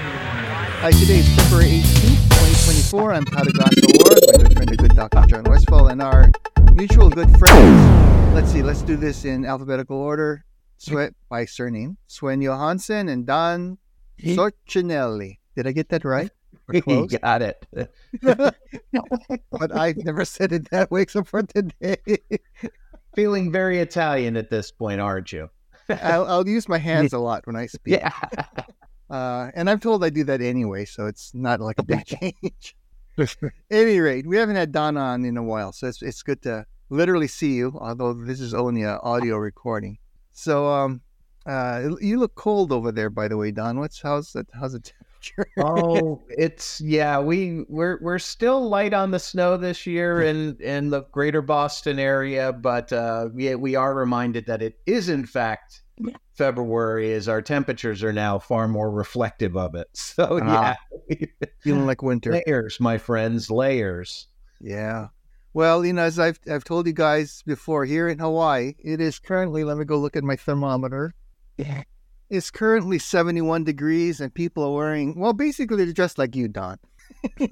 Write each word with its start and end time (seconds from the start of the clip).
Hi, 0.00 0.92
today 0.92 1.18
is 1.18 1.28
February 1.34 1.80
18th, 1.80 2.22
2024. 2.30 3.12
I'm 3.12 3.24
Ward, 3.24 3.34
my 3.34 4.38
good 4.38 4.52
friend, 4.54 4.68
the 4.68 4.76
good 4.76 4.94
Dr. 4.94 5.26
Jon 5.26 5.42
Westfall, 5.42 5.88
and 5.88 6.00
our 6.00 6.30
mutual 6.74 7.10
good 7.10 7.28
friends. 7.36 8.32
Let's 8.32 8.52
see, 8.52 8.62
let's 8.62 8.82
do 8.82 8.96
this 8.96 9.24
in 9.24 9.44
alphabetical 9.44 9.96
order. 9.96 10.44
Swe- 10.76 11.10
by 11.28 11.46
surname, 11.46 11.96
Sven 12.06 12.40
Johannsen 12.40 13.10
and 13.10 13.26
Don 13.26 13.78
Sorcinelli. 14.22 15.38
Did 15.56 15.66
I 15.66 15.72
get 15.72 15.88
that 15.88 16.04
right? 16.04 16.30
Close? 16.82 17.10
You 17.12 17.18
got 17.18 17.42
it. 17.42 17.66
but 18.22 19.76
I've 19.76 19.96
never 19.96 20.24
said 20.24 20.52
it 20.52 20.70
that 20.70 20.92
way 20.92 21.02
except 21.02 21.26
for 21.26 21.42
today. 21.42 21.96
Feeling 23.16 23.50
very 23.50 23.80
Italian 23.80 24.36
at 24.36 24.48
this 24.48 24.70
point, 24.70 25.00
aren't 25.00 25.32
you? 25.32 25.50
I'll, 25.88 26.24
I'll 26.26 26.48
use 26.48 26.68
my 26.68 26.78
hands 26.78 27.12
a 27.12 27.18
lot 27.18 27.48
when 27.48 27.56
I 27.56 27.66
speak. 27.66 27.94
Yeah. 27.94 28.12
Uh, 29.10 29.50
and 29.54 29.70
I'm 29.70 29.80
told 29.80 30.04
I 30.04 30.10
do 30.10 30.24
that 30.24 30.40
anyway, 30.40 30.84
so 30.84 31.06
it's 31.06 31.34
not 31.34 31.60
like 31.60 31.78
a 31.78 31.82
big 31.82 32.04
change. 32.04 32.76
any 33.70 33.98
rate, 34.00 34.26
we 34.26 34.36
haven't 34.36 34.56
had 34.56 34.72
Don 34.72 34.96
on 34.96 35.24
in 35.24 35.36
a 35.36 35.42
while, 35.42 35.72
so 35.72 35.88
it's, 35.88 36.02
it's 36.02 36.22
good 36.22 36.42
to 36.42 36.66
literally 36.90 37.28
see 37.28 37.54
you, 37.54 37.76
although 37.80 38.12
this 38.12 38.40
is 38.40 38.54
only 38.54 38.82
an 38.82 38.98
audio 39.02 39.36
recording. 39.36 39.98
So, 40.32 40.68
um, 40.68 41.00
uh, 41.46 41.90
you 42.00 42.18
look 42.18 42.34
cold 42.34 42.72
over 42.72 42.92
there, 42.92 43.10
by 43.10 43.28
the 43.28 43.36
way, 43.36 43.50
Don. 43.50 43.78
What's 43.78 44.00
how's 44.00 44.34
it? 44.34 44.46
How's 44.52 44.72
the 44.72 44.80
temperature? 44.80 45.50
oh, 45.58 46.22
it's 46.28 46.80
yeah. 46.80 47.18
We 47.18 47.64
we're 47.68 47.98
we're 48.02 48.18
still 48.18 48.68
light 48.68 48.92
on 48.92 49.10
the 49.10 49.18
snow 49.18 49.56
this 49.56 49.86
year 49.86 50.22
in 50.22 50.56
in 50.60 50.90
the 50.90 51.02
greater 51.10 51.40
Boston 51.40 51.98
area, 51.98 52.52
but 52.52 52.92
uh, 52.92 53.30
we 53.32 53.54
we 53.54 53.74
are 53.74 53.94
reminded 53.94 54.46
that 54.46 54.60
it 54.60 54.78
is 54.86 55.08
in 55.08 55.24
fact 55.24 55.82
February, 56.34 57.10
is 57.10 57.28
our 57.28 57.42
temperatures 57.42 58.02
are 58.04 58.12
now 58.12 58.38
far 58.38 58.68
more 58.68 58.90
reflective 58.90 59.56
of 59.56 59.74
it. 59.74 59.88
So 59.94 60.40
Ah. 60.42 60.76
yeah, 61.08 61.24
feeling 61.60 61.86
like 61.86 62.02
winter. 62.02 62.32
layers, 62.46 62.78
my 62.80 62.98
friends, 62.98 63.50
layers. 63.50 64.28
Yeah. 64.60 65.08
Well, 65.54 65.84
you 65.84 65.92
know, 65.92 66.02
as 66.02 66.18
I've 66.18 66.38
I've 66.50 66.64
told 66.64 66.86
you 66.86 66.92
guys 66.92 67.42
before, 67.46 67.84
here 67.84 68.08
in 68.08 68.18
Hawaii, 68.18 68.74
it 68.78 69.00
is 69.00 69.18
currently. 69.18 69.64
Let 69.64 69.76
me 69.78 69.84
go 69.84 69.98
look 69.98 70.16
at 70.16 70.24
my 70.24 70.36
thermometer. 70.36 71.14
Yeah. 71.56 71.82
It's 72.30 72.50
currently 72.50 72.98
71 72.98 73.64
degrees, 73.64 74.20
and 74.20 74.34
people 74.34 74.62
are 74.62 74.74
wearing. 74.74 75.18
Well, 75.18 75.32
basically, 75.32 75.82
they're 75.82 75.94
dressed 75.94 76.18
like 76.18 76.36
you, 76.36 76.46
Don. 76.46 76.78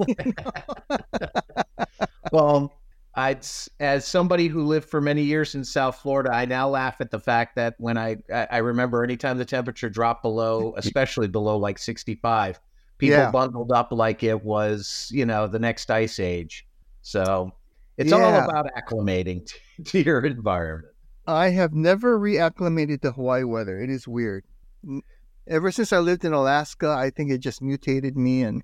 well, 2.31 2.76
I'd 3.17 3.47
as 3.81 4.07
somebody 4.07 4.49
who 4.49 4.63
lived 4.65 4.89
for 4.89 5.01
many 5.01 5.23
years 5.23 5.55
in 5.55 5.65
South 5.65 5.97
Florida, 5.97 6.31
I 6.33 6.45
now 6.45 6.69
laugh 6.69 7.01
at 7.01 7.11
the 7.11 7.19
fact 7.19 7.57
that 7.57 7.75
when 7.79 7.97
I 7.97 8.17
I 8.33 8.47
I 8.51 8.59
remember 8.59 9.03
anytime 9.03 9.39
the 9.39 9.45
temperature 9.45 9.89
dropped 9.89 10.23
below, 10.23 10.75
especially 10.79 11.29
below 11.29 11.57
like 11.57 11.79
65, 11.79 12.61
people 12.99 13.17
Yeah. 13.17 13.31
bundled 13.31 13.73
up 13.73 13.91
like 13.91 14.23
it 14.23 14.45
was, 14.45 15.09
you 15.11 15.25
know, 15.27 15.47
the 15.47 15.59
next 15.59 15.91
ice 15.91 16.21
age. 16.21 16.67
So 17.03 17.53
it's 17.97 18.13
all 18.13 18.37
about 18.39 18.67
acclimating 18.77 19.47
to, 19.47 19.85
to 19.85 20.03
your 20.03 20.21
environment. 20.25 20.93
I 21.27 21.49
have 21.51 21.73
never 21.73 22.19
reacclimated 22.19 23.01
to 23.03 23.13
Hawaii 23.13 23.45
weather. 23.45 23.81
It 23.81 23.91
is 23.91 24.07
weird. 24.07 24.45
Ever 25.49 25.71
since 25.73 25.93
I 25.93 25.99
lived 25.99 26.25
in 26.25 26.33
Alaska, 26.33 26.89
I 26.91 27.11
think 27.11 27.31
it 27.31 27.39
just 27.39 27.63
mutated 27.63 28.17
me. 28.17 28.43
And 28.43 28.63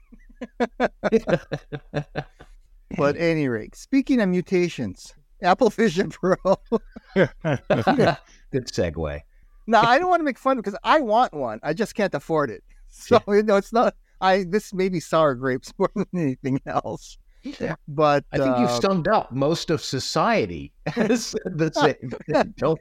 but 2.96 3.16
any 3.16 3.48
rate, 3.48 3.74
speaking 3.74 4.20
of 4.20 4.28
mutations, 4.28 5.14
Apple 5.42 5.70
Vision 5.70 6.10
Pro. 6.10 6.36
Good 7.14 8.66
segue. 8.66 9.20
now 9.66 9.82
I 9.82 9.98
don't 9.98 10.08
want 10.08 10.20
to 10.20 10.24
make 10.24 10.38
fun 10.38 10.56
because 10.56 10.76
I 10.84 11.00
want 11.00 11.34
one. 11.34 11.60
I 11.62 11.72
just 11.72 11.94
can't 11.94 12.14
afford 12.14 12.50
it. 12.50 12.62
So 12.94 13.22
you 13.26 13.42
know, 13.42 13.56
it's 13.56 13.72
not. 13.72 13.94
I 14.20 14.44
this 14.44 14.74
may 14.74 14.90
be 14.90 15.00
sour 15.00 15.34
grapes 15.34 15.72
more 15.78 15.90
than 15.96 16.04
anything 16.14 16.60
else. 16.66 17.16
Yeah. 17.42 17.76
But 17.88 18.26
I 18.30 18.36
think 18.36 18.54
uh, 18.54 18.60
you've 18.60 18.82
summed 18.82 19.08
up 19.08 19.32
most 19.32 19.70
of 19.70 19.80
society 19.80 20.72
as 20.94 21.34
the 21.46 21.72
same. 21.72 22.12
Don't 22.58 22.78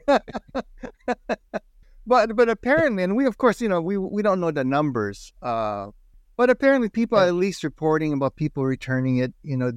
but 2.06 2.36
but 2.36 2.48
apparently, 2.50 3.02
and 3.02 3.16
we 3.16 3.26
of 3.26 3.38
course, 3.38 3.60
you 3.60 3.70
know, 3.70 3.80
we 3.80 3.96
we 3.96 4.22
don't 4.22 4.38
know 4.40 4.50
the 4.50 4.64
numbers. 4.64 5.32
Uh, 5.40 5.88
but 6.36 6.50
apparently, 6.50 6.88
people 6.88 7.18
are 7.18 7.26
at 7.26 7.34
least 7.34 7.62
reporting 7.64 8.12
about 8.12 8.36
people 8.36 8.64
returning 8.64 9.18
it. 9.18 9.32
You 9.42 9.56
know, 9.56 9.72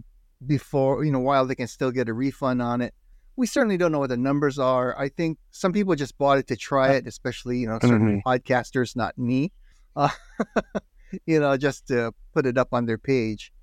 before 0.45 1.03
you 1.05 1.11
know, 1.11 1.19
while 1.19 1.45
they 1.45 1.55
can 1.55 1.67
still 1.67 1.91
get 1.91 2.09
a 2.09 2.13
refund 2.13 2.61
on 2.61 2.81
it. 2.81 2.93
We 3.37 3.47
certainly 3.47 3.75
don't 3.77 3.91
know 3.91 3.99
what 3.99 4.09
the 4.09 4.17
numbers 4.17 4.57
are. 4.57 4.97
I 4.97 5.09
think 5.09 5.37
some 5.51 5.73
people 5.73 5.93
just 5.95 6.17
bought 6.17 6.37
it 6.37 6.47
to 6.47 6.55
try 6.55 6.93
it, 6.93 7.05
especially 7.07 7.59
you 7.59 7.67
know 7.67 7.79
certain 7.81 8.21
podcasters, 8.25 8.95
not 8.95 9.17
me. 9.17 9.51
Uh, 9.97 10.09
you 11.25 11.39
know, 11.39 11.55
just 11.55 11.87
to 11.87 12.13
put 12.33 12.45
it 12.45 12.57
up 12.57 12.69
on 12.73 12.85
their 12.85 12.97
page. 12.97 13.53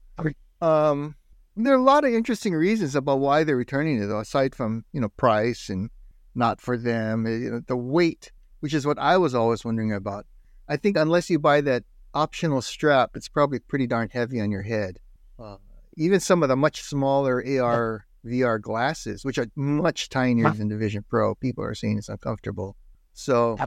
Um, 0.62 1.14
there 1.56 1.74
are 1.74 1.78
a 1.78 1.82
lot 1.82 2.04
of 2.04 2.14
interesting 2.14 2.54
reasons 2.54 2.94
about 2.94 3.18
why 3.20 3.44
they're 3.44 3.56
returning 3.56 4.02
it, 4.02 4.06
though, 4.06 4.20
aside 4.20 4.54
from 4.54 4.84
you 4.92 5.00
know 5.02 5.10
price 5.10 5.68
and 5.68 5.90
not 6.34 6.60
for 6.60 6.78
them. 6.78 7.26
uh, 7.26 7.30
You 7.30 7.50
know, 7.50 7.60
the 7.66 7.76
weight, 7.76 8.32
which 8.60 8.72
is 8.72 8.86
what 8.86 8.98
I 8.98 9.18
was 9.18 9.34
always 9.34 9.64
wondering 9.64 9.92
about. 9.92 10.24
I 10.68 10.76
think 10.76 10.96
unless 10.96 11.28
you 11.28 11.38
buy 11.38 11.60
that 11.62 11.84
optional 12.14 12.62
strap, 12.62 13.10
it's 13.14 13.28
probably 13.28 13.58
pretty 13.58 13.86
darn 13.86 14.08
heavy 14.10 14.40
on 14.40 14.50
your 14.50 14.62
head. 14.62 14.98
Uh, 15.38 15.56
even 15.96 16.20
some 16.20 16.42
of 16.42 16.48
the 16.48 16.56
much 16.56 16.82
smaller 16.82 17.44
AR 17.60 18.06
VR 18.24 18.60
glasses, 18.60 19.24
which 19.24 19.38
are 19.38 19.46
much 19.56 20.08
tinier 20.08 20.50
than 20.50 20.68
the 20.68 20.76
Vision 20.76 21.04
Pro, 21.08 21.34
people 21.34 21.64
are 21.64 21.74
saying 21.74 21.98
it's 21.98 22.08
uncomfortable. 22.08 22.76
So 23.14 23.58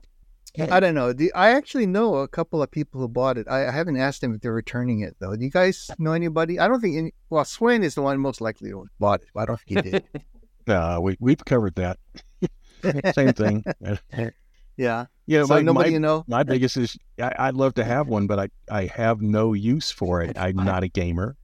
I 0.60 0.80
don't 0.80 0.96
know. 0.96 1.14
Do, 1.14 1.30
I 1.36 1.50
actually 1.50 1.86
know 1.86 2.16
a 2.16 2.28
couple 2.28 2.62
of 2.62 2.72
people 2.72 3.02
who 3.02 3.08
bought 3.08 3.38
it. 3.38 3.48
I, 3.50 3.68
I 3.68 3.72
haven't 3.72 3.98
asked 3.98 4.22
them 4.22 4.34
if 4.34 4.42
they're 4.42 4.54
returning 4.54 5.02
it 5.02 5.16
though. 5.20 5.36
Do 5.36 5.44
you 5.44 5.52
guys 5.52 5.90
know 6.00 6.14
anybody? 6.14 6.60
I 6.60 6.68
don't 6.68 6.80
think 6.80 6.98
any. 6.98 7.14
Well, 7.30 7.46
Sven 7.46 7.84
is 7.84 7.96
the 7.96 8.02
one 8.02 8.20
most 8.20 8.42
likely 8.42 8.70
to 8.70 8.80
have 8.80 8.88
bought 9.00 9.22
it. 9.22 9.28
I 9.36 9.46
don't 9.46 9.60
think 9.60 9.86
he 9.86 9.92
did. 9.92 10.04
No, 10.68 11.00
we 11.00 11.16
we've 11.20 11.46
covered 11.46 11.76
that. 11.76 12.00
Same 13.14 13.34
thing. 13.34 13.64
yeah. 14.78 15.06
Yeah, 15.28 15.44
so 15.44 15.54
my, 15.54 15.62
nobody 15.62 15.90
my, 15.90 15.94
you 15.94 16.00
know. 16.00 16.24
my 16.28 16.42
biggest 16.42 16.76
is 16.78 16.98
I, 17.22 17.34
I'd 17.38 17.54
love 17.54 17.76
to 17.76 17.84
have 17.84 18.08
one, 18.08 18.26
but 18.26 18.40
I, 18.40 18.50
I 18.72 18.86
have 18.88 19.22
no 19.22 19.54
use 19.54 19.92
for 19.92 20.24
it. 20.24 20.40
I'm 20.40 20.56
not 20.56 20.84
a 20.84 20.88
gamer. 20.88 21.38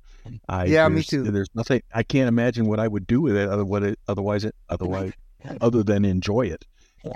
I, 0.50 0.66
Yeah, 0.66 0.88
me 0.90 1.04
too. 1.04 1.24
There's 1.24 1.50
nothing. 1.56 1.82
I 1.94 2.04
can't 2.04 2.28
imagine 2.28 2.66
what 2.66 2.80
I 2.80 2.88
would 2.88 3.08
do 3.08 3.22
with 3.22 3.36
it. 3.36 3.50
Other 3.50 3.66
what 3.66 3.84
it, 3.84 4.00
otherwise 4.08 4.44
it 4.46 4.56
otherwise 4.70 5.14
other 5.62 5.84
than 5.84 6.06
enjoy 6.06 6.48
it. 6.48 6.66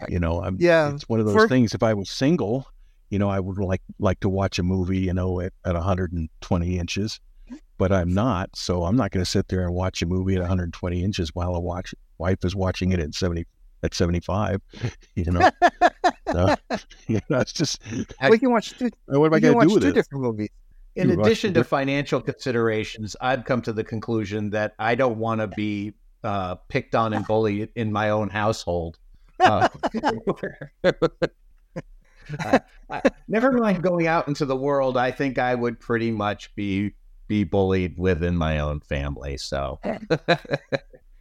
You 0.10 0.20
know, 0.20 0.44
I'm, 0.44 0.58
Yeah, 0.60 0.94
it's 0.94 1.08
one 1.08 1.20
of 1.20 1.26
those 1.28 1.36
for- 1.36 1.48
things. 1.48 1.74
If 1.76 1.84
I 1.84 1.94
was 1.94 2.10
single, 2.10 2.68
you 3.12 3.20
know, 3.20 3.30
I 3.30 3.40
would 3.40 3.58
like 3.60 3.82
like 4.00 4.20
to 4.22 4.30
watch 4.30 4.58
a 4.58 4.64
movie, 4.64 4.98
you 5.00 5.14
know, 5.14 5.40
at, 5.42 5.54
at 5.64 5.76
120 5.76 6.80
inches, 6.80 7.20
but 7.78 7.92
I'm 7.92 8.14
not. 8.14 8.50
So 8.56 8.84
I'm 8.86 8.96
not 8.96 9.12
going 9.12 9.24
to 9.24 9.30
sit 9.30 9.48
there 9.48 9.62
and 9.62 9.74
watch 9.76 10.02
a 10.02 10.06
movie 10.08 10.34
at 10.36 10.40
120 10.42 11.04
inches 11.04 11.30
while 11.36 11.54
a 11.56 11.60
watch 11.60 11.94
wife 12.18 12.44
is 12.44 12.56
watching 12.56 12.92
it 12.94 13.00
at 13.00 13.14
70 13.14 13.46
at 13.84 13.94
75. 13.94 14.62
You 15.16 15.32
know, 15.32 15.50
so, 16.32 16.56
you 17.08 17.22
know, 17.30 17.40
it's 17.40 17.54
just 17.54 17.80
we 18.30 18.38
can 18.40 18.52
watch 18.52 18.78
two. 18.78 18.90
what 19.06 19.28
am 19.28 19.34
I 19.36 19.40
going 19.40 19.60
to 19.60 19.68
do 19.68 19.74
with 19.76 19.84
two 19.84 19.90
it? 19.90 19.94
different 19.94 20.24
movies. 20.24 20.50
In 20.96 21.10
You 21.10 21.20
addition 21.22 21.54
the- 21.54 21.60
to 21.62 21.64
financial 21.66 22.22
considerations, 22.22 23.16
I've 23.20 23.44
come 23.46 23.62
to 23.64 23.74
the 23.74 23.84
conclusion 23.84 24.50
that 24.52 24.76
I 24.80 24.96
don't 24.96 25.18
want 25.18 25.42
to 25.42 25.48
be 25.48 25.94
uh, 26.24 26.56
picked 26.70 26.96
on 26.96 27.14
and 27.14 27.26
bullied 27.28 27.70
in 27.76 27.92
my 27.92 28.10
own 28.10 28.30
household. 28.30 28.98
Uh, 29.40 29.68
I- 32.40 32.62
I- 32.90 33.02
never 33.28 33.52
mind 33.52 33.84
going 33.84 34.08
out 34.08 34.28
into 34.28 34.46
the 34.46 34.56
world. 34.56 34.98
I 34.98 35.12
think 35.12 35.38
I 35.38 35.54
would 35.54 35.80
pretty 35.80 36.12
much 36.12 36.56
be 36.56 36.94
be 37.28 37.44
bullied 37.44 37.98
within 37.98 38.36
my 38.38 38.60
own 38.60 38.80
family. 38.80 39.38
So 39.38 39.80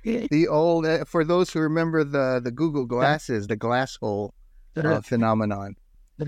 The 0.05 0.49
old, 0.49 0.85
uh, 0.85 1.05
for 1.07 1.25
those 1.25 1.51
who 1.51 1.61
remember 1.61 2.05
the 2.05 2.41
the 2.43 2.51
Google 2.51 2.85
glasses, 2.85 3.47
the 3.49 3.57
glass 3.57 3.97
hole 3.97 4.35
uh, 4.77 5.01
phenomenon. 5.01 5.77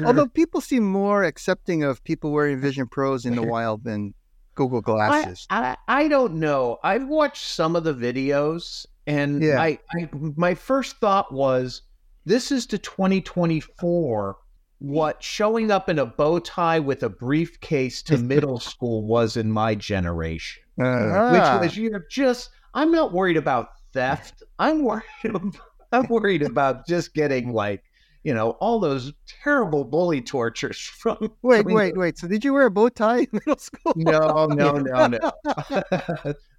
Although 0.05 0.27
people 0.29 0.61
seem 0.61 0.85
more 0.85 1.23
accepting 1.25 1.83
of 1.85 2.03
people 2.05 2.33
wearing 2.33 2.61
Vision 2.61 2.87
Pros 2.89 3.25
in 3.25 3.35
the 3.37 3.43
wild 3.55 3.85
than 3.85 4.15
Google 4.55 4.81
glasses. 4.81 5.47
I 5.51 5.77
I 5.87 6.09
don't 6.09 6.35
know. 6.35 6.79
I've 6.83 7.07
watched 7.07 7.45
some 7.45 7.77
of 7.77 7.85
the 7.85 7.95
videos, 7.95 8.87
and 9.07 9.43
Yeah. 9.43 9.61
I, 9.61 9.79
I 9.95 10.09
my 10.13 10.55
first 10.55 10.97
thought 10.97 11.33
was, 11.33 11.83
this 12.25 12.51
is 12.51 12.67
to 12.67 12.79
2024. 12.79 14.37
What 14.79 15.23
showing 15.23 15.71
up 15.71 15.89
in 15.89 15.99
a 15.99 16.05
bow 16.05 16.39
tie 16.39 16.81
with 16.81 17.03
a 17.03 17.09
briefcase 17.09 18.03
to 18.05 18.19
middle 18.33 18.59
school 18.61 19.07
was 19.07 19.37
in 19.37 19.51
my 19.51 19.75
generation, 19.75 20.63
Ah. 20.81 21.31
which 21.61 21.69
was 21.71 21.77
you're 21.79 22.07
just. 22.11 22.51
I'm 22.75 22.93
not 22.93 23.13
worried 23.13 23.39
about 23.39 23.69
theft. 23.95 24.43
I'm 24.59 24.83
worried. 24.83 25.03
I'm 25.93 26.07
worried 26.09 26.43
about 26.43 26.87
just 26.87 27.15
getting 27.15 27.53
like 27.55 27.83
you 28.27 28.35
know 28.35 28.51
all 28.59 28.81
those 28.81 29.13
terrible 29.45 29.85
bully 29.85 30.21
tortures 30.21 30.79
from. 30.99 31.33
wait, 31.43 31.63
from 31.63 31.73
wait, 31.73 31.97
wait. 31.97 32.19
So 32.19 32.27
did 32.27 32.45
you 32.45 32.53
wear 32.53 32.67
a 32.67 32.71
bow 32.71 32.89
tie 32.89 33.21
in 33.21 33.29
middle 33.33 33.57
school? 33.57 33.93
no, 33.95 34.47
no, 34.51 34.73
no, 34.73 35.07
no. 35.07 35.31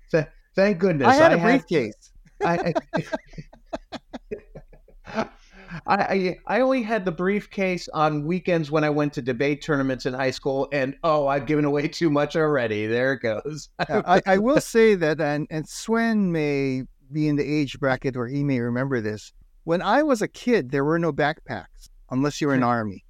Th- 0.10 0.28
Thank 0.56 0.80
goodness 0.80 1.10
I 1.10 1.14
had 1.16 1.34
a 1.34 1.38
briefcase. 1.38 2.12
I, 2.44 2.74
I, 5.06 5.14
I, 5.16 5.28
I 5.88 6.38
I 6.48 6.62
only 6.62 6.84
had 6.84 7.04
the 7.04 7.12
briefcase 7.12 7.90
on 7.90 8.26
weekends 8.26 8.72
when 8.72 8.86
I 8.86 8.90
went 8.90 9.12
to 9.14 9.22
debate 9.22 9.62
tournaments 9.62 10.06
in 10.06 10.14
high 10.14 10.32
school, 10.32 10.70
and 10.72 10.96
oh, 11.04 11.28
I've 11.28 11.46
given 11.46 11.66
away 11.66 11.90
too 11.90 12.10
much 12.10 12.38
already. 12.38 12.88
There 12.88 13.14
it 13.14 13.20
goes. 13.20 13.70
I, 13.78 14.22
I 14.26 14.38
will 14.38 14.62
say 14.62 14.96
that, 14.96 15.20
and 15.20 15.46
and 15.52 15.68
Sven 15.68 16.32
may 16.32 16.84
be 17.12 17.28
in 17.28 17.36
the 17.36 17.44
age 17.44 17.78
bracket 17.78 18.16
where 18.16 18.28
he 18.28 18.44
may 18.44 18.62
remember 18.62 19.02
this. 19.02 19.34
When 19.68 19.82
I 19.82 20.02
was 20.02 20.22
a 20.22 20.30
kid, 20.30 20.72
there 20.72 20.86
were 20.86 20.98
no 20.98 21.12
backpacks 21.12 21.90
unless 22.10 22.40
you 22.40 22.48
were 22.48 22.54
an 22.54 22.64
army 22.78 23.04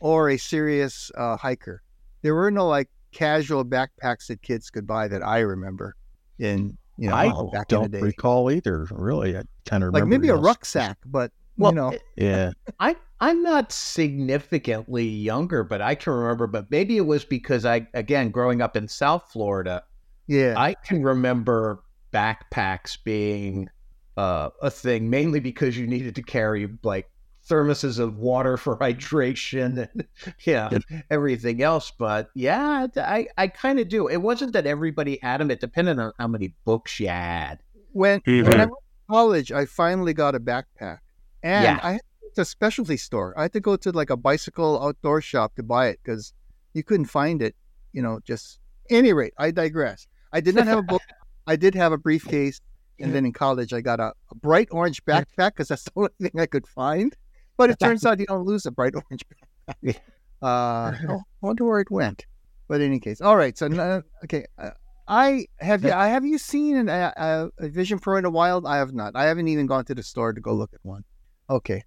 or 0.00 0.30
a 0.30 0.38
serious 0.38 1.10
uh, 1.18 1.36
hiker. 1.36 1.82
There 2.22 2.34
were 2.34 2.50
no 2.50 2.66
like 2.66 2.88
casual 3.12 3.62
backpacks 3.62 4.28
that 4.28 4.40
kids 4.40 4.70
could 4.70 4.86
buy 4.86 5.06
that 5.08 5.22
I 5.22 5.40
remember 5.40 5.94
in 6.38 6.78
you 6.96 7.10
know 7.10 7.14
I 7.14 7.26
back 7.26 7.34
in 7.34 7.42
the 7.52 7.64
don't 7.66 7.90
day. 7.90 8.00
recall 8.00 8.50
either. 8.50 8.86
Really, 8.90 9.36
I 9.36 9.42
kind 9.66 9.84
of 9.84 9.92
like 9.92 10.06
maybe 10.06 10.30
a 10.30 10.32
else. 10.32 10.42
rucksack, 10.42 10.96
but 11.04 11.30
Well, 11.58 11.72
you 11.72 11.76
know, 11.76 11.98
Yeah, 12.16 12.52
I 12.80 12.96
I'm 13.20 13.42
not 13.42 13.70
significantly 13.70 15.04
younger, 15.04 15.62
but 15.62 15.82
I 15.82 15.94
can 15.94 16.14
remember. 16.14 16.46
But 16.46 16.70
maybe 16.70 16.96
it 16.96 17.04
was 17.04 17.26
because 17.26 17.66
I 17.66 17.86
again 17.92 18.30
growing 18.30 18.62
up 18.62 18.78
in 18.78 18.88
South 18.88 19.30
Florida, 19.30 19.84
yeah, 20.26 20.54
I 20.56 20.72
can 20.72 21.02
remember 21.02 21.82
backpacks 22.14 22.96
being 23.04 23.68
uh, 24.16 24.50
a 24.60 24.70
thing, 24.70 25.08
mainly 25.10 25.40
because 25.40 25.76
you 25.78 25.86
needed 25.86 26.14
to 26.16 26.22
carry 26.22 26.68
like 26.82 27.08
thermoses 27.48 27.98
of 27.98 28.18
water 28.18 28.56
for 28.56 28.76
hydration 28.78 29.88
and 29.92 30.06
yeah, 30.44 30.70
everything 31.10 31.62
else. 31.62 31.90
But 31.98 32.30
yeah, 32.34 32.86
I, 32.96 33.26
I 33.36 33.48
kind 33.48 33.78
of 33.80 33.88
do. 33.88 34.08
It 34.08 34.18
wasn't 34.18 34.52
that 34.52 34.66
everybody 34.66 35.18
had 35.22 35.40
them. 35.40 35.50
It 35.50 35.60
depended 35.60 35.98
on 35.98 36.12
how 36.18 36.28
many 36.28 36.54
books 36.64 37.00
you 37.00 37.08
had. 37.08 37.58
when 37.92 38.20
Mhm. 38.20 38.44
when 38.44 38.54
I 38.60 38.64
went 38.66 38.70
to 38.70 39.12
college, 39.12 39.52
I 39.52 39.66
finally 39.66 40.14
got 40.14 40.34
a 40.34 40.40
backpack, 40.40 40.98
and 41.42 41.64
Yeah. 41.64 41.80
I 41.82 41.92
had 41.92 41.98
to 42.00 42.04
go 42.22 42.28
to 42.36 42.40
a 42.42 42.44
specialty 42.44 42.96
store. 42.96 43.34
I 43.36 43.42
had 43.42 43.52
to 43.54 43.60
go 43.60 43.76
to 43.76 43.90
like 43.92 44.10
a 44.10 44.16
bicycle 44.16 44.82
outdoor 44.82 45.20
shop 45.20 45.56
to 45.56 45.62
buy 45.62 45.88
it 45.88 46.00
because 46.02 46.32
you 46.74 46.82
couldn't 46.82 47.06
find 47.06 47.42
it. 47.42 47.54
You 47.92 48.00
know, 48.02 48.20
just 48.24 48.58
any 48.88 49.12
rate. 49.12 49.34
I 49.36 49.50
digress. 49.50 50.06
I 50.32 50.40
did 50.40 50.54
not 50.54 50.66
have 50.66 50.78
a 50.78 50.82
book. 50.82 51.02
I 51.46 51.56
did 51.56 51.74
have 51.74 51.92
a 51.92 51.98
briefcase, 51.98 52.60
and 53.00 53.14
then 53.14 53.24
in 53.24 53.32
college, 53.32 53.72
I 53.72 53.80
got 53.80 54.00
a, 54.00 54.12
a 54.30 54.34
bright 54.34 54.68
orange 54.70 55.04
backpack 55.04 55.52
because 55.54 55.68
that's 55.68 55.84
the 55.84 55.92
only 55.96 56.10
thing 56.20 56.40
I 56.40 56.46
could 56.46 56.66
find. 56.66 57.14
But 57.56 57.70
it 57.70 57.78
turns 57.78 58.04
out 58.06 58.18
you 58.18 58.26
don't 58.26 58.44
lose 58.44 58.66
a 58.66 58.70
bright 58.70 58.94
orange 59.10 59.22
backpack. 59.28 59.96
Uh, 60.40 60.92
oh, 61.08 61.18
I 61.18 61.46
wonder 61.46 61.64
where 61.64 61.80
it 61.80 61.90
went. 61.90 62.26
But 62.68 62.80
in 62.80 62.88
any 62.88 63.00
case, 63.00 63.20
all 63.20 63.36
right. 63.36 63.56
So 63.56 63.66
uh, 63.66 64.02
okay, 64.24 64.46
uh, 64.58 64.70
I 65.06 65.46
have. 65.58 65.84
I 65.84 66.08
have 66.08 66.24
you 66.24 66.38
seen 66.38 66.76
an, 66.76 66.88
a, 66.88 67.12
a, 67.16 67.50
a 67.66 67.68
Vision 67.68 67.98
Pro 67.98 68.16
in 68.16 68.22
the 68.24 68.30
wild? 68.30 68.66
I 68.66 68.76
have 68.76 68.94
not. 68.94 69.14
I 69.14 69.24
haven't 69.24 69.48
even 69.48 69.66
gone 69.66 69.84
to 69.86 69.94
the 69.94 70.02
store 70.02 70.32
to 70.32 70.40
go 70.40 70.54
look 70.54 70.72
at 70.72 70.80
one. 70.82 71.04
Okay, 71.50 71.82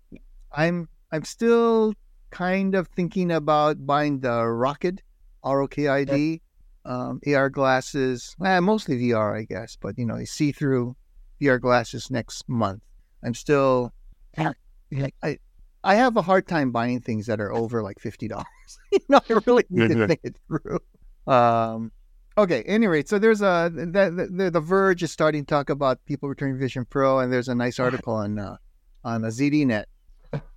I'm 0.52 0.88
I'm 1.12 1.24
still 1.24 1.94
kind 2.30 2.76
of 2.76 2.88
thinking 2.90 3.32
about 3.32 3.86
buying 3.86 4.20
the 4.20 4.46
Rocket 4.46 5.02
ROKID 5.44 6.42
um, 6.86 7.20
AR 7.28 7.50
glasses. 7.50 8.36
Mostly 8.40 8.98
VR, 9.00 9.38
I 9.38 9.44
guess, 9.44 9.78
but 9.80 9.98
you 9.98 10.06
know, 10.06 10.24
see 10.26 10.52
through 10.52 10.96
VR 11.42 11.60
glasses 11.60 12.10
next 12.10 12.48
month. 12.48 12.82
I'm 13.24 13.34
still. 13.34 13.94
I 14.38 15.40
I 15.84 15.96
have 15.96 16.18
a 16.18 16.22
hard 16.22 16.48
time 16.48 16.72
buying 16.72 17.00
things 17.00 17.28
that 17.28 17.40
are 17.40 17.54
over 17.54 17.84
like 17.84 18.00
fifty 18.00 18.28
dollars. 18.28 18.46
you 18.92 19.00
know, 19.10 19.20
I 19.30 19.40
really 19.46 19.66
need 19.70 19.90
to 19.90 20.08
think 20.08 20.20
it 20.24 20.36
through. 20.48 20.80
Um, 21.28 21.92
okay. 22.38 22.64
Anyway, 22.64 23.04
so 23.06 23.20
there's 23.20 23.42
a 23.42 23.72
the, 23.74 24.30
the 24.32 24.52
the 24.52 24.60
Verge 24.60 25.04
is 25.04 25.12
starting 25.12 25.44
to 25.44 25.48
talk 25.48 25.70
about 25.70 26.04
people 26.06 26.30
returning 26.30 26.58
Vision 26.58 26.86
Pro, 26.86 27.20
and 27.20 27.32
there's 27.32 27.50
a 27.50 27.56
nice 27.56 27.80
article 27.80 28.14
on 28.14 28.40
uh, 28.40 28.58
on 29.04 29.24
a 29.24 29.28
ZDNet 29.28 29.86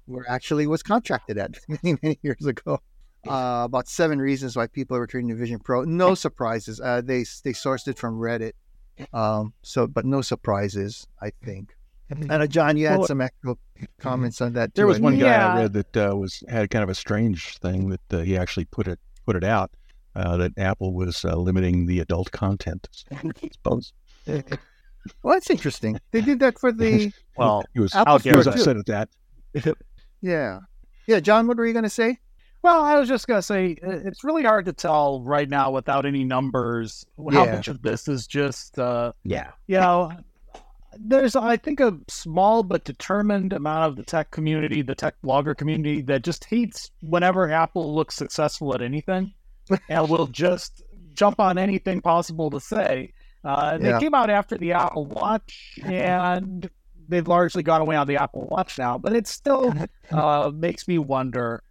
where 0.07 0.25
actually 0.29 0.67
was 0.67 0.83
contracted 0.83 1.39
at 1.39 1.59
many 1.69 1.99
many 2.03 2.19
years 2.23 2.45
ago. 2.47 2.81
Uh, 3.27 3.63
about 3.65 3.89
seven 3.89 4.21
reasons 4.21 4.57
why 4.57 4.67
people 4.67 4.97
are 4.97 5.01
returning 5.01 5.29
to 5.29 5.35
Vision 5.35 5.59
Pro. 5.59 5.83
No 5.85 6.15
surprises. 6.15 6.81
Uh, 6.81 7.01
they 7.01 7.21
they 7.43 7.53
sourced 7.53 7.89
it 7.89 7.99
from 7.99 8.19
Reddit. 8.19 8.53
Um, 9.13 9.53
so, 9.63 9.87
but 9.87 10.05
no 10.05 10.21
surprises, 10.23 11.07
I 11.21 11.31
think. 11.45 11.75
And 12.11 12.31
uh, 12.33 12.47
Jon, 12.47 12.77
you 12.77 12.87
had 12.87 12.99
Well, 12.99 13.07
some 13.07 13.21
actual 13.21 13.59
comments 13.99 14.41
on 14.41 14.55
that. 14.55 14.75
there 14.75 14.85
too, 14.85 14.89
was 14.89 14.99
one 15.01 15.19
guy 15.19 15.27
Yeah. 15.27 15.53
I 15.55 15.61
read 15.63 15.73
that 15.75 15.97
uh, 15.97 16.17
was 16.17 16.43
had 16.49 16.71
kind 16.71 16.83
of 16.83 16.89
a 16.89 16.95
strange 16.95 17.59
thing 17.59 17.91
that 17.91 18.01
uh, 18.13 18.19
he 18.21 18.37
actually 18.37 18.65
put 18.67 18.89
it 18.89 18.99
put 19.27 19.37
it 19.37 19.45
out 19.45 19.71
uh, 20.17 20.37
that 20.39 20.53
Apple 20.57 20.95
was 20.95 21.25
uh, 21.25 21.37
limiting 21.37 21.87
the 21.87 22.01
adult 22.01 22.31
content. 22.33 22.89
I 23.13 23.31
suppose 23.53 23.93
Well, 24.27 25.35
that's 25.35 25.51
interesting. 25.51 26.01
They 26.13 26.21
did 26.23 26.39
that 26.41 26.59
for 26.59 26.73
the 26.83 27.13
Well, 27.37 27.63
he 27.75 27.81
was, 27.81 27.95
Apple 27.95 28.19
he 28.19 28.33
was 28.35 28.47
too. 28.47 28.53
upset 28.53 28.77
at 28.77 28.87
that. 28.87 29.09
yeah, 30.23 30.61
yeah. 31.07 31.21
Jon, 31.21 31.47
what 31.47 31.57
were 31.57 31.67
you 31.67 31.73
going 31.73 31.83
to 31.85 31.91
say? 31.91 32.19
Well, 32.63 32.83
I 32.83 32.99
was 32.99 33.09
just 33.09 33.27
gonna 33.27 33.43
say 33.43 33.77
uh, 33.87 33.91
it's 34.05 34.25
really 34.25 34.43
hard 34.45 34.65
to 34.67 34.73
tell 34.73 35.23
right 35.23 35.49
now 35.49 35.71
without 35.71 36.05
any 36.07 36.25
numbers 36.25 37.05
how 37.33 37.45
Yeah. 37.45 37.55
much 37.57 37.69
of 37.69 37.83
this 37.83 38.09
is 38.09 38.27
just 38.27 38.79
uh, 38.79 39.13
Yeah. 39.25 39.51
you 39.67 39.79
know. 39.79 40.13
There's, 41.01 41.37
I 41.37 41.59
think, 41.59 41.81
a 41.81 41.97
small 42.09 42.63
but 42.63 42.85
determined 42.85 43.53
amount 43.53 43.85
of 43.91 43.97
the 43.97 44.03
tech 44.03 44.31
community, 44.31 44.81
the 44.83 44.95
tech 44.95 45.15
blogger 45.23 45.57
community, 45.57 46.01
that 46.03 46.25
just 46.25 46.47
hates 46.47 46.91
whenever 47.03 47.49
Apple 47.53 47.95
looks 47.95 48.17
successful 48.17 48.75
at 48.75 48.81
anything, 48.83 49.33
and 49.91 50.09
will 50.09 50.27
just 50.27 50.83
jump 51.15 51.39
on 51.41 51.59
anything 51.59 52.01
possible 52.01 52.51
to 52.51 52.59
say. 52.59 53.13
Uh, 53.45 53.77
they 53.79 53.91
Yeah. 53.91 54.01
came 54.01 54.15
out 54.15 54.31
after 54.31 54.57
the 54.57 54.73
Apple 54.73 55.05
Watch, 55.07 55.79
and 55.85 56.69
they've 57.07 57.29
largely 57.29 57.63
gone 57.63 57.83
away 57.83 57.95
on 57.95 58.07
the 58.07 58.17
Apple 58.17 58.49
Watch 58.51 58.79
now. 58.79 58.97
But 58.99 59.13
it 59.15 59.27
still 59.29 59.73
uh, 60.11 60.51
makes 60.55 60.89
me 60.89 60.99
wonder 60.99 61.63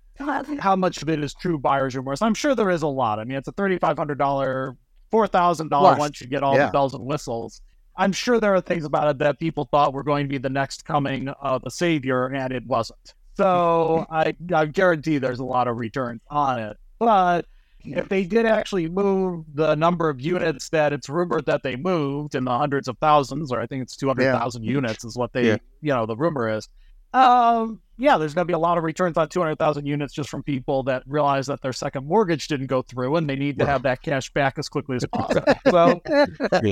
how 0.59 0.75
much 0.75 1.01
of 1.01 1.09
it 1.09 1.23
is 1.23 1.33
true 1.33 1.57
buyer's 1.57 1.95
remorse. 1.95 2.21
I'm 2.21 2.33
sure 2.33 2.55
there 2.55 2.69
is 2.69 2.81
a 2.81 2.87
lot. 2.87 3.19
I 3.19 3.23
mean, 3.23 3.37
it's 3.37 3.47
a 3.47 3.51
thirty-five 3.51 3.97
hundred 3.97 4.17
dollar, 4.17 4.75
four 5.11 5.27
thousand 5.27 5.69
dollar 5.69 5.95
once 5.97 6.21
you 6.21 6.27
get 6.27 6.43
all 6.43 6.55
yeah. 6.55 6.67
the 6.67 6.71
bells 6.71 6.93
and 6.93 7.05
whistles. 7.05 7.61
I'm 7.95 8.11
sure 8.11 8.39
there 8.39 8.53
are 8.53 8.61
things 8.61 8.85
about 8.85 9.09
it 9.09 9.17
that 9.19 9.39
people 9.39 9.67
thought 9.71 9.93
were 9.93 10.03
going 10.03 10.25
to 10.25 10.29
be 10.29 10.37
the 10.37 10.49
next 10.49 10.85
coming 10.85 11.29
of 11.29 11.63
a 11.65 11.71
savior, 11.71 12.27
and 12.27 12.53
it 12.53 12.65
wasn't. 12.65 13.15
So 13.35 14.05
I, 14.09 14.35
I 14.53 14.65
guarantee 14.65 15.17
there's 15.17 15.39
a 15.39 15.45
lot 15.45 15.67
of 15.67 15.77
returns 15.77 16.21
on 16.29 16.59
it. 16.59 16.77
But 16.99 17.45
if 17.83 18.09
they 18.09 18.23
did 18.23 18.45
actually 18.45 18.89
move 18.89 19.45
the 19.53 19.75
number 19.75 20.09
of 20.09 20.19
units 20.19 20.69
that 20.69 20.93
it's 20.93 21.07
rumored 21.07 21.45
that 21.45 21.63
they 21.63 21.75
moved 21.75 22.35
in 22.35 22.43
the 22.43 22.57
hundreds 22.57 22.87
of 22.87 22.97
thousands, 22.99 23.51
or 23.51 23.59
I 23.61 23.67
think 23.67 23.83
it's 23.83 23.95
200,000 23.95 24.63
units 24.63 25.03
is 25.03 25.15
what 25.15 25.33
they, 25.33 25.47
Yeah. 25.47 25.57
you 25.81 25.93
know, 25.93 26.05
the 26.05 26.15
rumor 26.15 26.49
is. 26.49 26.67
Um, 27.13 27.81
yeah, 27.97 28.17
there's 28.17 28.33
going 28.33 28.45
to 28.45 28.47
be 28.47 28.53
a 28.53 28.59
lot 28.59 28.77
of 28.77 28.83
returns 28.83 29.17
on 29.17 29.27
200,000 29.29 29.85
units 29.85 30.13
just 30.13 30.29
from 30.29 30.44
people 30.44 30.83
that 30.83 31.03
realize 31.07 31.47
that 31.47 31.61
their 31.61 31.73
second 31.73 32.05
mortgage 32.07 32.47
didn't 32.47 32.67
go 32.67 32.81
through 32.81 33.15
and 33.15 33.29
they 33.29 33.35
need 33.35 33.57
to 33.59 33.65
have 33.65 33.81
that 33.83 34.01
cash 34.01 34.31
back 34.33 34.57
as 34.57 34.69
quickly 34.69 34.95
as 34.97 35.06
possible. 35.13 35.54
so, 35.69 36.01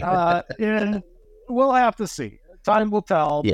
uh, 0.04 0.42
and 0.60 1.02
we'll 1.50 1.74
have 1.74 1.96
to 1.96 2.08
see. 2.08 2.40
Time 2.64 2.90
will 2.92 3.02
tell. 3.02 3.42
Yeah. 3.44 3.52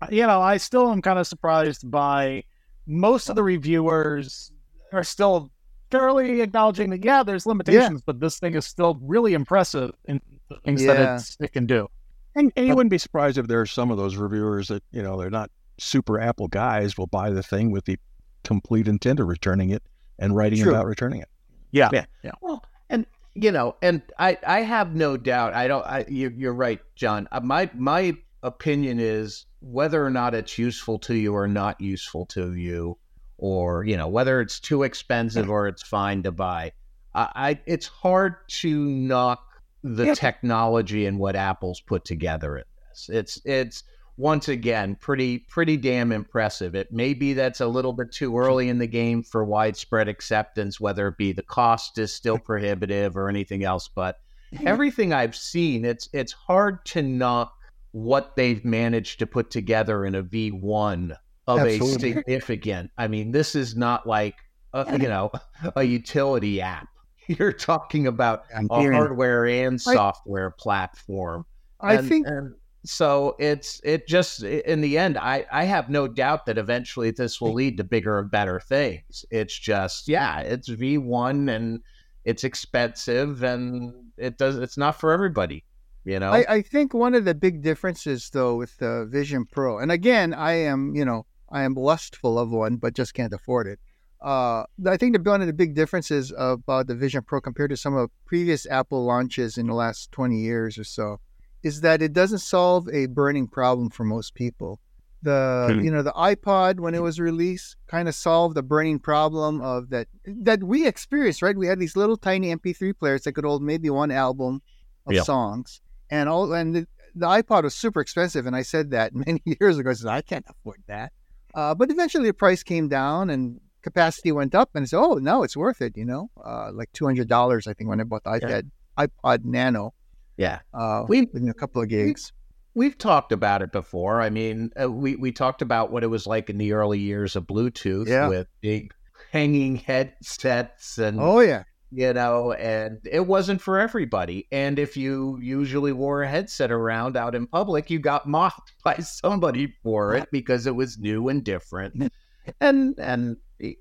But 0.00 0.12
you 0.12 0.26
know, 0.26 0.40
I 0.40 0.56
still 0.56 0.90
am 0.90 1.00
kind 1.02 1.18
of 1.18 1.26
surprised 1.26 1.88
by 1.90 2.44
most 2.86 3.28
of 3.28 3.36
the 3.36 3.42
reviewers 3.42 4.50
are 4.92 5.04
still 5.04 5.50
fairly 5.90 6.40
acknowledging 6.40 6.90
that 6.90 7.04
yeah, 7.04 7.22
there's 7.22 7.46
limitations, 7.46 8.02
but 8.04 8.18
this 8.18 8.38
thing 8.38 8.54
is 8.54 8.66
still 8.66 8.98
really 9.02 9.34
impressive 9.34 9.92
in 10.06 10.20
the 10.48 10.56
things 10.64 10.82
Yeah. 10.82 10.94
that 10.94 11.14
it's, 11.20 11.36
it 11.40 11.52
can 11.52 11.66
do. 11.66 11.88
And, 12.34 12.50
and 12.56 12.66
you 12.66 12.74
wouldn't 12.74 12.90
be 12.90 12.98
surprised 12.98 13.38
if 13.38 13.46
there 13.46 13.60
are 13.60 13.66
some 13.66 13.90
of 13.90 13.98
those 13.98 14.16
reviewers 14.16 14.68
that 14.68 14.82
you 14.90 15.02
know 15.02 15.18
they're 15.18 15.30
not 15.30 15.50
super 15.78 16.20
Apple 16.20 16.48
guys 16.48 16.96
will 16.96 17.06
buy 17.06 17.30
the 17.30 17.42
thing 17.42 17.70
with 17.70 17.84
the 17.84 17.98
complete 18.44 18.88
intent 18.88 19.20
of 19.20 19.28
returning 19.28 19.70
it 19.70 19.82
and 20.18 20.34
writing 20.36 20.62
True. 20.62 20.72
about 20.72 20.86
returning 20.86 21.20
it. 21.20 21.28
Yeah, 21.70 21.88
Yeah. 22.22 22.32
Well, 22.40 22.64
and 22.90 23.06
you 23.34 23.50
know, 23.50 23.76
and 23.80 24.02
I, 24.18 24.36
I 24.46 24.60
have 24.60 24.94
no 24.94 25.16
doubt. 25.16 25.54
I 25.54 25.66
don't. 25.68 25.86
I, 25.86 26.04
you, 26.08 26.30
you're 26.36 26.52
right, 26.52 26.80
Jon. 26.96 27.28
Uh, 27.32 27.40
my, 27.40 27.70
my 27.74 28.14
opinion 28.42 29.00
is 29.00 29.46
whether 29.60 30.04
or 30.04 30.10
not 30.10 30.34
it's 30.34 30.58
useful 30.58 30.98
to 30.98 31.14
you 31.14 31.32
or 31.32 31.48
not 31.48 31.80
useful 31.80 32.26
to 32.26 32.54
you, 32.54 32.98
or 33.38 33.84
you 33.84 33.96
know, 33.96 34.08
whether 34.08 34.40
it's 34.40 34.60
too 34.60 34.82
expensive 34.82 35.48
or 35.48 35.66
it's 35.66 35.82
fine 35.82 36.22
to 36.24 36.32
buy. 36.32 36.72
I, 37.14 37.28
I 37.34 37.60
it's 37.64 37.86
hard 37.86 38.34
to 38.60 38.84
knock 38.84 39.42
the 39.82 40.06
Yeah. 40.08 40.14
technology 40.14 41.06
and 41.06 41.18
what 41.18 41.34
Apple's 41.34 41.80
put 41.80 42.04
together 42.04 42.56
in 42.58 42.64
this. 42.90 43.08
It's, 43.08 43.40
it's 43.46 43.84
once 44.22 44.46
again 44.46 44.94
pretty, 45.00 45.36
pretty 45.36 45.76
damn 45.76 46.12
impressive. 46.12 46.76
It 46.76 46.92
may 46.92 47.12
be 47.12 47.32
that's 47.32 47.60
a 47.60 47.66
little 47.66 47.92
bit 47.92 48.12
too 48.12 48.38
early 48.38 48.68
in 48.68 48.78
the 48.78 48.86
game 48.86 49.24
for 49.24 49.44
widespread 49.44 50.06
acceptance, 50.06 50.80
whether 50.80 51.08
it 51.08 51.16
be 51.16 51.32
the 51.32 51.42
cost 51.42 51.98
is 51.98 52.14
still 52.14 52.38
prohibitive 52.50 53.16
or 53.16 53.28
anything 53.28 53.64
else. 53.64 53.88
But 53.88 54.20
everything 54.64 55.12
I've 55.12 55.34
seen, 55.34 55.84
it's 55.84 56.08
it's 56.12 56.30
hard 56.32 56.84
to 56.86 57.02
knock 57.02 57.52
what 57.90 58.36
they've 58.36 58.64
managed 58.64 59.18
to 59.18 59.26
put 59.26 59.50
together 59.50 60.04
in 60.06 60.14
a 60.14 60.22
V1 60.22 61.16
of 61.48 61.58
Absolutely. 61.58 62.10
a 62.12 62.14
significant. 62.14 62.90
I 62.96 63.08
mean, 63.08 63.32
this 63.32 63.56
is 63.56 63.74
not 63.76 64.06
like 64.06 64.36
a, 64.72 64.98
you 65.00 65.08
know 65.08 65.32
a 65.76 65.82
utility 65.82 66.60
app. 66.60 66.86
You're 67.26 67.52
talking 67.52 68.06
about 68.06 68.44
a 68.54 68.68
hardware 68.72 69.46
and 69.46 69.74
I- 69.84 69.94
software 69.94 70.50
platform. 70.52 71.44
I 71.80 71.94
And- 71.94 72.08
think 72.08 72.26
and 72.28 72.54
so 72.84 73.36
it's 73.38 73.80
it 73.84 74.08
just 74.08 74.42
in 74.42 74.80
the 74.80 74.98
end 74.98 75.16
i 75.16 75.46
i 75.52 75.64
have 75.64 75.88
no 75.88 76.08
doubt 76.08 76.46
that 76.46 76.58
eventually 76.58 77.10
this 77.12 77.40
will 77.40 77.52
lead 77.52 77.76
to 77.76 77.84
bigger 77.84 78.18
and 78.18 78.30
better 78.30 78.58
things 78.58 79.24
it's 79.30 79.56
just 79.56 80.08
yeah 80.08 80.40
it's 80.40 80.68
v1 80.68 81.48
and 81.54 81.80
it's 82.24 82.42
expensive 82.44 83.42
and 83.42 83.92
it 84.16 84.36
does 84.36 84.56
it's 84.56 84.76
not 84.76 84.98
for 84.98 85.12
everybody 85.12 85.64
you 86.04 86.18
know 86.18 86.32
I, 86.32 86.44
I 86.48 86.62
think 86.62 86.92
one 86.92 87.14
of 87.14 87.24
the 87.24 87.34
big 87.34 87.62
differences 87.62 88.30
though 88.30 88.56
with 88.56 88.76
the 88.78 89.06
Vision 89.08 89.44
Pro, 89.44 89.78
and 89.78 89.92
again, 89.92 90.34
I 90.34 90.52
am 90.54 90.96
you 90.96 91.04
know 91.04 91.26
I 91.48 91.62
am 91.62 91.74
lustful 91.74 92.38
of 92.38 92.50
one, 92.50 92.76
but 92.76 92.94
just 92.94 93.14
can't 93.14 93.32
afford 93.32 93.68
it. 93.68 93.78
Uh, 94.20 94.64
I 94.86 94.96
think 94.96 95.16
the 95.16 95.30
one 95.30 95.40
of 95.40 95.46
the 95.46 95.52
big 95.52 95.74
differences 95.74 96.32
about 96.36 96.88
the 96.88 96.96
Vision 96.96 97.22
Pro 97.22 97.40
compared 97.40 97.70
to 97.70 97.76
some 97.76 97.94
of 97.94 98.10
previous 98.24 98.66
Apple 98.66 99.04
launches 99.04 99.58
in 99.58 99.68
the 99.68 99.74
last 99.74 100.10
twenty 100.10 100.40
years 100.40 100.76
or 100.76 100.84
so 100.84 101.20
is 101.62 101.80
that 101.80 102.02
it 102.02 102.12
doesn't 102.12 102.38
solve 102.40 102.88
a 102.92 103.06
burning 103.06 103.46
problem 103.46 103.90
for 103.90 104.04
most 104.04 104.34
people. 104.34 104.80
The 105.24 105.68
Hmm. 105.74 105.84
you 105.84 105.90
know 105.92 106.02
the 106.02 106.12
iPod 106.12 106.80
when 106.80 106.94
it 106.96 107.02
was 107.02 107.20
released 107.20 107.76
kind 107.86 108.08
of 108.08 108.14
solved 108.14 108.56
the 108.56 108.62
burning 108.62 108.98
problem 108.98 109.60
of 109.60 109.90
that 109.90 110.08
that 110.26 110.64
we 110.64 110.84
experienced 110.86 111.42
right. 111.42 111.56
We 111.56 111.68
had 111.68 111.78
these 111.78 111.94
little 111.96 112.16
tiny 112.16 112.48
MP3 112.52 112.92
players 112.98 113.22
that 113.22 113.32
could 113.34 113.44
hold 113.44 113.62
maybe 113.62 113.88
one 113.88 114.10
album 114.10 114.62
of 115.06 115.12
Yeah. 115.14 115.22
songs, 115.22 115.80
and 116.10 116.28
all 116.28 116.52
and 116.52 116.74
the, 116.74 116.86
the 117.14 117.26
iPod 117.26 117.62
was 117.62 117.74
super 117.76 118.00
expensive. 118.00 118.46
And 118.46 118.56
I 118.56 118.62
said 118.62 118.90
that 118.90 119.14
many 119.26 119.40
years 119.44 119.78
ago. 119.78 119.90
I 119.90 119.92
said 119.94 120.08
I 120.08 120.22
can't 120.22 120.44
afford 120.48 120.82
that. 120.88 121.12
Uh, 121.54 121.74
but 121.74 121.90
eventually 121.92 122.26
the 122.26 122.34
price 122.34 122.62
came 122.64 122.88
down 122.88 123.30
and 123.30 123.60
capacity 123.82 124.32
went 124.32 124.54
up, 124.56 124.70
and 124.74 124.82
I 124.82 124.86
said, 124.86 124.98
oh 124.98 125.14
no, 125.14 125.42
it's 125.44 125.56
worth 125.56 125.80
it. 125.82 125.96
You 125.96 126.04
know, 126.06 126.30
uh, 126.44 126.72
like 126.72 126.90
two 126.92 127.04
hundred 127.04 127.28
dollars 127.28 127.68
I 127.68 127.74
think 127.74 127.88
when 127.90 128.00
I 128.00 128.04
bought 128.04 128.24
the 128.24 128.30
iPad 128.40 128.70
iPod 128.98 129.44
Nano 129.44 129.94
yeah 130.36 130.60
uh, 130.74 131.04
We- 131.08 131.22
within 131.32 131.48
a 131.48 131.54
couple 131.54 131.82
of 131.82 131.88
gigs. 131.88 132.32
we've 132.74 132.96
talked 132.98 133.32
about 133.32 133.62
it 133.62 133.72
before 133.72 134.20
i 134.20 134.30
mean 134.30 134.70
uh, 134.82 134.90
we 134.90 135.16
we 135.16 135.32
talked 135.32 135.62
about 135.62 135.90
what 135.92 136.02
it 136.02 136.08
was 136.08 136.26
like 136.26 136.48
in 136.50 136.58
the 136.58 136.72
early 136.72 136.98
years 136.98 137.36
of 137.36 137.46
bluetooth 137.46 138.08
Yeah. 138.08 138.28
with 138.28 138.46
big 138.60 138.92
hanging 139.30 139.76
headsets 139.76 140.98
and 140.98 141.18
Oh 141.20 141.40
yeah, 141.40 141.64
you 141.90 142.12
know, 142.12 142.52
and 142.52 142.98
it 143.10 143.26
wasn't 143.26 143.60
for 143.62 143.78
everybody. 143.78 144.46
And 144.52 144.78
if 144.78 144.96
you 144.96 145.38
usually 145.40 145.92
wore 145.92 146.22
a 146.22 146.28
headset 146.28 146.70
around 146.70 147.16
out 147.16 147.34
in 147.34 147.46
public, 147.46 147.88
you 147.90 147.98
got 147.98 148.26
mocked 148.26 148.72
by 148.84 148.96
somebody 148.96 149.72
for 149.82 150.14
it 150.14 150.28
because 150.32 150.66
it 150.66 150.74
was 150.74 150.98
new 150.98 151.28
and 151.28 151.42
different. 151.44 152.12
And 152.60 152.98
and 152.98 153.36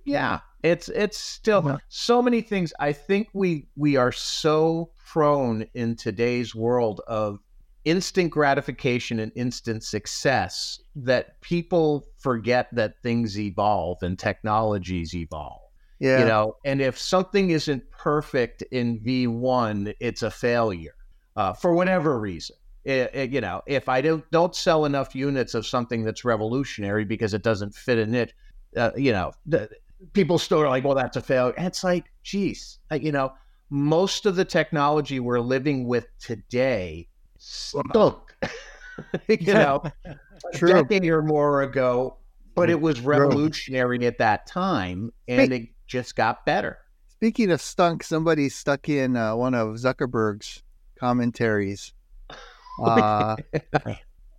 yeah, 0.05 0.41
it's 0.61 0.87
it's 0.89 1.17
still 1.17 1.79
so 1.89 2.21
many 2.21 2.41
things. 2.41 2.71
I 2.79 2.93
think 2.93 3.27
we 3.33 3.67
we 3.75 3.95
are 3.95 4.11
so 4.11 4.91
prone 5.11 5.65
in 5.73 5.95
today's 5.95 6.55
world 6.55 7.01
of 7.07 7.39
instant 7.83 8.31
gratification 8.31 9.19
and 9.19 9.31
instant 9.35 9.83
success 9.83 10.79
that 10.95 11.41
people 11.41 12.05
forget 12.17 12.67
that 12.71 12.93
things 13.01 13.37
evolve 13.39 13.97
and 14.03 14.17
technologies 14.19 15.13
evolve 15.15 15.59
yeah. 15.99 16.19
you 16.19 16.25
know? 16.25 16.55
And 16.65 16.81
if 16.81 16.97
something 16.97 17.51
isn't 17.51 17.83
perfect 17.91 18.63
in 18.71 18.99
v1 18.99 19.93
it's 19.99 20.23
a 20.23 20.31
failure 20.31 20.95
uh, 21.35 21.53
for 21.53 21.73
whatever 21.73 22.19
reason. 22.19 22.55
It- 22.83 23.11
it- 23.13 23.29
you 23.31 23.41
know 23.41 23.61
if 23.67 23.87
i 23.89 24.01
don't 24.01 24.23
don't 24.31 24.55
sell 24.55 24.85
enough 24.85 25.13
units 25.13 25.53
of 25.53 25.67
something 25.67 26.03
that's 26.03 26.25
revolutionary 26.25 27.05
because 27.05 27.33
it 27.35 27.43
doesn't 27.43 27.75
fit 27.75 27.99
a 27.99 28.05
niche 28.07 28.33
uh, 28.75 28.91
you 28.95 29.11
know 29.11 29.31
the, 29.45 29.69
people 30.13 30.39
still 30.39 30.61
are 30.61 30.69
like 30.69 30.83
well 30.83 30.95
that's 30.95 31.17
a 31.17 31.21
failure. 31.21 31.53
And 31.57 31.67
it's 31.67 31.83
like 31.83 32.05
geez 32.23 32.79
like, 32.89 33.03
you 33.03 33.11
know 33.11 33.31
most 33.71 34.27
of 34.27 34.35
the 34.35 34.45
technology 34.45 35.19
we're 35.19 35.39
living 35.39 35.87
with 35.87 36.05
today 36.19 37.07
stunk 37.39 38.35
you 39.27 39.53
know 39.53 39.81
a 40.05 40.57
True. 40.57 40.73
decade 40.73 41.05
or 41.05 41.23
more 41.23 41.63
ago 41.63 42.17
but 42.53 42.69
it 42.69 42.79
was 42.79 43.01
revolutionary 43.01 44.05
at 44.05 44.19
that 44.19 44.45
time 44.45 45.11
and 45.27 45.51
it 45.51 45.69
just 45.87 46.15
got 46.15 46.45
better 46.45 46.77
Speaking 47.21 47.51
of 47.51 47.61
stunk, 47.61 48.01
somebody 48.01 48.49
stuck 48.49 48.89
in 48.89 49.15
uh, 49.15 49.35
one 49.35 49.53
of 49.53 49.75
Zuckerberg's 49.75 50.63
commentaries. 50.99 51.93
Uh, 52.81 53.35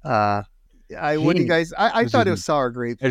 uh, 0.05 0.43
I 0.99 1.17
what 1.19 1.37
do 1.37 1.43
you 1.43 1.49
guys? 1.49 1.73
I, 1.75 2.01
I 2.01 2.05
thought 2.07 2.27
it 2.27 2.31
was 2.31 2.45
sour 2.45 2.71
grapes 2.71 3.03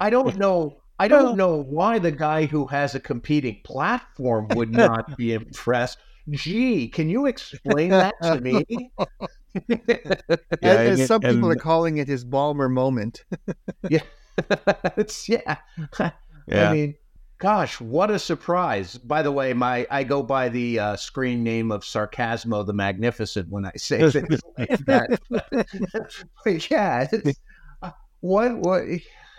i 0.00 0.08
don't 0.08 0.36
know 0.36 0.78
i 0.98 1.08
don't 1.08 1.36
know 1.36 1.56
why 1.62 1.98
the 1.98 2.10
guy 2.10 2.46
who 2.46 2.66
has 2.66 2.94
a 2.94 3.00
competing 3.00 3.60
platform 3.64 4.48
would 4.54 4.70
not 4.72 5.16
be 5.18 5.32
impressed 5.32 5.98
gee 6.30 6.88
can 6.88 7.08
you 7.08 7.26
explain 7.26 7.90
that 7.90 8.14
to 8.22 8.40
me 8.40 8.64
Yeah, 9.68 9.78
As, 10.62 10.88
and- 10.90 11.00
as 11.00 11.06
some 11.06 11.22
people 11.22 11.50
are 11.50 11.56
calling 11.56 11.96
it 11.96 12.08
his 12.08 12.24
Ballmer 12.26 12.70
moment. 12.70 13.24
it's 13.82 15.28
yeah 15.30 15.56
Yeah. 16.46 16.70
I 16.70 16.72
mean, 16.74 16.94
gosh, 17.38 17.80
what 17.80 18.10
a 18.10 18.18
surprise! 18.18 18.98
By 18.98 19.22
the 19.22 19.32
way, 19.32 19.52
my 19.54 19.86
I 19.90 20.04
go 20.04 20.22
by 20.22 20.48
the 20.50 20.78
uh, 20.78 20.96
screen 20.96 21.42
name 21.42 21.72
of 21.72 21.82
Sarcasmo 21.84 22.66
the 22.66 22.74
Magnificent 22.74 23.48
when 23.48 23.64
I 23.64 23.72
say 23.76 24.08
things 24.10 24.40
like 24.58 24.78
that. 24.86 25.18
But 26.44 26.70
yeah, 26.70 27.06
it's, 27.10 27.40
uh, 27.82 27.90
what 28.20 28.62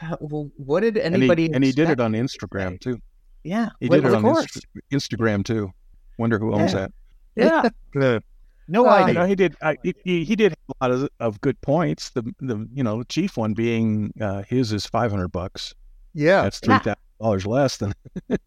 what 0.19 0.47
what 0.57 0.79
did 0.81 0.97
and 0.97 1.15
he, 1.15 1.21
anybody 1.21 1.51
and 1.53 1.63
he 1.63 1.71
did 1.71 1.89
it 1.89 1.99
on 1.99 2.13
Instagram 2.13 2.79
too. 2.79 2.99
Yeah, 3.43 3.69
He 3.79 3.87
well, 3.87 4.01
did 4.01 4.07
it 4.09 4.13
of 4.15 4.25
on. 4.25 4.37
Inst- 4.37 4.65
Instagram 4.91 5.43
too. 5.45 5.71
Wonder 6.17 6.37
who 6.39 6.53
owns 6.53 6.73
Yeah. 6.73 6.87
that. 7.35 7.71
Yeah, 7.95 8.19
No 8.67 8.85
Uh, 8.85 8.89
I 8.89 9.03
idea. 9.03 9.13
know 9.13 9.25
he 9.25 9.35
did. 9.35 9.55
I, 9.61 9.77
he, 9.83 10.25
he 10.25 10.35
did 10.35 10.51
a 10.53 10.73
lot 10.81 10.91
of, 10.91 11.07
of 11.21 11.39
good 11.41 11.59
points. 11.61 12.09
The 12.09 12.23
the 12.41 12.67
you 12.73 12.83
know 12.83 13.03
chief 13.03 13.37
one 13.37 13.53
being 13.53 14.11
uh, 14.19 14.43
his 14.43 14.73
is 14.73 14.85
five 14.85 15.11
hundred 15.11 15.29
bucks. 15.29 15.73
yeah, 16.13 16.41
That's 16.41 16.59
three 16.59 16.77
thousand 16.79 16.95
dollars 17.21 17.45
less 17.45 17.77
than. 17.77 17.93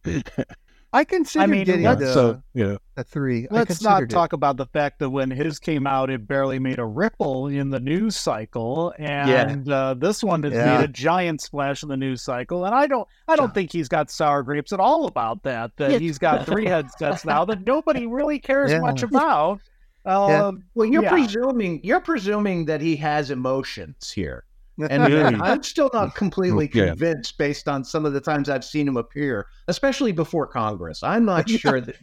I 0.93 1.05
considered 1.05 1.51
mean, 1.51 1.65
getting 1.65 1.83
Yeah, 1.85 1.95
the, 1.95 2.13
so 2.13 2.43
you 2.53 2.67
know, 2.67 2.79
the 2.97 3.05
three. 3.05 3.47
Let's 3.51 3.81
not 3.81 3.99
considered 3.99 4.11
it. 4.11 4.15
talk 4.15 4.33
about 4.33 4.57
the 4.57 4.67
fact 4.67 4.99
that 4.99 5.11
when 5.11 5.31
his 5.31 5.59
came 5.61 5.87
out, 5.87 6.11
it 6.11 6.27
barely 6.27 6.59
made 6.59 6.81
a 6.81 6.85
ripple 6.85 7.47
in 7.47 7.71
the 7.71 7.79
news 7.79 8.17
cycle, 8.17 8.93
and 8.99 9.71
uh, 9.71 9.95
this 9.95 10.25
one 10.25 10.43
has 10.43 10.53
Yeah. 10.53 10.79
made 10.79 10.85
a 10.85 10.89
giant 10.89 11.43
splash 11.43 11.85
in 11.85 11.89
the 11.89 11.97
news 11.97 12.23
cycle. 12.23 12.65
And 12.65 12.75
I 12.75 12.89
don't, 12.89 13.07
I 13.29 13.37
don't 13.37 13.55
think 13.55 13.73
he's 13.73 13.89
got 13.89 14.11
sour 14.11 14.43
grapes 14.43 14.73
at 14.73 14.81
all 14.81 15.07
about 15.07 15.45
that. 15.45 15.77
That 15.77 16.01
he's 16.01 16.19
got 16.19 16.45
three 16.45 16.67
headsets 16.67 17.25
now 17.25 17.45
that 17.45 17.65
nobody 17.65 18.07
really 18.07 18.41
cares 18.41 18.73
Yeah. 18.73 18.81
much 18.81 19.05
about. 19.05 19.61
Yeah. 20.05 20.47
Um, 20.47 20.65
well, 20.75 20.89
you're 20.89 21.03
Yeah. 21.05 21.11
presuming 21.11 21.81
you're 21.85 22.01
presuming 22.01 22.65
that 22.65 22.81
he 22.81 22.97
has 22.97 23.31
emotions 23.31 24.11
here. 24.11 24.45
And 24.91 25.13
Yeah. 25.13 25.39
I'm 25.43 25.63
still 25.63 25.91
not 25.93 26.15
completely 26.15 26.71
Yeah. 26.75 26.89
convinced 26.89 27.37
based 27.39 27.69
on 27.69 27.85
some 27.85 28.05
of 28.07 28.13
the 28.13 28.21
times 28.21 28.49
I've 28.49 28.65
seen 28.65 28.89
him 28.89 28.97
appear, 28.97 29.47
especially 29.69 30.13
before 30.13 30.47
Congress. 30.47 31.03
I'm 31.03 31.25
not 31.25 31.49
sure 31.63 31.81
that 31.81 31.97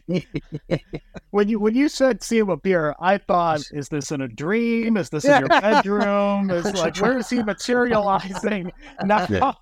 when 1.30 1.48
you 1.48 1.58
when 1.58 1.74
you 1.74 1.88
said 1.88 2.22
see 2.22 2.38
him 2.38 2.48
appear, 2.50 2.94
I 3.00 3.18
thought, 3.18 3.60
is 3.72 3.88
this 3.88 4.10
in 4.10 4.20
a 4.20 4.28
dream? 4.28 4.96
Is 4.96 5.10
this 5.10 5.24
in 5.24 5.40
your 5.40 5.48
bedroom? 5.48 6.50
Is 6.50 6.64
like 6.74 6.96
where 6.98 7.18
is 7.18 7.28
he 7.28 7.42
materializing 7.42 8.72
now 9.04 9.26
Yeah. 9.28 9.52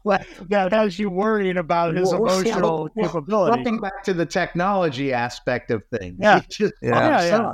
that 0.48 0.72
has 0.72 0.98
you 0.98 1.10
worrying 1.10 1.56
about 1.56 1.94
his 1.94 2.10
Well, 2.12 2.22
well, 2.22 2.40
emotional 2.40 2.90
well, 2.94 3.06
capability? 3.06 3.56
Jumping 3.56 3.80
back 3.80 4.04
to 4.04 4.14
the 4.14 4.26
technology 4.26 5.12
aspect 5.12 5.70
of 5.70 5.82
things. 5.98 6.16
Yeah. 6.20 6.40
Just 6.48 6.74
Yeah. 6.82 6.92
pops 6.92 7.24
Yeah, 7.24 7.52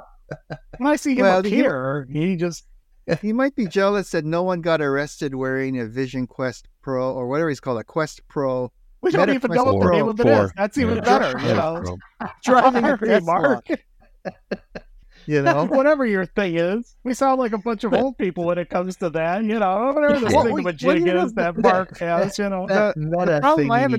yeah. 0.51 0.57
When 0.79 0.91
I 0.91 0.97
see 0.97 1.15
him 1.15 1.23
Well, 1.23 1.43
he- 1.43 1.61
appear, 1.61 2.07
he 2.11 2.37
just 2.37 2.65
he 3.21 3.33
might 3.33 3.55
be 3.57 3.67
jealous 3.67 4.11
that 4.11 4.25
no 4.25 4.43
one 4.43 4.61
got 4.61 4.81
arrested 4.81 5.35
wearing 5.35 5.79
a 5.79 5.87
Vision 5.87 6.27
Quest 6.27 6.69
Pro 6.83 7.13
or 7.13 7.29
whatever 7.29 7.49
he's 7.49 7.61
called, 7.61 7.79
a 7.81 7.85
Quest 7.85 8.21
Pro. 8.29 8.71
we 9.01 9.11
don't 9.11 9.23
Meta 9.23 9.35
even 9.35 9.51
Quest 9.51 9.65
know 9.67 9.73
what 9.75 9.85
the 9.87 9.91
name 9.93 10.09
of 10.09 10.21
it 10.21 10.23
Four. 10.25 10.45
is. 10.47 10.53
That's 10.57 10.79
even 10.79 10.97
Yeah. 10.97 11.01
better, 11.03 11.39
you 11.41 11.55
know. 11.55 11.97
Driving 12.45 12.85
a 12.85 12.97
Tesla. 13.05 13.21
Mark. 13.23 13.67
You 15.27 15.41
know, 15.43 15.67
Whatever 15.67 16.05
your 16.05 16.27
thing 16.27 16.57
is, 16.59 16.97
we 17.05 17.15
sound 17.15 17.39
like 17.39 17.53
a 17.53 17.59
bunch 17.59 17.85
of 17.85 17.95
old 17.95 18.19
people 18.19 18.45
when 18.45 18.59
it 18.59 18.69
comes 18.71 18.97
to 18.97 19.11
that. 19.11 19.45
You 19.45 19.59
know, 19.61 19.93
whatever 19.95 20.19
this 20.19 20.33
Well, 20.35 20.45
thing 20.45 20.55
we- 20.55 20.61
of 20.63 20.67
a 20.67 20.73
jig 20.73 20.99
you 21.07 21.15
know, 21.15 21.25
is 21.27 21.33
that 21.35 21.57
Mark 21.59 21.97
has, 21.99 22.39
you 22.39 22.49
know. 22.49 22.67
That 22.67 22.97
meta 22.97 23.39
problem 23.41 23.71
I 23.71 23.79
have. 23.81 23.93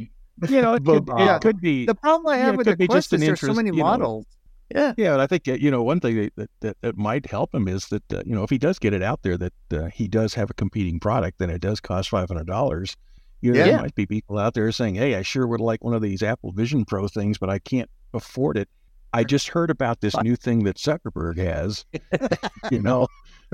You 0.49 0.61
know, 0.61 0.73
it 0.73 0.83
could, 0.83 1.05
Bob. 1.05 1.19
it 1.21 1.41
could 1.41 1.61
be. 1.61 1.85
the 1.85 1.95
problem 1.95 2.27
I 2.33 2.37
have 2.37 2.55
it 2.55 2.57
with 2.57 2.67
the 2.67 2.75
be 2.75 2.87
Quest 2.87 3.11
just 3.11 3.21
is 3.21 3.25
there's 3.27 3.39
so 3.39 3.53
many 3.53 3.71
models. 3.71 4.25
know. 4.25 4.29
Models. 4.71 4.93
Yeah, 4.97 5.13
and 5.13 5.21
I 5.21 5.27
think 5.27 5.47
uh, 5.47 5.53
you 5.53 5.71
know 5.71 5.83
one 5.83 5.99
thing 5.99 6.29
that 6.35 6.49
that, 6.61 6.77
that, 6.81 6.97
might 6.97 7.25
help 7.25 7.53
him 7.53 7.67
is 7.67 7.87
that 7.87 8.13
uh, 8.13 8.23
you 8.25 8.35
know 8.35 8.43
if 8.43 8.49
he 8.49 8.57
does 8.57 8.79
get 8.79 8.93
it 8.93 9.03
out 9.03 9.21
there 9.23 9.37
that 9.37 9.53
uh, 9.71 9.85
he 9.87 10.07
does 10.07 10.33
have 10.33 10.49
a 10.49 10.53
competing 10.53 10.99
product, 10.99 11.39
then 11.39 11.49
it 11.49 11.61
does 11.61 11.79
cost 11.79 12.09
five 12.09 12.27
hundred 12.29 12.47
dollars. 12.47 12.95
You 13.41 13.51
know, 13.51 13.59
Yeah. 13.59 13.65
there 13.65 13.81
might 13.81 13.95
be 13.95 14.05
people 14.05 14.37
out 14.37 14.53
there 14.53 14.71
saying, 14.71 14.95
"Hey, 14.95 15.15
I 15.15 15.21
sure 15.21 15.47
would 15.47 15.61
like 15.61 15.83
one 15.83 15.93
of 15.93 16.01
these 16.01 16.23
Apple 16.23 16.51
Vision 16.51 16.85
Pro 16.85 17.07
things, 17.07 17.37
but 17.37 17.49
I 17.49 17.59
can't 17.59 17.89
afford 18.13 18.57
it." 18.57 18.69
I 19.13 19.23
just 19.23 19.49
heard 19.49 19.69
about 19.69 20.01
this 20.01 20.15
new 20.23 20.35
thing 20.35 20.63
that 20.63 20.77
Zuckerberg 20.77 21.37
has. 21.37 21.85
you 22.71 22.81
know, 22.81 23.07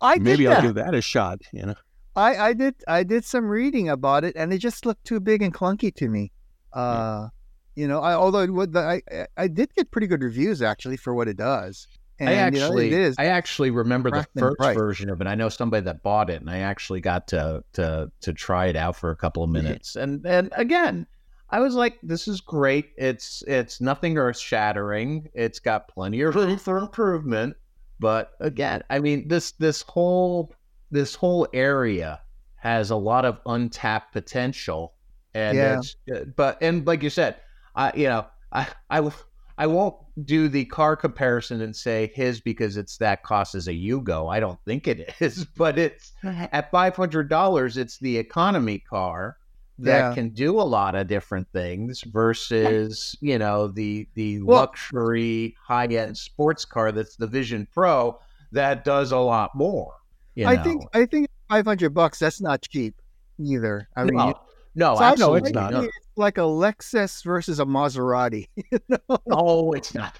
I 0.00 0.18
maybe 0.18 0.44
that. 0.44 0.58
I'll 0.58 0.62
give 0.62 0.74
that 0.74 0.94
a 0.94 1.00
shot. 1.00 1.40
You 1.52 1.66
know, 1.66 1.74
I, 2.16 2.36
I 2.36 2.52
did 2.52 2.74
I 2.86 3.02
did 3.02 3.24
some 3.24 3.46
reading 3.46 3.88
about 3.88 4.24
it, 4.24 4.36
and 4.36 4.52
it 4.52 4.58
just 4.58 4.84
looked 4.84 5.04
too 5.04 5.20
big 5.20 5.42
and 5.42 5.54
clunky 5.54 5.94
to 5.94 6.08
me. 6.08 6.32
Uh, 6.72 7.28
you 7.74 7.88
know, 7.88 8.00
I 8.00 8.14
although 8.14 8.46
would, 8.46 8.76
I 8.76 9.02
I- 9.36 9.48
did 9.48 9.74
get 9.74 9.90
pretty 9.90 10.06
good 10.06 10.22
reviews 10.22 10.62
actually 10.62 10.96
for 10.96 11.14
what 11.14 11.28
it 11.28 11.36
does, 11.36 11.86
And, 12.18 12.28
I 12.28 12.32
you 12.32 12.38
know, 12.38 12.66
actually, 12.66 12.86
it 12.88 12.92
is. 12.92 13.16
I 13.18 13.26
actually 13.26 13.70
remember 13.70 14.10
the 14.10 14.26
first 14.38 14.56
price. 14.58 14.76
version 14.76 15.10
of 15.10 15.20
it. 15.20 15.26
I 15.26 15.34
know 15.34 15.48
somebody 15.48 15.84
that 15.84 16.02
bought 16.02 16.30
it, 16.30 16.40
and 16.40 16.48
I 16.50 16.58
actually 16.58 17.00
got 17.00 17.26
to 17.28 17.64
to 17.74 18.10
to 18.20 18.32
try 18.32 18.66
it 18.66 18.76
out 18.76 18.96
for 18.96 19.10
a 19.10 19.16
couple 19.16 19.42
of 19.42 19.50
minutes. 19.50 19.96
And 19.96 20.24
and 20.24 20.50
again, 20.56 21.06
I 21.50 21.58
was 21.60 21.74
like, 21.74 21.98
"This 22.02 22.28
is 22.28 22.40
great. 22.40 22.90
It's 22.96 23.42
it's 23.48 23.80
nothing 23.80 24.16
earth 24.18 24.38
shattering. 24.38 25.28
It's 25.34 25.58
got 25.58 25.88
plenty 25.88 26.20
of 26.22 26.34
room 26.36 26.56
for 26.58 26.78
improvement." 26.78 27.56
But 28.00 28.32
again, 28.40 28.82
I 28.90 28.98
mean 29.00 29.26
this 29.28 29.52
this 29.52 29.82
whole 29.82 30.52
this 30.92 31.14
whole 31.16 31.48
area 31.52 32.20
has 32.56 32.90
a 32.90 32.96
lot 32.96 33.24
of 33.24 33.40
untapped 33.46 34.12
potential, 34.12 34.94
and 35.34 35.58
Yeah. 35.58 35.78
it's 35.78 35.96
uh, 36.14 36.24
but 36.36 36.58
and 36.62 36.86
like 36.86 37.02
you 37.02 37.10
said, 37.10 37.36
I 37.74 37.92
you 37.96 38.08
know 38.08 38.26
I 38.52 38.66
I 38.90 38.96
w- 38.96 39.14
I 39.56 39.66
won't 39.68 39.96
do 40.24 40.48
the 40.48 40.64
car 40.64 40.96
comparison 40.96 41.60
and 41.60 41.74
say 41.74 42.10
his 42.14 42.40
because 42.40 42.76
it's 42.76 42.96
that 42.98 43.22
cost 43.22 43.54
as 43.54 43.68
a 43.68 43.72
Yugo. 43.72 44.32
I 44.32 44.40
don't 44.40 44.58
think 44.64 44.88
it 44.88 45.14
is, 45.20 45.44
but 45.44 45.78
it's 45.78 46.12
at 46.24 46.70
five 46.70 46.96
hundred 46.96 47.28
dollars. 47.28 47.76
It's 47.76 47.98
the 47.98 48.16
economy 48.18 48.78
car 48.78 49.36
that 49.80 49.98
Yeah. 50.10 50.14
can 50.14 50.28
do 50.30 50.60
a 50.60 50.62
lot 50.62 50.94
of 50.94 51.08
different 51.08 51.48
things 51.52 52.02
versus 52.02 53.16
you 53.20 53.38
know 53.38 53.68
the 53.68 54.06
the 54.14 54.40
Well- 54.42 54.58
luxury 54.60 55.56
high 55.60 55.86
end 55.86 56.16
sports 56.16 56.64
car 56.64 56.92
that's 56.92 57.16
the 57.16 57.26
Vision 57.26 57.66
Pro 57.72 58.18
that 58.52 58.84
does 58.84 59.10
a 59.12 59.18
lot 59.18 59.54
more. 59.54 59.94
You 60.36 60.46
I 60.46 60.56
know? 60.56 60.62
think 60.62 60.82
I 60.94 61.06
think 61.06 61.28
500 61.48 61.90
bucks. 61.94 62.18
That's 62.20 62.40
not 62.40 62.62
cheap 62.62 62.94
either. 63.38 63.88
I 63.96 64.04
mean, 64.04 64.14
no, 64.14 64.34
no, 64.74 64.94
so 64.96 65.02
I- 65.04 65.10
absolutely 65.12 65.50
it's 65.50 65.54
not. 65.54 65.84
It's 65.84 65.96
like 66.16 66.38
a 66.38 66.42
Lexus 66.42 67.22
versus 67.24 67.60
a 67.60 67.64
Maserati. 67.64 68.48
No, 69.26 69.72
it's 69.76 69.94
not. 69.94 70.16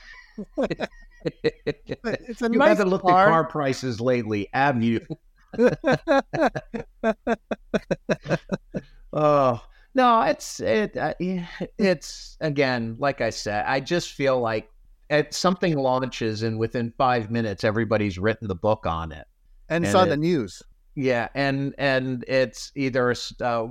It's 1.44 2.42
a 2.42 2.50
you 2.50 2.58
nice 2.58 2.68
haven't 2.68 2.88
looked 2.88 3.06
car. 3.06 3.26
at 3.26 3.30
car 3.30 3.44
prices 3.44 4.00
lately, 4.00 4.48
have 4.52 4.82
you? 4.82 5.00
Oh 9.12 9.62
no, 9.94 10.22
it's 10.22 10.58
it. 10.60 10.96
Uh, 10.96 11.14
it's 11.78 12.36
again, 12.40 12.96
like 12.98 13.20
I 13.20 13.30
said, 13.30 13.64
I 13.66 13.78
just 13.80 14.10
feel 14.12 14.40
like 14.40 14.68
it, 15.08 15.32
something 15.32 15.76
launches 15.78 16.42
and 16.42 16.58
within 16.58 16.92
five 16.98 17.30
minutes, 17.30 17.62
everybody's 17.62 18.18
written 18.18 18.48
the 18.48 18.56
book 18.56 18.86
on 18.86 19.12
it. 19.12 19.26
and 19.68 19.84
and 19.84 19.92
saw 19.92 20.02
it- 20.02 20.08
the 20.08 20.16
news. 20.16 20.62
Yeah, 20.96 21.28
and 21.34 21.74
and 21.78 22.24
it's 22.28 22.70
either 22.76 23.14
uh, 23.40 23.66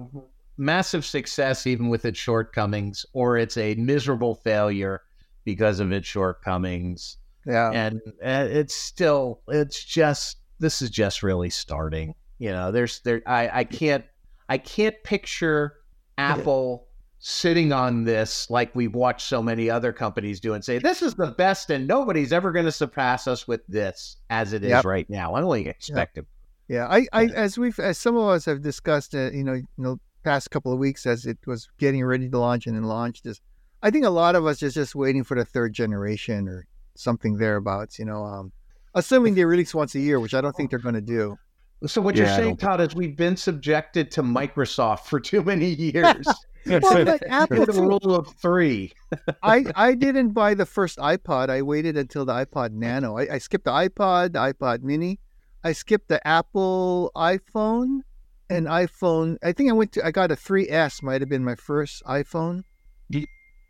massive 0.57 1.05
success 1.05 1.65
even 1.67 1.89
with 1.89 2.05
its 2.05 2.19
shortcomings, 2.19 3.05
or 3.13 3.37
it's 3.37 3.57
a 3.57 3.75
miserable 3.75 4.35
failure 4.35 5.01
because 5.45 5.79
of 5.79 5.91
its 5.91 6.07
shortcomings. 6.07 7.17
Yeah. 7.45 7.71
And 7.71 8.01
uh, 8.23 8.47
it's 8.49 8.73
still, 8.75 9.41
it's 9.47 9.83
just 9.83 10.37
this 10.59 10.81
is 10.81 10.89
just 10.89 11.23
really 11.23 11.49
starting. 11.49 12.15
You 12.39 12.51
know, 12.51 12.71
there's 12.71 12.99
there 13.01 13.21
I 13.25 13.49
I 13.59 13.63
can't 13.63 14.05
I 14.49 14.57
can't 14.57 14.95
picture 15.03 15.75
Apple 16.17 16.87
sitting 17.19 17.71
on 17.71 18.03
this 18.03 18.49
like 18.49 18.75
we've 18.75 18.95
watched 18.95 19.27
so 19.27 19.41
many 19.41 19.69
other 19.69 19.93
companies 19.93 20.41
do 20.41 20.53
and 20.53 20.63
say 20.63 20.77
this 20.77 21.01
is 21.01 21.15
the 21.15 21.27
best 21.31 21.69
and 21.69 21.87
nobody's 21.87 22.33
ever 22.33 22.51
going 22.51 22.65
to 22.65 22.71
surpass 22.71 23.27
us 23.27 23.47
with 23.47 23.65
this 23.67 24.17
as 24.29 24.51
it 24.51 24.61
is 24.63 24.71
Yep. 24.71 24.85
right 24.85 25.09
now. 25.09 25.33
I 25.33 25.41
only 25.41 25.67
expect 25.67 26.17
it. 26.17 26.25
Yeah, 26.67 26.87
I, 26.89 27.07
I 27.13 27.25
as 27.27 27.57
we've 27.57 27.79
as 27.79 27.97
some 27.97 28.15
of 28.17 28.27
us 28.27 28.45
have 28.45 28.61
discussed, 28.61 29.15
uh, 29.15 29.31
you 29.31 29.43
know, 29.43 29.53
you 29.53 29.67
know, 29.77 29.99
past 30.23 30.51
couple 30.51 30.71
of 30.73 30.79
weeks 30.79 31.05
as 31.05 31.25
it 31.25 31.37
was 31.45 31.67
getting 31.77 32.03
ready 32.03 32.29
to 32.29 32.37
launch 32.37 32.67
and 32.67 32.75
then 32.75 32.83
launched 32.83 33.25
is, 33.25 33.41
I 33.81 33.91
think 33.91 34.05
a 34.05 34.09
lot 34.09 34.35
of 34.35 34.45
us 34.45 34.63
is 34.63 34.73
just 34.73 34.95
waiting 34.95 35.23
for 35.23 35.35
the 35.35 35.45
third 35.45 35.73
generation 35.73 36.47
or 36.47 36.65
something 36.95 37.37
thereabouts. 37.37 37.99
You 37.99 38.05
know, 38.05 38.23
um, 38.23 38.51
assuming 38.95 39.35
they 39.35 39.45
release 39.45 39.73
once 39.73 39.95
a 39.95 39.99
year, 39.99 40.19
which 40.19 40.33
I 40.33 40.41
don't 40.41 40.55
think 40.55 40.69
they're 40.69 40.79
going 40.79 40.95
to 40.95 41.01
do. 41.01 41.37
So 41.85 42.01
what 42.01 42.15
Yeah, 42.15 42.23
you're 42.23 42.35
saying, 42.35 42.57
Todd, 42.57 42.79
is 42.79 42.95
we've 42.95 43.17
been 43.17 43.35
subjected 43.35 44.09
to 44.11 44.23
Microsoft 44.23 45.01
for 45.01 45.19
too 45.19 45.43
many 45.43 45.67
years. 45.73 46.25
Well, 46.65 47.03
like 47.03 47.21
Apple, 47.27 47.65
the 47.65 47.73
rule 47.73 48.15
of 48.15 48.33
three. 48.37 48.93
I 49.43 49.65
I 49.75 49.95
didn't 49.95 50.29
buy 50.29 50.53
the 50.53 50.65
first 50.65 50.97
iPod. 50.97 51.49
I 51.49 51.61
waited 51.61 51.97
until 51.97 52.23
the 52.23 52.33
iPod 52.33 52.71
Nano. 52.71 53.17
I, 53.17 53.33
I 53.33 53.37
skipped 53.39 53.65
the 53.65 53.71
iPod, 53.71 54.31
the 54.31 54.39
iPod 54.39 54.81
Mini. 54.81 55.19
I 55.65 55.73
skipped 55.73 56.07
the 56.07 56.25
Apple 56.25 57.11
iPhone 57.17 57.99
and 58.49 58.67
iPhone. 58.67 59.37
I 59.43 59.51
think 59.51 59.69
I 59.69 59.73
went 59.73 59.91
to. 59.93 60.05
I 60.05 60.11
got 60.11 60.31
a 60.31 60.35
3S. 60.35 61.01
Might 61.03 61.21
have 61.21 61.29
been 61.29 61.43
my 61.43 61.55
first 61.55 62.03
iPhone. 62.05 62.63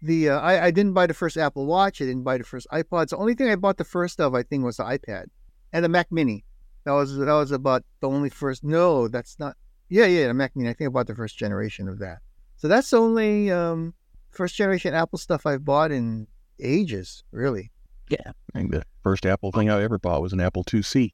The 0.01 0.29
uh, 0.29 0.39
I 0.39 0.65
I 0.65 0.71
didn't 0.71 0.93
buy 0.93 1.07
the 1.07 1.13
first 1.13 1.37
Apple 1.37 1.65
Watch. 1.65 2.01
I 2.01 2.05
didn't 2.05 2.23
buy 2.23 2.37
the 2.37 2.43
first 2.43 2.67
iPod. 2.73 3.07
The 3.07 3.15
only 3.17 3.35
thing 3.35 3.49
I 3.49 3.55
bought 3.55 3.77
the 3.77 3.85
first 3.85 4.19
of, 4.19 4.35
I 4.35 4.43
think, 4.43 4.65
was 4.65 4.75
the 4.77 4.83
iPad 4.83 5.27
and 5.71 5.85
the 5.85 5.87
Mac 5.89 6.11
Mini. 6.11 6.43
That 6.83 6.91
was 6.91 7.15
that 7.17 7.25
was 7.25 7.51
about 7.51 7.83
the 8.01 8.09
only 8.09 8.29
first. 8.29 8.65
No, 8.65 9.07
that's 9.07 9.39
not. 9.39 9.55
Yeah, 9.87 10.05
yeah, 10.05 10.27
the 10.27 10.33
Mac 10.33 10.55
Mini. 10.57 10.69
I 10.69 10.73
think 10.73 10.89
I 10.89 10.91
bought 10.91 11.07
the 11.07 11.15
first 11.15 11.37
generation 11.37 11.87
of 11.87 11.99
that. 11.99 12.17
So 12.57 12.67
that's 12.67 12.89
the 12.89 12.97
only 12.97 13.49
um, 13.49 13.93
first 14.31 14.55
generation 14.55 14.93
Apple 14.93 15.19
stuff 15.19 15.45
I've 15.45 15.63
bought 15.63 15.91
in 15.91 16.27
ages, 16.59 17.23
really. 17.31 17.71
Yeah. 18.09 18.31
I 18.53 18.59
think 18.59 18.71
the 18.71 18.83
first 19.03 19.25
Apple 19.25 19.53
thing 19.53 19.69
I 19.69 19.81
ever 19.83 19.97
bought 19.97 20.21
was 20.21 20.33
an 20.33 20.41
Apple 20.41 20.65
IIc. 20.65 21.13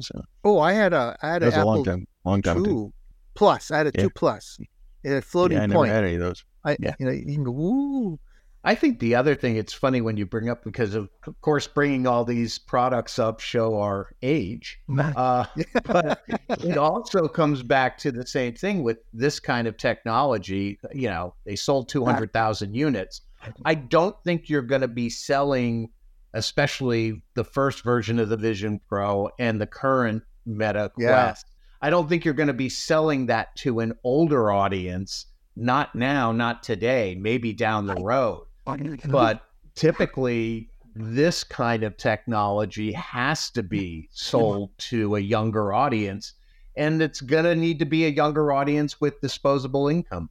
So 0.00 0.22
Oh, 0.44 0.60
I 0.60 0.72
had 0.74 0.92
a 0.92 1.16
I 1.22 1.28
had 1.32 1.42
an 1.42 1.46
was 1.48 1.56
a 1.56 1.64
long 1.64 1.84
time, 1.84 2.06
long 2.24 2.42
time. 2.42 2.64
two 2.64 2.92
plus. 3.38 3.70
I 3.70 3.78
had 3.78 3.86
a 3.86 3.92
Yeah. 3.94 4.02
two 4.02 4.10
plus. 4.10 4.58
It 5.04 5.10
had 5.14 5.24
floating 5.24 5.56
Yeah, 5.58 5.62
I 5.64 5.66
never 5.66 5.78
point. 5.78 5.92
had 5.92 6.04
any 6.04 6.14
of 6.14 6.20
those. 6.20 6.44
I 6.64 6.76
yeah. 6.80 6.94
you 6.98 7.06
know 7.06 7.12
you 7.12 7.24
can 7.24 7.44
go 7.44 7.52
woo. 7.52 8.18
I 8.64 8.74
think 8.74 8.98
the 8.98 9.14
other 9.14 9.36
thing 9.36 9.56
it's 9.56 9.72
funny 9.72 10.00
when 10.00 10.16
you 10.16 10.26
bring 10.26 10.48
up 10.50 10.64
because 10.64 10.94
of, 10.94 11.08
of 11.26 11.40
course 11.40 11.68
bringing 11.68 12.06
all 12.08 12.24
these 12.24 12.58
products 12.58 13.18
up 13.18 13.38
show 13.38 13.78
our 13.80 14.08
age. 14.22 14.80
Uh, 14.98 15.44
but 15.84 16.22
it 16.64 16.76
also 16.76 17.28
comes 17.28 17.62
back 17.62 17.96
to 17.98 18.10
the 18.10 18.26
same 18.26 18.54
thing 18.54 18.82
with 18.82 18.98
this 19.12 19.38
kind 19.38 19.68
of 19.68 19.76
technology. 19.76 20.78
You 20.92 21.08
know, 21.08 21.34
they 21.46 21.54
sold 21.54 21.88
200,000 21.88 22.74
units. 22.74 23.20
I 23.64 23.74
don't 23.76 24.16
think 24.24 24.48
you're 24.48 24.60
going 24.62 24.80
to 24.82 24.88
be 24.88 25.08
selling, 25.08 25.88
especially 26.34 27.22
the 27.34 27.44
first 27.44 27.84
version 27.84 28.18
of 28.18 28.28
the 28.28 28.36
Vision 28.36 28.80
Pro 28.88 29.30
and 29.38 29.60
the 29.60 29.66
current 29.66 30.22
Meta 30.46 30.90
Yeah. 30.98 31.08
Quest. 31.26 31.46
I 31.80 31.90
don't 31.90 32.08
think 32.08 32.24
you're 32.24 32.34
going 32.34 32.48
to 32.48 32.52
be 32.52 32.68
selling 32.68 33.26
that 33.26 33.54
to 33.56 33.80
an 33.80 33.94
older 34.04 34.50
audience. 34.50 35.26
Not 35.56 35.94
now, 35.94 36.30
not 36.30 36.62
today, 36.62 37.16
maybe 37.20 37.52
down 37.52 37.86
the 37.86 37.96
road. 37.96 38.46
But 39.08 39.42
typically, 39.74 40.70
this 40.94 41.42
kind 41.42 41.82
of 41.82 41.96
technology 41.96 42.92
has 42.92 43.50
to 43.50 43.62
be 43.62 44.08
sold 44.12 44.70
to 44.78 45.16
a 45.16 45.20
younger 45.20 45.72
audience, 45.72 46.34
and 46.76 47.02
it's 47.02 47.20
going 47.20 47.44
to 47.44 47.56
need 47.56 47.80
to 47.80 47.84
be 47.84 48.04
a 48.04 48.08
younger 48.08 48.52
audience 48.52 49.00
with 49.00 49.20
disposable 49.20 49.88
income. 49.88 50.30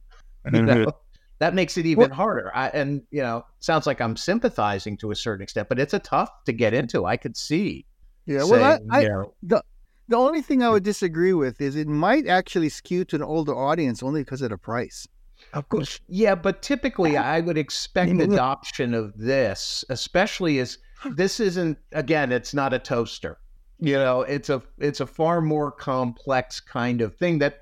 You 0.52 0.62
know? 0.62 0.92
That 1.40 1.54
makes 1.54 1.76
it 1.76 1.86
even 1.86 2.10
harder. 2.10 2.50
I, 2.54 2.68
and, 2.68 3.02
you 3.10 3.20
know, 3.20 3.44
sounds 3.60 3.86
like 3.86 4.00
I'm 4.00 4.16
sympathizing 4.16 4.96
to 4.96 5.10
a 5.10 5.14
certain 5.14 5.42
extent, 5.42 5.68
but 5.68 5.78
it's 5.78 5.94
a 5.94 5.98
tough 5.98 6.30
to 6.46 6.52
get 6.52 6.74
into. 6.74 7.04
I 7.04 7.16
could 7.16 7.36
see. 7.36 7.84
Yeah, 8.26 8.44
well, 8.44 8.64
I, 8.64 8.78
I, 8.90 9.00
you 9.02 9.08
know, 9.08 9.34
the 9.42 9.62
only 10.16 10.42
thing 10.42 10.62
I 10.62 10.70
would 10.70 10.82
disagree 10.82 11.34
with 11.34 11.60
is 11.60 11.76
it 11.76 11.88
might 11.88 12.26
actually 12.26 12.68
skew 12.68 13.04
to 13.06 13.16
an 13.16 13.22
older 13.22 13.54
audience 13.54 14.02
only 14.02 14.22
because 14.22 14.42
of 14.42 14.50
the 14.50 14.58
price. 14.58 15.06
Of 15.52 15.68
course. 15.68 16.00
Yeah, 16.08 16.34
but 16.34 16.62
typically 16.62 17.16
I 17.16 17.40
would 17.40 17.58
expect 17.58 18.12
adoption 18.12 18.94
of 18.94 19.16
this, 19.16 19.84
especially 19.88 20.58
as 20.58 20.78
this 21.12 21.40
isn't 21.40 21.78
again, 21.92 22.32
it's 22.32 22.54
not 22.54 22.72
a 22.72 22.78
toaster. 22.78 23.38
You 23.78 23.94
know, 23.94 24.22
it's 24.22 24.50
a 24.50 24.62
it's 24.78 25.00
a 25.00 25.06
far 25.06 25.40
more 25.40 25.70
complex 25.70 26.60
kind 26.60 27.00
of 27.00 27.16
thing 27.16 27.38
that 27.38 27.60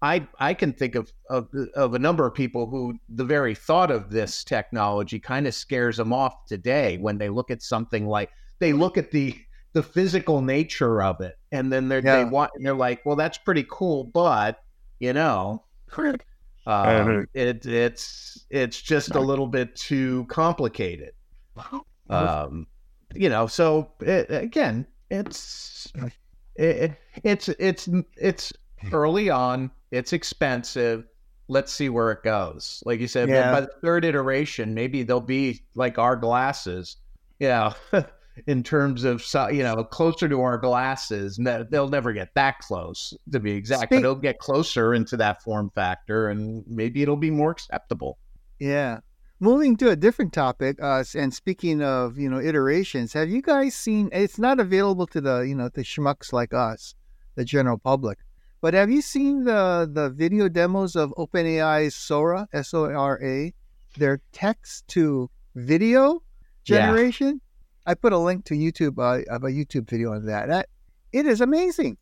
I 0.00 0.26
I 0.38 0.54
can 0.54 0.72
think 0.72 0.94
of 0.94 1.12
of, 1.28 1.48
of 1.74 1.94
a 1.94 1.98
number 1.98 2.24
of 2.26 2.34
people 2.34 2.68
who 2.68 2.94
the 3.08 3.24
very 3.24 3.54
thought 3.54 3.90
of 3.90 4.10
this 4.10 4.44
technology 4.44 5.18
kind 5.18 5.46
of 5.46 5.54
scares 5.54 5.96
them 5.96 6.12
off 6.12 6.46
today 6.46 6.98
when 6.98 7.18
they 7.18 7.28
look 7.28 7.50
at 7.50 7.62
something 7.62 8.06
like 8.06 8.30
they 8.60 8.72
look 8.72 8.96
at 8.96 9.10
the 9.10 9.36
the 9.72 9.82
physical 9.82 10.40
nature 10.42 11.02
of 11.02 11.20
it 11.20 11.38
and 11.52 11.72
then 11.72 11.88
they're 11.88 12.02
they 12.02 12.24
want 12.24 12.50
they're 12.60 12.74
like, 12.74 13.04
well, 13.04 13.16
that's 13.16 13.38
pretty 13.38 13.66
cool, 13.70 14.04
but 14.04 14.62
you 14.98 15.12
know, 15.12 15.64
um, 16.66 17.26
it, 17.34 17.64
it's 17.66 18.46
it's 18.50 18.80
just 18.82 19.14
a 19.14 19.20
little 19.20 19.46
bit 19.46 19.74
too 19.76 20.26
complicated. 20.28 21.12
Um, 22.10 22.66
you 23.14 23.28
know, 23.28 23.46
so 23.46 23.92
it, 24.00 24.28
again, 24.30 24.86
it's 25.10 25.92
it, 26.56 26.94
it's 27.22 27.50
it's 27.50 27.86
it's 28.16 28.50
early 28.92 29.28
on. 29.28 29.70
It's 29.90 30.14
expensive. 30.14 31.04
Let's 31.48 31.70
see 31.70 31.90
where 31.90 32.10
it 32.12 32.22
goes. 32.22 32.82
Like 32.86 33.00
you 33.00 33.06
said, 33.08 33.28
Yeah. 33.28 33.52
by 33.52 33.60
the 33.60 33.70
third 33.82 34.06
iteration, 34.06 34.72
maybe 34.72 35.02
they'll 35.02 35.20
be 35.20 35.60
like 35.74 35.98
our 35.98 36.16
glasses. 36.16 36.96
Yeah. 37.40 37.74
In 38.46 38.62
terms 38.62 39.04
of, 39.04 39.24
you 39.52 39.62
know, 39.62 39.82
closer 39.84 40.28
to 40.28 40.40
our 40.40 40.58
glasses, 40.58 41.38
they'll 41.70 41.88
never 41.88 42.12
get 42.12 42.34
that 42.34 42.58
close 42.58 43.14
to 43.32 43.40
be 43.40 43.52
exact, 43.52 43.90
but 43.90 43.98
it'll 43.98 44.14
get 44.14 44.38
closer 44.38 44.94
into 44.94 45.16
that 45.16 45.42
form 45.42 45.70
factor, 45.74 46.28
and 46.28 46.64
maybe 46.66 47.02
it'll 47.02 47.16
be 47.16 47.30
more 47.30 47.50
acceptable. 47.50 48.18
Yeah. 48.58 49.00
moving 49.40 49.76
to 49.76 49.90
a 49.90 49.96
different 49.96 50.32
topic, 50.32 50.78
uh, 50.82 51.04
and 51.14 51.32
speaking 51.32 51.82
of 51.82 52.18
you 52.18 52.28
know 52.28 52.40
iterations, 52.40 53.12
have 53.12 53.30
you 53.30 53.42
guys 53.42 53.74
seen? 53.74 54.08
It's 54.12 54.38
not 54.38 54.60
available 54.60 55.06
to 55.08 55.20
the 55.20 55.40
you 55.40 55.54
know 55.54 55.68
the 55.68 55.82
schmucks 55.82 56.32
like 56.32 56.52
us, 56.52 56.94
the 57.34 57.44
general 57.44 57.78
public. 57.78 58.18
But 58.60 58.74
have 58.74 58.90
you 58.90 59.02
seen 59.02 59.44
the 59.44 59.88
the 59.90 60.10
video 60.10 60.48
demos 60.48 60.96
of 60.96 61.14
OpenAI's 61.16 61.94
Sora 61.94 62.48
S 62.52 62.74
O 62.74 62.84
R 62.92 63.22
A, 63.22 63.54
their 63.96 64.20
text 64.32 64.88
to 64.88 65.30
video 65.54 66.22
generation? 66.64 67.40
Yeah. 67.88 67.92
I 67.92 67.94
put 67.94 68.12
a 68.12 68.18
link 68.18 68.44
to 68.46 68.54
YouTube 68.54 68.98
uh, 68.98 69.24
of 69.32 69.44
a 69.44 69.48
YouTube 69.48 69.88
video 69.88 70.12
on 70.12 70.26
that. 70.26 70.48
that 70.48 70.68
it 71.12 71.26
is 71.26 71.40
amazing. 71.40 71.96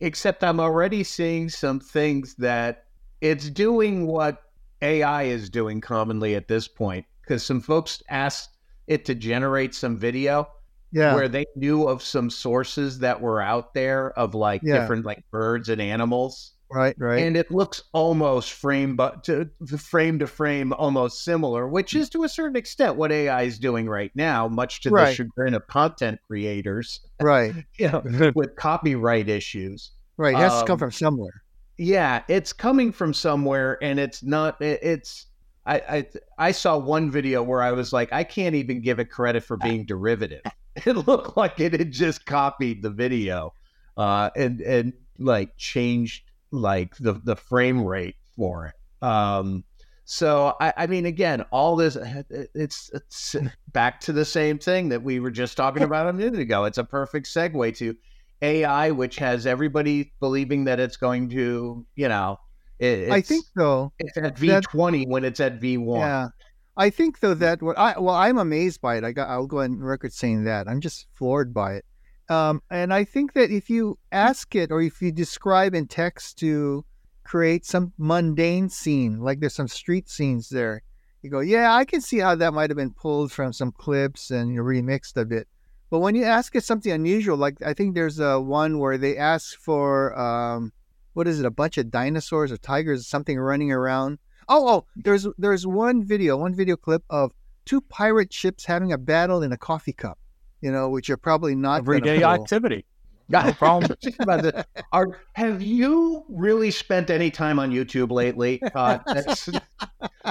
Except 0.00 0.42
I'm 0.42 0.60
already 0.60 1.04
seeing 1.04 1.48
some 1.48 1.80
things 1.80 2.34
that 2.36 2.86
it's 3.20 3.48
doing 3.48 4.06
what 4.06 4.42
AI 4.82 5.24
is 5.24 5.48
doing 5.48 5.80
commonly 5.80 6.34
at 6.34 6.48
this 6.48 6.68
point. 6.68 7.06
Because 7.22 7.44
some 7.44 7.60
folks 7.60 8.02
asked 8.10 8.50
it 8.86 9.04
to 9.06 9.14
generate 9.14 9.74
some 9.74 9.96
video, 9.96 10.48
yeah. 10.92 11.14
where 11.14 11.28
they 11.28 11.46
knew 11.56 11.88
of 11.88 12.02
some 12.02 12.28
sources 12.28 12.98
that 12.98 13.20
were 13.20 13.40
out 13.40 13.72
there 13.72 14.10
of 14.18 14.34
like 14.34 14.60
yeah. 14.62 14.80
different 14.80 15.06
like 15.06 15.24
birds 15.30 15.68
and 15.68 15.80
animals. 15.80 16.53
Right, 16.74 16.96
right. 16.98 17.22
And 17.22 17.36
it 17.36 17.52
looks 17.52 17.84
almost 17.92 18.52
frame 18.52 18.96
but 18.96 19.22
to 19.24 19.48
frame 19.78 20.18
to 20.18 20.26
frame 20.26 20.72
almost 20.72 21.22
similar, 21.24 21.68
which 21.68 21.94
is 21.94 22.10
to 22.10 22.24
a 22.24 22.28
certain 22.28 22.56
extent 22.56 22.96
what 22.96 23.12
AI 23.12 23.42
is 23.42 23.60
doing 23.60 23.88
right 23.88 24.10
now, 24.16 24.48
much 24.48 24.80
to 24.80 24.90
right. 24.90 25.10
the 25.10 25.14
chagrin 25.14 25.54
of 25.54 25.64
content 25.68 26.18
creators. 26.26 26.98
Right. 27.20 27.54
you 27.78 27.88
know, 27.88 28.32
with 28.34 28.56
copyright 28.56 29.28
issues. 29.28 29.92
Right. 30.16 30.34
It 30.34 30.38
has 30.38 30.52
um, 30.52 30.60
to 30.60 30.66
come 30.66 30.72
um, 30.74 30.78
from 30.80 30.90
somewhere. 30.90 31.42
Yeah, 31.78 32.22
it's 32.26 32.52
coming 32.52 32.90
from 32.90 33.14
somewhere 33.14 33.78
and 33.80 34.00
it's 34.00 34.24
not 34.24 34.60
it, 34.60 34.80
it's 34.82 35.26
I, 35.66 35.76
I 35.76 36.06
I 36.38 36.50
saw 36.50 36.76
one 36.76 37.08
video 37.08 37.44
where 37.44 37.62
I 37.62 37.70
was 37.70 37.92
like, 37.92 38.12
I 38.12 38.24
can't 38.24 38.56
even 38.56 38.80
give 38.80 38.98
it 38.98 39.10
credit 39.10 39.44
for 39.44 39.56
being 39.56 39.86
derivative. 39.86 40.42
it 40.84 41.06
looked 41.06 41.36
like 41.36 41.60
it 41.60 41.72
had 41.72 41.92
just 41.92 42.26
copied 42.26 42.82
the 42.82 42.90
video 42.90 43.54
uh, 43.96 44.30
and 44.36 44.60
and 44.60 44.92
like 45.18 45.56
changed 45.56 46.24
like 46.50 46.96
the 46.96 47.14
the 47.24 47.36
frame 47.36 47.84
rate 47.84 48.16
for 48.36 48.66
it. 48.66 49.06
Um, 49.06 49.64
so 50.04 50.54
I, 50.60 50.72
I 50.76 50.86
mean, 50.86 51.06
again, 51.06 51.42
all 51.50 51.76
this 51.76 51.96
eh, 51.96 52.22
eh, 52.30 52.44
it's 52.54 52.90
it's 52.92 53.36
back 53.72 54.00
to 54.00 54.12
the 54.12 54.24
same 54.24 54.58
thing 54.58 54.90
that 54.90 55.02
we 55.02 55.20
were 55.20 55.30
just 55.30 55.56
talking 55.56 55.82
about 55.82 56.08
a 56.08 56.12
minute 56.12 56.38
ago. 56.38 56.64
It's 56.64 56.78
a 56.78 56.84
perfect 56.84 57.26
segue 57.26 57.76
to 57.78 57.96
AI, 58.42 58.90
which 58.90 59.16
has 59.16 59.46
everybody 59.46 60.12
believing 60.20 60.64
that 60.64 60.78
it's 60.78 60.96
going 60.96 61.30
to, 61.30 61.86
you 61.94 62.08
know, 62.08 62.38
it, 62.78 63.10
I 63.10 63.20
think 63.20 63.46
though 63.56 63.92
it's 63.98 64.16
at 64.18 64.38
V 64.38 64.60
twenty 64.60 65.04
when 65.06 65.24
it's 65.24 65.40
at 65.40 65.60
V 65.60 65.78
one. 65.78 66.00
Yeah, 66.00 66.28
I 66.76 66.90
think 66.90 67.20
though 67.20 67.34
mm. 67.34 67.38
that 67.38 67.62
what 67.62 67.78
I 67.78 67.98
well 67.98 68.14
I'm 68.14 68.38
amazed 68.38 68.80
by 68.80 68.96
it. 68.96 69.04
I 69.04 69.12
got 69.12 69.28
I'll 69.28 69.46
go 69.46 69.60
on 69.60 69.78
record 69.78 70.12
saying 70.12 70.44
that 70.44 70.68
I'm 70.68 70.80
just 70.80 71.06
floored 71.14 71.54
by 71.54 71.74
it. 71.74 71.84
Um, 72.28 72.62
and 72.70 72.92
I 72.92 73.04
think 73.04 73.34
that 73.34 73.50
if 73.50 73.68
you 73.68 73.98
ask 74.10 74.54
it 74.54 74.70
or 74.70 74.80
if 74.80 75.02
you 75.02 75.12
describe 75.12 75.74
in 75.74 75.86
text 75.86 76.38
to 76.38 76.84
create 77.22 77.66
some 77.66 77.92
mundane 77.98 78.68
scene, 78.68 79.20
like 79.20 79.40
there's 79.40 79.54
some 79.54 79.68
street 79.68 80.08
scenes 80.08 80.48
there, 80.48 80.82
you 81.22 81.30
go, 81.30 81.40
yeah, 81.40 81.74
I 81.74 81.84
can 81.84 82.00
see 82.00 82.18
how 82.18 82.34
that 82.34 82.54
might 82.54 82.70
have 82.70 82.76
been 82.76 82.92
pulled 82.92 83.32
from 83.32 83.52
some 83.52 83.72
clips 83.72 84.30
and 84.30 84.50
you 84.50 84.56
know, 84.56 84.62
remixed 84.62 85.16
a 85.16 85.24
bit. 85.24 85.48
But 85.90 86.00
when 86.00 86.14
you 86.14 86.24
ask 86.24 86.54
it 86.56 86.64
something 86.64 86.92
unusual, 86.92 87.36
like 87.36 87.62
I 87.62 87.74
think 87.74 87.94
there's 87.94 88.18
a 88.18 88.40
one 88.40 88.78
where 88.78 88.98
they 88.98 89.16
ask 89.16 89.58
for 89.58 90.18
um, 90.18 90.72
what 91.12 91.28
is 91.28 91.40
it, 91.40 91.46
a 91.46 91.50
bunch 91.50 91.78
of 91.78 91.90
dinosaurs 91.90 92.50
or 92.50 92.56
tigers 92.56 93.00
or 93.00 93.04
something 93.04 93.38
running 93.38 93.70
around 93.70 94.18
Oh, 94.48 94.68
oh, 94.68 94.86
there's 94.96 95.26
there's 95.38 95.66
one 95.66 96.04
video, 96.04 96.36
one 96.36 96.54
video 96.54 96.76
clip 96.76 97.02
of 97.08 97.32
two 97.64 97.80
pirate 97.80 98.32
ships 98.32 98.64
having 98.64 98.92
a 98.92 98.98
battle 98.98 99.42
in 99.42 99.52
a 99.52 99.56
coffee 99.56 99.92
cup. 99.92 100.18
You 100.64 100.72
know, 100.72 100.88
which 100.88 101.10
are 101.10 101.18
probably 101.18 101.54
not 101.54 101.80
everyday 101.80 102.24
activity. 102.24 102.86
No 103.28 103.52
problem. 103.58 103.94
about 104.18 104.66
Are, 104.92 105.20
have 105.34 105.60
you 105.60 106.24
really 106.30 106.70
spent 106.70 107.10
any 107.10 107.30
time 107.30 107.58
on 107.58 107.70
YouTube 107.70 108.10
lately? 108.10 108.62
Uh, 108.74 108.98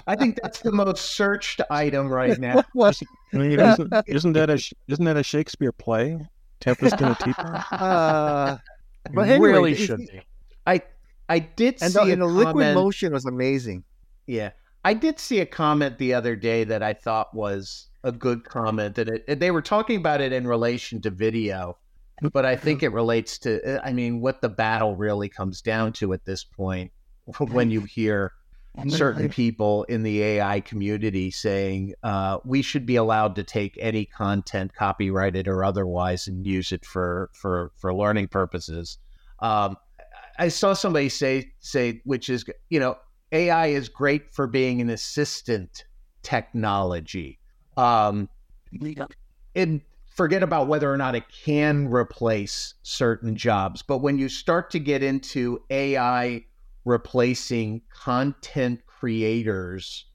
I 0.08 0.16
think 0.16 0.40
that's 0.42 0.62
the 0.62 0.72
most 0.72 1.12
searched 1.12 1.62
item 1.70 2.08
right 2.08 2.40
now. 2.40 2.64
I 2.82 2.94
mean, 3.34 3.60
isn't, 3.60 3.94
isn't, 4.08 4.34
that 4.34 4.50
a 4.50 4.60
isn't 4.88 5.06
that 5.06 5.18
a 5.18 5.24
Shakespeare 5.24 5.72
play? 5.72 6.20
Tempest 6.60 7.00
in 7.00 7.10
a 7.10 7.16
teapot. 7.22 7.72
Uh, 7.72 8.58
but 9.14 9.30
anyway, 9.30 9.50
really 9.52 9.76
should 9.76 10.00
be. 10.00 10.20
I 10.66 10.82
I 11.30 11.38
did 11.38 11.78
and 11.80 11.94
see 11.94 12.10
the, 12.10 12.16
the 12.16 12.26
liquid 12.26 12.74
motion 12.74 13.14
was 13.14 13.26
amazing. 13.26 13.84
Yeah. 14.26 14.50
I 14.84 14.96
did 14.96 15.20
see 15.20 15.42
a 15.42 15.46
comment 15.46 16.00
the 16.00 16.16
other 16.16 16.36
day 16.36 16.64
that 16.64 16.82
I 16.82 16.94
thought 16.94 17.36
was 17.36 17.88
a 18.04 18.12
good 18.12 18.44
comment, 18.44 18.98
and 18.98 19.10
it, 19.28 19.40
they 19.40 19.52
were 19.52 19.62
talking 19.62 19.98
about 19.98 20.22
it 20.22 20.34
in 20.34 20.48
relation 20.48 21.02
to 21.02 21.10
video, 21.10 21.78
but 22.32 22.46
I 22.46 22.56
think 22.56 22.84
it 22.84 22.90
relates 22.90 23.38
to, 23.40 23.86
I 23.86 23.94
mean, 23.94 24.22
what 24.22 24.42
the 24.42 24.50
battle 24.50 24.96
really 24.96 25.30
comes 25.30 25.62
down 25.62 25.94
to 25.94 26.14
at 26.14 26.26
this 26.26 26.44
point 26.44 26.92
when 27.40 27.72
you 27.72 27.82
hear 27.82 28.34
certain 28.88 29.30
people 29.30 29.84
in 29.84 30.04
the 30.04 30.22
AI 30.24 30.60
community 30.62 31.30
saying 31.30 31.94
uh, 32.04 32.40
we 32.44 32.62
should 32.62 32.86
be 32.86 32.96
allowed 32.96 33.36
to 33.36 33.44
take 33.44 33.78
any 33.80 34.06
content, 34.06 34.74
copyrighted 34.74 35.48
or 35.48 35.64
otherwise, 35.64 36.28
and 36.28 36.46
use 36.46 36.72
it 36.72 36.86
for 36.86 37.30
for 37.34 37.72
for 37.76 37.94
learning 37.94 38.28
purposes. 38.28 38.98
Um, 39.40 39.78
I 40.40 40.48
saw 40.48 40.74
somebody 40.74 41.10
say 41.10 41.52
say, 41.60 42.02
which 42.04 42.30
is 42.30 42.46
you 42.70 42.80
know 42.80 42.98
AI 43.32 43.68
is 43.68 43.90
great 43.90 44.34
for 44.34 44.48
being 44.48 44.82
an 44.82 44.90
assistant 44.90 45.86
technology. 46.24 47.40
Um, 47.78 48.30
and 49.56 49.82
forget 50.14 50.44
about 50.44 50.68
whether 50.68 50.92
or 50.92 50.98
not 50.98 51.16
it 51.16 51.24
can 51.30 51.88
replace 51.88 52.76
certain 52.84 53.36
jobs. 53.36 53.82
But 53.82 54.00
when 54.00 54.18
you 54.18 54.30
start 54.30 54.70
to 54.72 54.80
get 54.80 55.04
into 55.04 55.62
AI 55.70 56.46
replacing 56.86 57.82
content 57.94 58.86
creators, 58.86 60.06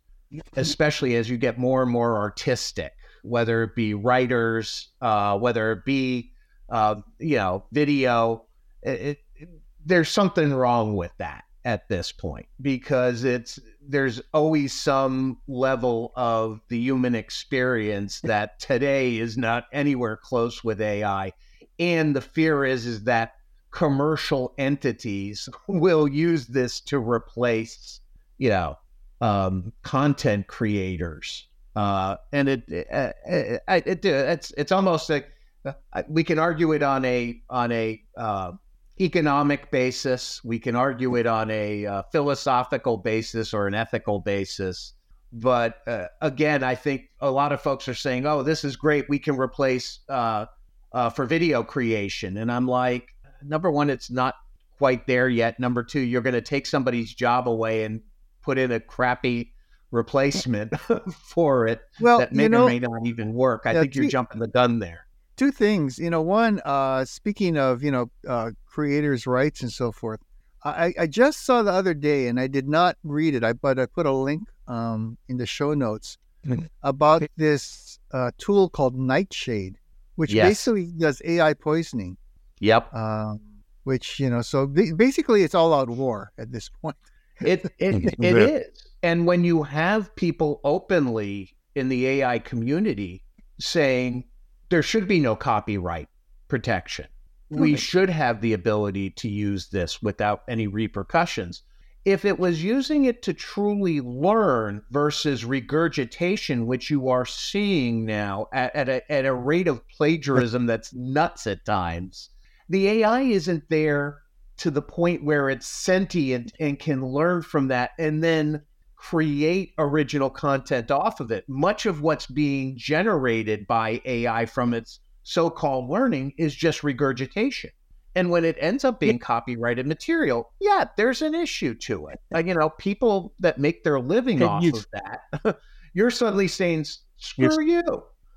especially 0.57 1.17
as 1.17 1.29
you 1.29 1.37
get 1.37 1.59
more 1.59 1.83
and 1.83 1.91
more 1.91 2.17
artistic, 2.17 2.93
whether 3.23 3.63
it 3.65 3.75
be 3.75 3.95
writers, 3.95 4.89
uh, 5.01 5.39
whether 5.39 5.73
it 5.73 5.85
be, 5.85 6.33
uh, 6.69 6.97
you 7.19 7.37
know, 7.37 7.65
video, 7.73 8.45
it, 8.83 9.19
it, 9.35 9.49
there's 9.85 10.09
something 10.09 10.53
wrong 10.53 10.95
with 10.95 11.13
that 11.19 11.45
at 11.65 11.89
this 11.89 12.13
point 12.13 12.47
because 12.61 13.25
it's 13.25 13.59
there's 13.89 14.21
always 14.35 14.73
some 14.73 15.39
level 15.49 16.13
of 16.15 16.61
the 16.69 16.79
human 16.79 17.15
experience 17.15 18.21
that 18.21 18.61
today 18.61 19.17
is 19.17 19.37
not 19.37 19.65
anywhere 19.73 20.17
close 20.17 20.63
with 20.63 20.81
AI 20.81 21.33
and 21.79 22.15
the 22.15 22.21
fear 22.21 22.65
is 22.65 22.87
is 22.87 23.05
that 23.05 23.35
commercial 23.71 24.55
entities 24.59 25.49
will 25.69 26.07
use 26.07 26.47
this 26.47 26.81
to 26.81 26.99
replace 26.99 28.01
you 28.37 28.49
know 28.49 28.77
um, 29.21 29.73
content 29.83 30.47
creators. 30.47 31.47
Uh, 31.77 32.17
and 32.33 32.49
it 32.49 32.63
it, 32.69 32.87
it, 33.27 33.63
it, 33.87 34.05
it's 34.05 34.53
it's 34.57 34.73
almost 34.73 35.09
like 35.09 35.29
uh, 35.65 36.03
we 36.09 36.25
can 36.25 36.39
argue 36.39 36.73
it 36.73 36.83
on 36.83 37.05
a 37.05 37.41
on 37.49 37.71
a 37.73 38.03
uh, 38.17 38.53
economic 39.01 39.71
basis. 39.71 40.43
We 40.45 40.59
can 40.59 40.77
argue 40.77 41.17
it 41.17 41.27
on 41.27 41.51
a 41.51 41.87
uh, 41.87 42.03
philosophical 42.13 42.97
basis 42.97 43.55
or 43.55 43.67
an 43.67 43.75
ethical 43.75 44.21
basis. 44.21 44.95
But 45.33 45.77
uh, 45.87 46.07
again, 46.21 46.63
I 46.63 46.75
think 46.75 47.11
a 47.21 47.31
lot 47.31 47.53
of 47.53 47.61
folks 47.61 47.89
are 47.89 47.95
saying, 47.95 48.27
"Oh, 48.27 48.43
this 48.43 48.65
is 48.65 48.77
great. 48.77 49.09
We 49.09 49.19
can 49.19 49.37
replace 49.37 50.01
uh, 50.09 50.47
uh 50.93 51.11
for 51.11 51.27
video 51.27 51.63
creation." 51.63 52.39
And 52.39 52.51
I'm 52.51 52.67
like, 52.67 53.09
number 53.43 53.71
one, 53.71 53.91
it's 53.91 54.11
not 54.11 54.35
quite 54.79 55.07
there 55.07 55.29
yet. 55.29 55.61
Number 55.61 55.83
two, 55.83 56.01
you're 56.01 56.23
going 56.23 56.35
to 56.35 56.41
take 56.41 56.67
somebody's 56.67 57.13
job 57.13 57.49
away 57.49 57.85
and 57.85 58.01
put 58.43 58.57
in 58.57 58.73
a 58.73 58.81
crappy 58.81 59.53
replacement 59.91 60.73
for 61.13 61.67
it 61.67 61.81
well, 62.01 62.19
that 62.19 62.33
may 62.33 62.45
you 62.45 62.49
know, 62.49 62.65
or 62.65 62.69
may 62.69 62.79
not 62.79 63.07
even 63.07 63.35
work. 63.35 63.63
I 63.67 63.75
think 63.75 63.95
you're 63.95 64.09
jumping 64.09 64.41
the 64.41 64.49
gun 64.49 64.79
there 64.79 65.08
two 65.39 65.53
things. 65.53 65.99
You 65.99 66.11
know, 66.11 66.21
one, 66.21 66.61
uh, 66.65 67.05
speaking 67.05 67.57
of, 67.57 67.83
you 67.83 67.91
know, 67.91 68.11
uh, 68.29 68.51
creators' 68.67 69.27
rights 69.27 69.63
and 69.63 69.73
so 69.73 69.93
forth, 69.93 70.21
I, 70.65 70.93
I 70.99 71.07
just 71.07 71.47
saw 71.47 71.63
the 71.63 71.73
other 71.73 71.95
day 71.95 72.27
and 72.27 72.39
I 72.39 72.49
did 72.49 72.69
not 72.69 72.97
read 73.05 73.35
it, 73.35 73.45
I, 73.45 73.53
but 73.53 73.79
I 73.79 73.87
put 73.87 74.07
a 74.07 74.13
link 74.13 74.43
um, 74.67 75.17
in 75.29 75.37
the 75.37 75.47
show 75.47 75.73
notes 75.73 76.19
mm-hmm. 76.45 76.67
about 76.83 77.23
this 77.37 77.99
uh, 78.13 78.33
tool 78.39 78.69
called 78.69 78.97
Nightshade, 78.97 79.77
which 80.17 80.33
yes. 80.33 80.49
basically 80.49 80.87
does 80.87 81.23
AI 81.25 81.55
poisoning. 81.55 82.17
Yep. 82.61 82.93
Um, 82.93 83.41
which, 83.85 84.21
you 84.21 84.29
know, 84.29 84.43
so 84.43 84.67
basically 84.67 85.45
it's 85.45 85.55
all 85.55 85.73
out 85.73 85.89
war 85.89 86.33
at 86.37 86.53
this 86.53 86.69
point. 86.69 86.97
It, 87.41 87.65
it, 87.79 88.15
it 88.21 88.37
is. 88.37 88.89
And 89.03 89.27
when 89.27 89.45
you 89.45 89.63
have 89.63 90.15
people 90.17 90.61
openly 90.65 91.55
in 91.77 91.89
the 91.89 92.07
AI 92.07 92.41
community 92.41 93.23
saying, 93.61 94.25
there 94.69 94.83
should 94.83 95.09
be 95.09 95.21
no 95.21 95.35
copyright 95.37 96.09
protection. 96.49 97.07
We 97.51 97.77
should 97.77 98.11
have 98.11 98.41
the 98.43 98.53
ability 98.53 99.11
to 99.11 99.29
use 99.29 99.69
this 99.69 100.03
without 100.03 100.43
any 100.49 100.67
repercussions. 100.67 101.63
if 102.05 102.25
it 102.25 102.39
was 102.39 102.65
using 102.65 103.05
it 103.05 103.23
to 103.23 103.35
truly 103.35 104.01
learn 104.01 104.83
versus 104.91 105.45
regurgitation, 105.45 106.67
which 106.67 106.91
you 106.91 107.09
are 107.09 107.27
seeing 107.27 108.07
now 108.07 108.47
at, 108.53 108.75
at, 108.75 108.89
a, 108.89 109.13
at 109.13 109.27
a 109.27 109.35
rate 109.35 109.69
of 109.69 109.87
plagiarism 109.89 110.67
that's 110.67 110.95
nuts 110.95 111.47
at 111.47 111.65
times, 111.65 112.31
the 112.69 112.89
AI 112.89 113.23
isn't 113.23 113.69
there 113.69 114.23
to 114.59 114.71
the 114.71 114.83
point 114.83 115.25
where 115.25 115.51
it's 115.51 115.67
sentient 115.67 116.53
and 116.59 116.79
can 116.79 117.05
learn 117.05 117.43
from 117.43 117.69
that 117.69 117.91
and 117.99 118.23
then 118.23 118.63
create 118.99 119.73
original 119.79 120.29
content 120.29 120.91
off 120.91 121.21
of 121.21 121.31
it. 121.31 121.45
Much 121.49 121.87
of 121.87 122.03
what's 122.03 122.27
being 122.27 122.77
generated 122.77 123.67
by 123.67 124.01
AI 124.05 124.45
from 124.45 124.75
its 124.75 125.01
so 125.23 125.49
called 125.49 125.89
learning 125.89 126.33
is 126.37 126.55
just 126.55 126.83
regurgitation. 126.83 127.71
And 128.15 128.31
when 128.31 128.45
it 128.45 128.57
ends 128.59 128.85
up 128.85 128.99
being 128.99 129.19
copyrighted 129.19 129.87
material, 129.87 130.51
yeah, 130.61 130.85
there's 130.97 131.23
an 131.23 131.35
issue 131.35 131.75
to 131.75 132.09
it. 132.09 132.21
Uh, 132.35 132.39
you 132.41 132.55
know, 132.55 132.71
people 132.71 133.33
that 133.39 133.59
make 133.59 133.85
their 133.85 134.01
living 134.01 134.37
And 134.43 134.51
off 134.51 134.63
you- 134.65 134.73
of 134.73 134.87
that, 134.93 135.59
you're 135.95 136.11
suddenly 136.11 136.49
saying, 136.49 136.87
screw 137.19 137.65
you. 137.65 137.83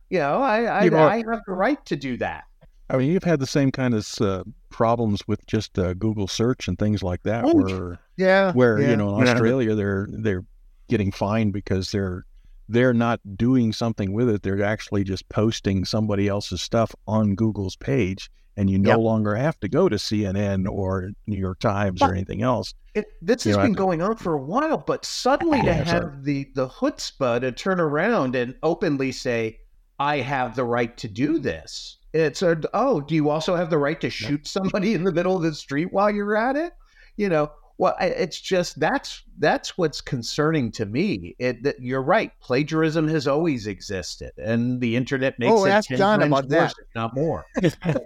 You 0.09 0.19
know, 0.19 0.41
I, 0.41 0.63
I, 0.65 0.83
You've 0.83 0.93
I 0.93 1.17
have 1.17 1.41
the 1.47 1.53
right 1.53 1.83
to 1.85 1.95
do 1.95 2.17
that. 2.17 2.43
I 2.89 2.97
mean, 2.97 3.09
you've 3.11 3.23
had 3.23 3.39
the 3.39 3.47
same 3.47 3.71
kind 3.71 3.93
of 3.93 4.05
uh, 4.19 4.43
problems 4.69 5.25
with 5.25 5.45
just 5.47 5.79
uh, 5.79 5.93
Google 5.93 6.27
search 6.27 6.67
and 6.67 6.77
things 6.77 7.01
like 7.01 7.23
that, 7.23 7.45
Oh, 7.45 7.53
where 7.55 7.99
Yeah. 8.17 8.51
where 8.51 8.79
yeah. 8.79 8.89
you 8.89 8.97
know 8.97 9.17
in 9.19 9.25
Yeah. 9.25 9.31
Australia 9.31 9.73
they're 9.75 10.07
they're 10.11 10.43
getting 10.91 11.11
fined 11.11 11.53
because 11.53 11.89
they're 11.89 12.25
they're 12.69 12.93
not 12.93 13.19
doing 13.35 13.73
something 13.73 14.13
with 14.13 14.29
it. 14.29 14.43
They're 14.43 14.63
actually 14.63 15.03
just 15.03 15.27
posting 15.29 15.83
somebody 15.83 16.27
else's 16.27 16.61
stuff 16.61 16.93
on 17.07 17.35
Google's 17.35 17.75
page, 17.75 18.29
and 18.55 18.69
you 18.69 18.77
no 18.77 18.91
Yep. 18.91 18.99
longer 18.99 19.35
have 19.35 19.59
to 19.61 19.67
go 19.67 19.89
to 19.89 19.95
CNN 19.97 20.67
or 20.69 21.09
New 21.27 21.37
York 21.39 21.59
Times 21.59 22.01
or 22.01 22.13
anything 22.13 22.41
else. 22.43 22.73
It, 22.93 23.05
this 23.21 23.45
You 23.45 23.51
has 23.51 23.57
know, 23.57 23.63
been 23.63 23.71
I- 23.73 23.75
going 23.75 24.01
on 24.01 24.15
for 24.17 24.33
a 24.35 24.41
while, 24.41 24.77
but 24.77 25.03
suddenly 25.05 25.59
to 25.61 25.65
Yeah, 25.65 25.83
so- 25.85 25.91
have 25.91 26.23
the 26.23 26.49
the 26.55 26.67
chutzpah 26.69 27.41
to 27.41 27.51
turn 27.51 27.79
around 27.79 28.35
and 28.35 28.55
openly 28.63 29.11
say, 29.11 29.59
"I 29.99 30.17
have 30.17 30.55
the 30.55 30.63
right 30.65 30.95
to 30.97 31.07
do 31.09 31.39
this," 31.39 31.97
it's 32.13 32.41
a 32.41 32.57
oh, 32.73 33.01
do 33.01 33.15
you 33.15 33.29
also 33.29 33.55
have 33.55 33.69
the 33.69 33.77
right 33.77 33.99
to 34.01 34.09
shoot 34.09 34.45
somebody 34.47 34.93
in 34.93 35.03
the 35.03 35.11
middle 35.13 35.35
of 35.35 35.41
the 35.43 35.53
street 35.55 35.91
while 35.91 36.09
you're 36.11 36.37
at 36.37 36.55
it? 36.55 36.71
You 37.17 37.27
know, 37.27 37.51
well, 37.77 37.95
it's 37.99 38.39
just 38.39 38.79
that's 38.79 39.23
that's 39.39 39.77
what's 39.77 40.01
concerning 40.01 40.71
to 40.73 40.85
me. 40.85 41.35
It 41.39 41.63
that 41.63 41.81
you're 41.81 42.01
right, 42.03 42.31
plagiarism 42.41 43.07
has 43.07 43.27
always 43.27 43.67
existed, 43.67 44.31
and 44.37 44.79
the 44.81 44.95
internet 44.95 45.33
oh, 45.33 45.37
makes 45.39 45.53
Oh, 45.53 45.65
it 45.65 45.69
ask 45.71 45.87
10 45.89 45.97
Jon 45.97 46.19
times 46.19 46.31
about 46.31 46.49
worse, 46.49 46.73
if 46.79 46.87
not 46.95 47.15
more. 47.15 47.45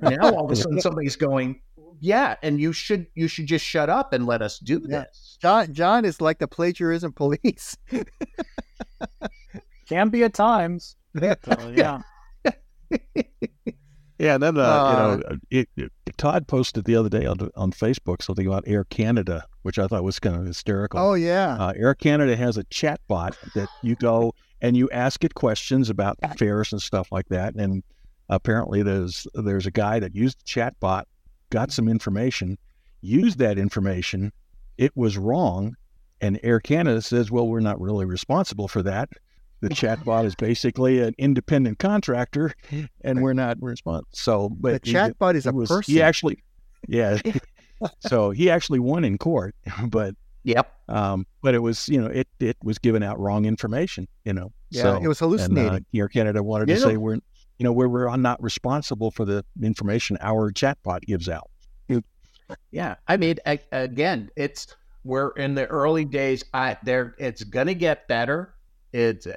now 0.01 0.33
all 0.33 0.45
of 0.45 0.51
a 0.51 0.55
sudden 0.55 0.79
somebody's 0.81 1.15
going, 1.15 1.61
yeah, 1.99 2.35
and 2.43 2.59
you 2.59 2.71
should 2.73 3.07
you 3.15 3.27
should 3.27 3.47
just 3.47 3.65
shut 3.65 3.89
up 3.89 4.13
and 4.13 4.25
let 4.25 4.41
us 4.41 4.59
do 4.59 4.81
Yeah. 4.87 5.01
this. 5.01 5.37
Jon 5.41 5.73
Jon 5.73 6.05
is 6.05 6.21
like 6.21 6.39
the 6.39 6.47
plagiarism 6.47 7.11
police. 7.13 7.75
Can 9.87 10.09
be 10.09 10.23
at 10.23 10.33
times. 10.33 10.95
So, 11.19 11.35
yeah. 11.75 12.01
Yeah, 14.17 14.35
and 14.35 14.43
then 14.43 14.57
uh, 14.57 14.61
Uh, 14.61 14.89
you 14.91 14.97
know, 15.29 15.37
it, 15.49 15.69
it- 15.75 15.91
Todd 16.17 16.47
posted 16.47 16.85
the 16.85 16.95
other 16.95 17.09
day 17.09 17.25
on 17.25 17.37
on 17.57 17.71
Facebook 17.71 18.21
something 18.21 18.47
about 18.47 18.63
Air 18.65 18.85
Canada, 18.85 19.43
which 19.63 19.77
I 19.77 19.87
thought 19.87 20.03
was 20.05 20.17
kind 20.19 20.35
of 20.37 20.45
hysterical. 20.45 20.99
Oh 20.99 21.13
yeah. 21.15 21.57
Uh, 21.59 21.73
Air 21.75 21.93
Canada 21.93 22.37
has 22.37 22.55
a 22.57 22.63
chat 22.65 23.01
bot 23.09 23.37
that 23.53 23.67
you 23.81 23.95
go 23.95 24.33
and 24.61 24.77
you 24.77 24.89
ask 24.91 25.25
it 25.25 25.33
questions 25.35 25.89
about 25.89 26.17
fares 26.37 26.71
and 26.71 26.81
stuff 26.81 27.11
like 27.11 27.27
that. 27.27 27.55
And 27.55 27.83
apparently, 28.29 28.81
there's 28.81 29.27
there's 29.33 29.65
a 29.65 29.71
guy 29.71 29.99
that 29.99 30.15
used 30.15 30.39
the 30.39 30.43
chat 30.45 30.79
bot, 30.79 31.05
got 31.49 31.71
some 31.71 31.89
information, 31.89 32.57
used 33.01 33.37
that 33.39 33.57
information. 33.57 34.31
It 34.77 34.95
was 34.95 35.17
wrong, 35.17 35.75
and 36.21 36.39
Air 36.43 36.61
Canada 36.61 37.01
says, 37.01 37.29
"Well, 37.29 37.47
we're 37.47 37.59
not 37.59 37.81
really 37.81 38.05
responsible 38.05 38.69
for 38.69 38.81
that. 38.83 39.09
The 39.69 39.75
chatbot 39.75 40.25
is 40.25 40.35
basically 40.35 41.01
an 41.01 41.13
independent 41.17 41.79
contractor, 41.79 42.53
and 43.01 43.21
we're 43.21 43.33
not 43.33 43.57
responsible." 43.61 44.07
So, 44.13 44.49
but 44.49 44.83
the 44.83 44.89
he- 44.89 44.95
chatbot 44.95 45.35
is 45.35 45.45
a 45.45 45.51
was- 45.51 45.69
person. 45.69 45.93
He 45.93 46.01
actually, 46.01 46.43
yeah. 46.87 47.19
so 47.99 48.31
he 48.31 48.49
actually 48.49 48.79
won 48.79 49.03
in 49.03 49.17
court, 49.17 49.55
but 49.87 50.15
Yep. 50.43 50.71
um, 50.89 51.25
but 51.41 51.55
it 51.55 51.59
was, 51.59 51.89
you 51.89 51.99
know, 51.99 52.07
it 52.07 52.27
it 52.39 52.55
was 52.63 52.77
giving 52.77 53.03
out 53.03 53.19
wrong 53.19 53.45
information, 53.45 54.07
you 54.25 54.33
know. 54.33 54.51
yeah, 54.69 54.83
so, 54.83 54.95
it 54.97 55.07
was 55.07 55.19
and 55.21 55.31
hallucinating. 55.31 55.73
uh, 55.73 55.79
Air 55.99 56.07
Canada 56.07 56.43
wanted 56.43 56.69
Yeah. 56.69 56.75
to 56.75 56.81
say 56.81 56.97
we're, 56.97 57.15
you 57.15 57.63
know, 57.63 57.71
we're 57.71 57.87
we're 57.87 58.15
not 58.17 58.41
responsible 58.43 59.09
for 59.09 59.25
the 59.25 59.43
information 59.63 60.17
our 60.21 60.51
chatbot 60.51 61.01
gives 61.01 61.27
out. 61.29 61.49
Yeah. 62.69 62.95
I 63.07 63.17
mean, 63.17 63.37
a- 63.47 63.59
again, 63.71 64.29
it's 64.35 64.67
we're 65.03 65.29
in 65.31 65.55
the 65.55 65.65
early 65.67 66.05
days. 66.05 66.43
I 66.53 66.77
there 66.83 67.15
it's 67.17 67.43
gonna 67.43 67.73
get 67.73 68.07
better. 68.07 68.53
It's 68.95 69.27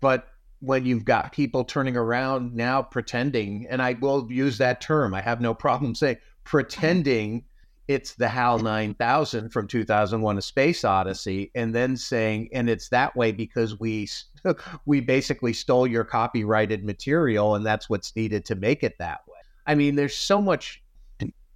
but 0.00 0.26
when 0.58 0.84
you've 0.84 1.04
got 1.04 1.32
people 1.32 1.64
turning 1.64 1.96
around 1.96 2.54
now 2.54 2.82
pretending, 2.82 3.66
and 3.70 3.80
I 3.80 3.92
will 3.94 4.26
use 4.30 4.58
that 4.58 4.80
term, 4.80 5.14
I 5.14 5.20
have 5.20 5.40
no 5.40 5.54
problem 5.54 5.94
saying 5.94 6.16
pretending 6.42 7.44
it's 7.86 8.14
the 8.14 8.28
HAL 8.28 8.58
9000 8.60 9.50
from 9.50 9.68
2001 9.68 10.38
A 10.38 10.42
Space 10.42 10.84
Odyssey, 10.84 11.52
and 11.54 11.72
then 11.74 11.96
saying, 11.96 12.48
and 12.52 12.68
it's 12.68 12.88
that 12.88 13.14
way 13.14 13.30
because 13.30 13.78
we 13.78 14.08
we 14.86 15.00
basically 15.00 15.52
stole 15.52 15.86
your 15.86 16.04
copyrighted 16.04 16.84
material, 16.84 17.54
and 17.54 17.64
that's 17.64 17.88
what's 17.88 18.16
needed 18.16 18.44
to 18.46 18.56
make 18.56 18.82
it 18.82 18.98
that 18.98 19.20
way. 19.28 19.38
I 19.66 19.76
mean, 19.76 19.94
there's 19.94 20.16
so 20.16 20.42
much 20.42 20.82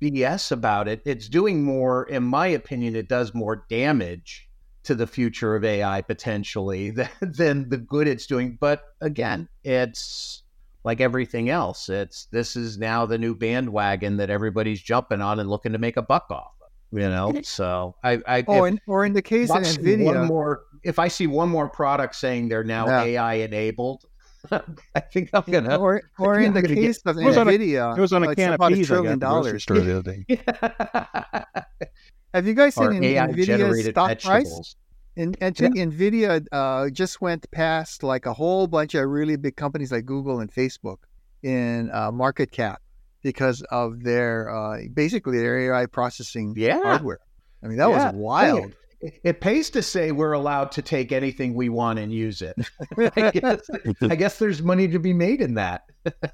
BS 0.01 0.53
about 0.53 0.87
it. 0.87 1.03
It's 1.05 1.29
doing 1.29 1.65
more, 1.65 2.05
in 2.05 2.23
my 2.23 2.47
opinion, 2.47 2.95
it 2.95 3.09
does 3.09 3.35
more 3.35 3.67
damage 3.69 4.48
to 4.89 4.95
the 4.95 5.07
future 5.07 5.55
of 5.55 5.65
AI 5.65 6.01
potentially 6.01 6.89
than, 6.99 7.09
than 7.21 7.69
the 7.69 7.77
good 7.77 8.09
it's 8.09 8.27
doing. 8.27 8.57
But 8.59 8.83
again, 9.03 9.47
it's 9.63 10.43
like 10.83 11.01
everything 11.03 11.51
else. 11.51 11.91
It's 11.91 12.25
this 12.33 12.57
is 12.57 12.79
now 12.79 13.05
the 13.05 13.19
new 13.19 13.35
bandwagon 13.35 14.17
that 14.17 14.31
everybody's 14.31 14.81
jumping 14.81 15.21
on 15.21 15.41
and 15.41 15.49
looking 15.51 15.73
to 15.73 15.79
make 15.79 15.99
a 15.99 16.03
buck 16.03 16.27
off. 16.31 16.53
Of, 16.63 16.99
you 16.99 17.09
know, 17.11 17.39
so 17.43 17.97
I, 18.03 18.13
I 18.27 18.45
oh, 18.49 18.65
if 18.65 18.71
and, 18.71 18.81
or 18.87 19.05
in 19.05 19.13
the 19.13 19.21
case 19.21 19.51
of 19.51 19.57
I 19.59 19.63
see 19.65 19.97
one 20.03 20.15
Nvidia, 20.17 20.27
more, 20.27 20.63
if 20.85 20.99
I 20.99 21.09
see 21.09 21.27
one 21.27 21.51
more 21.51 21.69
product 21.69 22.15
saying 22.17 22.49
they're 22.49 22.65
now 22.65 22.87
Yeah. 22.87 23.03
AI 23.03 23.35
enabled, 23.35 24.07
I 24.51 25.01
think 25.13 25.29
I'm 25.35 25.43
gonna. 25.47 25.77
or 25.77 26.01
or 26.19 26.39
in 26.41 26.55
the 26.55 26.61
I'm 26.61 26.65
gonna 26.65 26.75
get- 26.77 26.83
case 26.83 27.03
of 27.05 27.19
It 27.19 27.25
was 27.27 27.37
on 27.37 27.47
a- 27.47 27.51
Nvidia, 27.53 27.95
It 27.99 28.01
was 28.01 28.15
on 28.15 28.25
a 28.25 28.31
it's 28.31 28.37
can 28.37 28.49
of 28.49 28.55
about 28.55 28.73
a 28.73 28.77
peas 28.77 28.91
I 28.91 28.95
got 28.95 29.01
trillion 29.03 29.19
the 29.19 29.27
grocery 29.27 29.51
dollars. 29.51 29.63
store 29.65 29.81
the 29.81 29.99
other 29.99 30.17
day. 30.17 31.93
Have 32.35 32.47
you 32.47 32.55
guys 32.55 32.75
seen 32.75 32.85
or 32.89 32.93
in, 32.93 33.05
AI 33.05 33.27
Nvidia's 33.29 33.87
stock 33.87 34.21
price? 34.21 34.77
And 35.17 35.37
think 35.39 35.75
Nvidia 35.77 36.47
uh, 36.53 36.91
just 36.91 37.21
went 37.21 37.51
past 37.51 38.03
like 38.05 38.27
a 38.27 38.33
whole 38.33 38.69
bunch 38.69 38.95
of 38.95 39.09
really 39.09 39.37
big 39.37 39.57
companies 39.57 39.91
like 39.91 40.07
Google 40.07 40.39
and 40.41 40.53
Facebook 40.53 40.99
in 41.43 41.91
uh, 41.93 42.13
market 42.13 42.53
cap 42.53 42.81
because 43.23 43.63
of 43.73 44.03
their 44.05 44.49
uh, 44.49 44.79
basically 44.95 45.39
their 45.39 45.75
AI 45.75 45.87
processing 45.87 46.55
Yeah. 46.57 46.81
hardware. 46.83 47.19
I 47.65 47.67
mean, 47.67 47.79
that 47.79 47.89
Yeah. 47.91 48.05
was 48.07 48.15
wild. 48.15 48.73
It, 49.01 49.21
it 49.25 49.41
pays 49.41 49.71
to 49.71 49.83
say 49.83 50.13
we're 50.13 50.33
allowed 50.33 50.71
to 50.73 50.83
take 50.83 51.11
anything 51.11 51.55
we 51.55 51.69
want 51.69 51.99
and 51.99 52.13
use 52.13 52.43
it. 52.43 52.57
I, 53.17 53.31
guess, 53.31 53.61
I 54.03 54.15
guess 54.17 54.39
there's 54.39 54.63
money 54.63 54.87
to 54.89 54.99
be 55.01 55.13
made 55.13 55.41
in 55.41 55.55
that. 55.55 55.83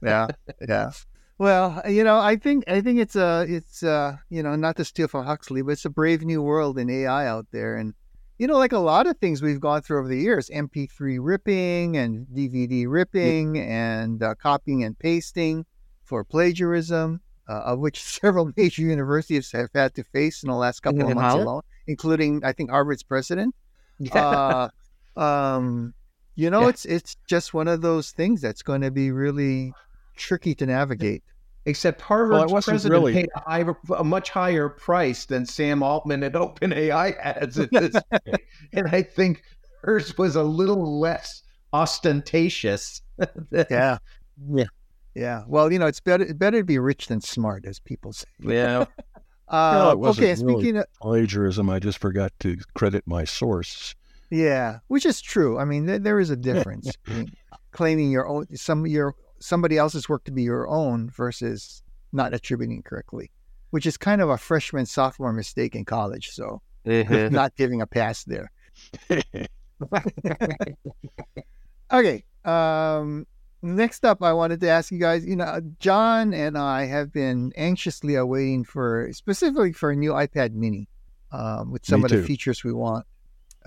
yeah, 0.02 0.28
yeah. 0.66 0.90
Well, 1.38 1.82
you 1.88 2.04
know, 2.04 2.18
I 2.18 2.36
think 2.36 2.64
I 2.68 2.80
think 2.80 3.00
it's 3.00 3.16
a 3.16 3.44
it's 3.48 3.82
uh 3.82 4.18
you 4.30 4.42
know 4.42 4.54
not 4.56 4.76
to 4.76 4.84
steal 4.84 5.08
from 5.08 5.26
Huxley, 5.26 5.62
but 5.62 5.72
it's 5.72 5.84
a 5.84 5.90
brave 5.90 6.22
new 6.22 6.40
world 6.42 6.78
in 6.78 6.88
AI 6.88 7.26
out 7.26 7.46
there, 7.50 7.76
and 7.76 7.94
you 8.38 8.46
know, 8.46 8.56
like 8.58 8.72
a 8.72 8.78
lot 8.78 9.06
of 9.06 9.18
things 9.18 9.42
we've 9.42 9.60
gone 9.60 9.82
through 9.82 9.98
over 10.00 10.08
the 10.08 10.18
years, 10.18 10.48
MP3 10.50 11.18
ripping 11.18 11.96
and 11.96 12.26
DVD 12.32 12.86
ripping 12.86 13.58
and 13.58 14.22
uh, 14.22 14.34
copying 14.36 14.84
and 14.84 14.98
pasting 14.98 15.66
for 16.04 16.24
plagiarism, 16.24 17.20
uh, 17.48 17.62
of 17.62 17.78
which 17.80 18.00
several 18.20 18.52
major 18.56 18.82
universities 18.82 19.50
have 19.52 19.70
had 19.74 19.94
to 19.94 20.04
face 20.04 20.42
in 20.42 20.48
the 20.50 20.56
last 20.56 20.80
couple 20.80 21.06
of 21.06 21.10
Mhm. 21.10 21.14
months 21.14 21.34
alone, 21.34 21.62
including 21.88 22.44
I 22.44 22.52
think 22.52 22.70
Harvard's 22.70 23.02
president. 23.02 23.54
Uh, 24.12 24.68
um, 25.16 25.94
you 26.36 26.50
know, 26.50 26.62
Yeah. 26.62 26.68
it's 26.68 26.84
it's 26.84 27.16
just 27.28 27.54
one 27.54 27.68
of 27.68 27.80
those 27.82 28.12
things 28.12 28.40
that's 28.40 28.62
going 28.62 28.82
to 28.82 28.90
be 28.92 29.10
really 29.10 29.74
tricky 30.14 30.54
to 30.56 30.66
navigate. 30.66 31.22
Except 31.66 32.00
Harvard's 32.02 32.52
wasn't 32.52 32.72
president 32.72 33.00
really- 33.00 33.12
paid 33.14 33.28
a, 33.36 33.40
high, 33.40 33.64
a 33.96 34.04
much 34.04 34.28
higher 34.30 34.68
price 34.68 35.24
than 35.24 35.46
Sam 35.46 35.82
Altman 35.82 36.22
at 36.22 36.32
OpenAI 36.34 37.18
has 37.22 37.58
at 37.58 37.70
this 37.70 37.94
point. 38.10 38.42
And 38.74 38.88
I 38.88 39.00
think 39.02 39.42
hers 39.82 40.16
was 40.18 40.36
a 40.36 40.42
little 40.42 41.00
less 41.00 41.42
ostentatious. 41.72 43.00
Yeah, 43.70 43.98
Yeah. 44.50 44.64
yeah. 45.14 45.44
Well, 45.46 45.72
you 45.72 45.78
know, 45.78 45.86
it's 45.86 46.00
better 46.00 46.34
better 46.34 46.58
to 46.58 46.64
be 46.64 46.78
rich 46.78 47.06
than 47.06 47.20
smart, 47.20 47.64
as 47.64 47.78
people 47.78 48.12
say. 48.12 48.26
yeah. 48.40 48.84
Uh, 49.48 49.94
wasn't 49.96 50.24
okay, 50.26 50.42
really- 50.42 50.54
speaking 50.62 50.76
of 50.78 50.86
Plagiarism. 51.00 51.70
I 51.70 51.78
just 51.78 51.98
forgot 51.98 52.32
to 52.40 52.56
credit 52.74 53.04
my 53.06 53.24
source. 53.24 53.94
yeah, 54.30 54.78
which 54.88 55.06
is 55.06 55.20
true. 55.20 55.58
I 55.58 55.64
mean, 55.64 55.86
there, 55.86 55.98
there 55.98 56.18
is 56.20 56.30
a 56.30 56.36
difference 56.36 56.90
claiming 57.70 58.10
your 58.10 58.26
own 58.26 58.46
some 58.56 58.86
your 58.86 59.14
somebody 59.44 59.76
else's 59.76 60.08
work 60.08 60.24
to 60.24 60.32
be 60.32 60.42
your 60.42 60.66
own 60.68 61.10
versus 61.10 61.82
not 62.12 62.32
attributing 62.32 62.82
correctly, 62.82 63.30
which 63.70 63.84
is 63.86 63.96
kind 63.96 64.22
of 64.22 64.30
a 64.30 64.38
freshman 64.38 64.86
sophomore 64.86 65.32
mistake 65.32 65.74
in 65.76 65.84
college. 65.84 66.30
So 66.30 66.62
Mhm. 66.86 67.30
not 67.30 67.54
giving 67.56 67.80
a 67.82 67.86
pass 67.86 68.24
there. 68.24 68.50
Okay. 71.92 72.24
Um, 72.44 73.26
next 73.62 74.04
up, 74.04 74.22
I 74.22 74.32
wanted 74.32 74.60
to 74.60 74.68
ask 74.68 74.90
you 74.90 74.98
guys. 74.98 75.24
You 75.24 75.36
know, 75.36 75.60
Jon 75.78 76.32
and 76.34 76.56
I 76.58 76.86
have 76.86 77.12
been 77.12 77.52
anxiously 77.56 78.14
awaiting 78.14 78.64
for 78.64 79.10
specifically 79.12 79.72
for 79.72 79.90
a 79.90 79.96
new 79.96 80.12
iPad 80.12 80.52
Mini 80.52 80.88
um, 81.32 81.70
with 81.70 81.84
some 81.84 82.00
Me 82.00 82.06
of 82.06 82.10
the 82.10 82.22
features 82.22 82.64
we 82.64 82.72
want. 82.72 83.06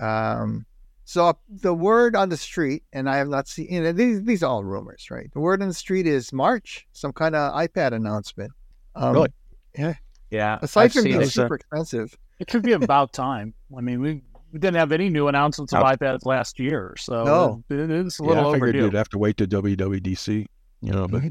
Um, 0.00 0.66
so 1.10 1.38
the 1.48 1.72
word 1.72 2.14
on 2.14 2.28
the 2.28 2.36
street, 2.36 2.82
and 2.92 3.08
I 3.08 3.16
have 3.16 3.28
not 3.28 3.48
seen. 3.48 3.66
You 3.72 3.80
know, 3.82 3.92
these 3.92 4.22
these 4.24 4.42
are 4.42 4.50
all 4.50 4.62
rumors, 4.62 5.08
right? 5.10 5.32
The 5.32 5.40
word 5.40 5.62
on 5.62 5.68
the 5.68 5.74
street 5.74 6.06
is 6.06 6.34
March, 6.34 6.86
some 6.92 7.14
kind 7.14 7.34
of 7.34 7.54
iPad 7.54 7.92
announcement. 7.92 8.52
Um, 8.94 9.14
Really? 9.14 9.94
Yeah. 10.30 10.58
Aside 10.60 10.82
I've 10.82 10.92
from 10.92 11.02
seen 11.04 11.12
being 11.12 11.22
it. 11.22 11.30
super 11.30 11.54
expensive, 11.54 12.14
It 12.40 12.46
could 12.48 12.62
be 12.62 12.72
about 12.72 13.14
time. 13.14 13.54
I 13.76 13.80
mean, 13.80 14.02
we, 14.02 14.22
we 14.52 14.58
didn't 14.58 14.76
have 14.76 14.92
any 14.92 15.08
new 15.08 15.28
announcements 15.28 15.72
of 15.72 15.82
Oh. 15.82 15.86
iPads 15.86 16.26
last 16.26 16.58
year, 16.60 16.94
so 16.98 17.24
No. 17.24 17.64
it 17.70 17.90
is 17.90 18.20
a 18.20 18.22
yeah, 18.24 18.28
little 18.28 18.48
I 18.50 18.52
figured 18.52 18.68
overdue. 18.76 18.84
you'd 18.84 18.94
have 18.94 19.08
to 19.10 19.18
wait 19.18 19.38
to 19.38 19.46
WWDC, 19.46 20.46
you 20.82 20.92
know, 20.92 21.08
but 21.08 21.22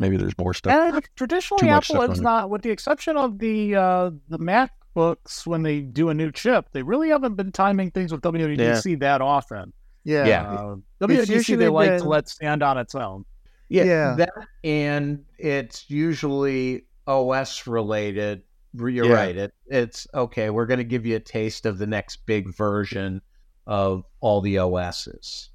maybe 0.00 0.16
there's 0.16 0.36
more 0.36 0.52
stuff. 0.52 0.72
And 0.72 1.08
traditionally, 1.14 1.68
Apple 1.68 2.02
is 2.10 2.20
not, 2.20 2.50
with 2.50 2.62
the 2.62 2.70
exception 2.70 3.16
of 3.16 3.38
the 3.38 3.76
uh, 3.76 4.10
the 4.28 4.38
MacBooks 4.96 5.46
when 5.46 5.62
they 5.62 5.80
do 5.80 6.08
a 6.08 6.14
new 6.14 6.30
chip, 6.32 6.66
they 6.72 6.82
really 6.82 7.08
haven't 7.08 7.34
been 7.34 7.52
timing 7.52 7.90
things 7.90 8.12
with 8.12 8.20
WWDC 8.22 9.00
that 9.00 9.20
often. 9.20 9.72
yeah, 10.04 10.26
Yeah. 10.26 10.52
Uh, 10.52 10.76
WWDC 11.00 11.26
they 11.26 11.34
usually 11.34 11.68
like 11.68 11.90
been- 11.90 12.00
to 12.02 12.08
let 12.08 12.28
stand 12.28 12.62
on 12.62 12.76
its 12.78 12.94
own. 12.94 13.24
Yeah, 13.68 13.84
Yeah. 13.84 14.14
that 14.16 14.30
and 14.64 15.24
it's 15.38 15.88
usually 15.88 16.86
OS 17.06 17.66
related. 17.66 18.42
You're 18.74 19.06
Yeah. 19.06 19.12
right. 19.12 19.36
It 19.36 19.54
it's 19.68 20.06
okay. 20.14 20.50
We're 20.50 20.66
going 20.66 20.78
to 20.78 20.84
give 20.84 21.06
you 21.06 21.16
a 21.16 21.20
taste 21.20 21.66
of 21.66 21.78
the 21.78 21.86
next 21.86 22.26
big 22.26 22.54
version 22.54 23.22
of 23.66 24.04
all 24.20 24.40
the 24.40 24.58
OSs. 24.58 25.50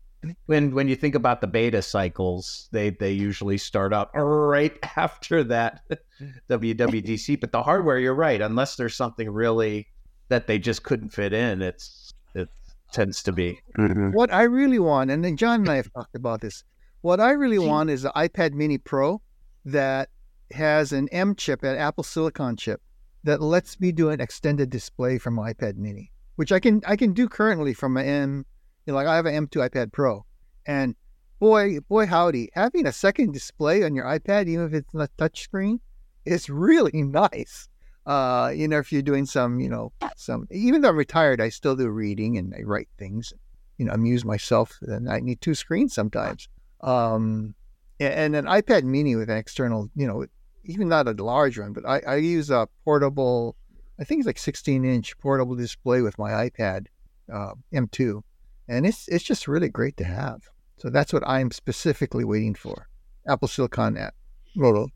When 0.45 0.73
when 0.73 0.87
you 0.87 0.95
think 0.95 1.15
about 1.15 1.41
the 1.41 1.47
beta 1.47 1.81
cycles, 1.81 2.69
they 2.71 2.89
they 2.89 3.11
usually 3.11 3.57
start 3.57 3.93
up 3.93 4.11
right 4.13 4.77
after 4.97 5.43
that 5.45 5.81
WWDC. 6.49 7.39
But 7.39 7.51
the 7.51 7.63
hardware, 7.63 7.99
you're 7.99 8.15
right. 8.15 8.41
Unless 8.41 8.75
there's 8.75 8.95
something 8.95 9.29
really 9.29 9.87
that 10.29 10.47
they 10.47 10.59
just 10.59 10.83
couldn't 10.83 11.09
fit 11.09 11.33
in, 11.33 11.61
it's 11.61 12.13
it 12.35 12.49
tends 12.91 13.23
to 13.23 13.31
be. 13.31 13.59
Mm-hmm. 13.77 14.11
What 14.11 14.33
I 14.33 14.43
really 14.43 14.79
want, 14.79 15.11
and 15.11 15.23
then 15.23 15.37
Jon 15.37 15.61
and 15.61 15.69
I 15.69 15.75
have 15.75 15.91
talked 15.93 16.15
about 16.15 16.41
this. 16.41 16.63
What 17.01 17.19
I 17.19 17.31
really 17.31 17.59
want 17.59 17.89
is 17.89 18.05
an 18.05 18.11
iPad 18.15 18.53
Mini 18.53 18.77
Pro 18.77 19.21
that 19.65 20.09
has 20.51 20.91
an 20.91 21.07
M 21.11 21.35
chip, 21.35 21.63
an 21.63 21.77
Apple 21.77 22.03
Silicon 22.03 22.55
chip, 22.55 22.81
that 23.23 23.41
lets 23.41 23.79
me 23.79 23.91
do 23.91 24.09
an 24.09 24.21
extended 24.21 24.69
display 24.69 25.17
from 25.17 25.35
my 25.35 25.53
iPad 25.53 25.75
Mini, 25.75 26.11
which 26.35 26.51
I 26.51 26.59
can 26.59 26.81
I 26.87 26.95
can 26.95 27.13
do 27.13 27.27
currently 27.27 27.73
from 27.73 27.97
an 27.97 28.05
M. 28.05 28.45
You 28.87 28.93
know, 28.93 28.99
like 28.99 29.07
I 29.07 29.17
have 29.17 29.25
an 29.25 29.47
M2 29.47 29.69
iPad 29.69 29.91
Pro, 29.91 30.25
and 30.65 30.95
boy, 31.39 31.79
boy, 31.81 32.05
howdy, 32.05 32.49
having 32.53 32.87
a 32.87 32.93
second 32.93 33.33
display 33.33 33.83
on 33.83 33.93
your 33.93 34.05
iPad, 34.05 34.47
even 34.47 34.65
if 34.65 34.73
it's 34.73 34.93
not 34.93 35.11
touchscreen, 35.17 35.81
is 36.25 36.49
really 36.49 37.03
nice. 37.03 37.67
Uh, 38.05 38.53
you 38.55 38.69
know, 38.69 38.79
if 38.79 38.93
you're 38.93 39.01
doing 39.01 39.25
some, 39.25 39.59
you 39.59 39.69
know, 39.69 39.91
some, 40.15 40.47
even 40.49 40.81
though 40.81 40.89
I'm 40.89 40.95
retired, 40.95 41.41
I 41.41 41.49
still 41.49 41.75
do 41.75 41.89
reading 41.89 42.37
and 42.37 42.55
I 42.57 42.63
write 42.63 42.87
things. 42.97 43.33
You 43.77 43.85
know 43.85 43.93
amuse 43.93 44.25
myself 44.25 44.79
and 44.81 45.07
i 45.07 45.19
need 45.19 45.39
two 45.39 45.53
screens 45.53 45.93
sometimes. 45.93 46.49
Um 46.81 47.53
and 47.99 48.35
an 48.35 48.45
ipad 48.45 48.83
mini 48.83 49.15
with 49.15 49.29
an 49.29 49.37
external 49.37 49.89
you 49.95 50.07
know 50.07 50.25
even 50.63 50.87
not 50.87 51.07
a 51.07 51.11
large 51.11 51.59
one 51.59 51.73
but 51.73 51.85
i, 51.85 51.99
I 51.99 52.15
use 52.17 52.49
a 52.49 52.67
portable 52.85 53.55
i 53.99 54.03
think 54.03 54.19
it's 54.19 54.27
like 54.27 54.37
16 54.37 54.85
inch 54.85 55.17
portable 55.17 55.55
display 55.55 56.01
with 56.01 56.17
my 56.19 56.49
ipad 56.49 56.87
uh, 57.31 57.53
m2 57.73 58.21
and 58.67 58.85
it's 58.85 59.07
it's 59.07 59.23
just 59.23 59.47
really 59.47 59.69
great 59.69 59.95
to 59.97 60.03
have 60.03 60.41
so 60.77 60.89
that's 60.89 61.13
what 61.13 61.23
i'm 61.27 61.51
specifically 61.51 62.23
waiting 62.23 62.53
for 62.55 62.87
apple 63.27 63.47
silicon 63.47 63.97
app 63.97 64.13
Roto. 64.55 64.87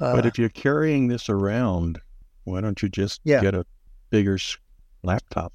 Uh, 0.00 0.14
but 0.16 0.24
if 0.24 0.38
you're 0.38 0.48
carrying 0.48 1.08
this 1.08 1.28
around, 1.28 2.00
why 2.44 2.62
don't 2.62 2.80
you 2.82 2.88
just 2.88 3.20
Yeah. 3.24 3.42
get 3.42 3.54
a 3.54 3.66
bigger 4.08 4.36
s- 4.36 4.56
laptop? 5.02 5.52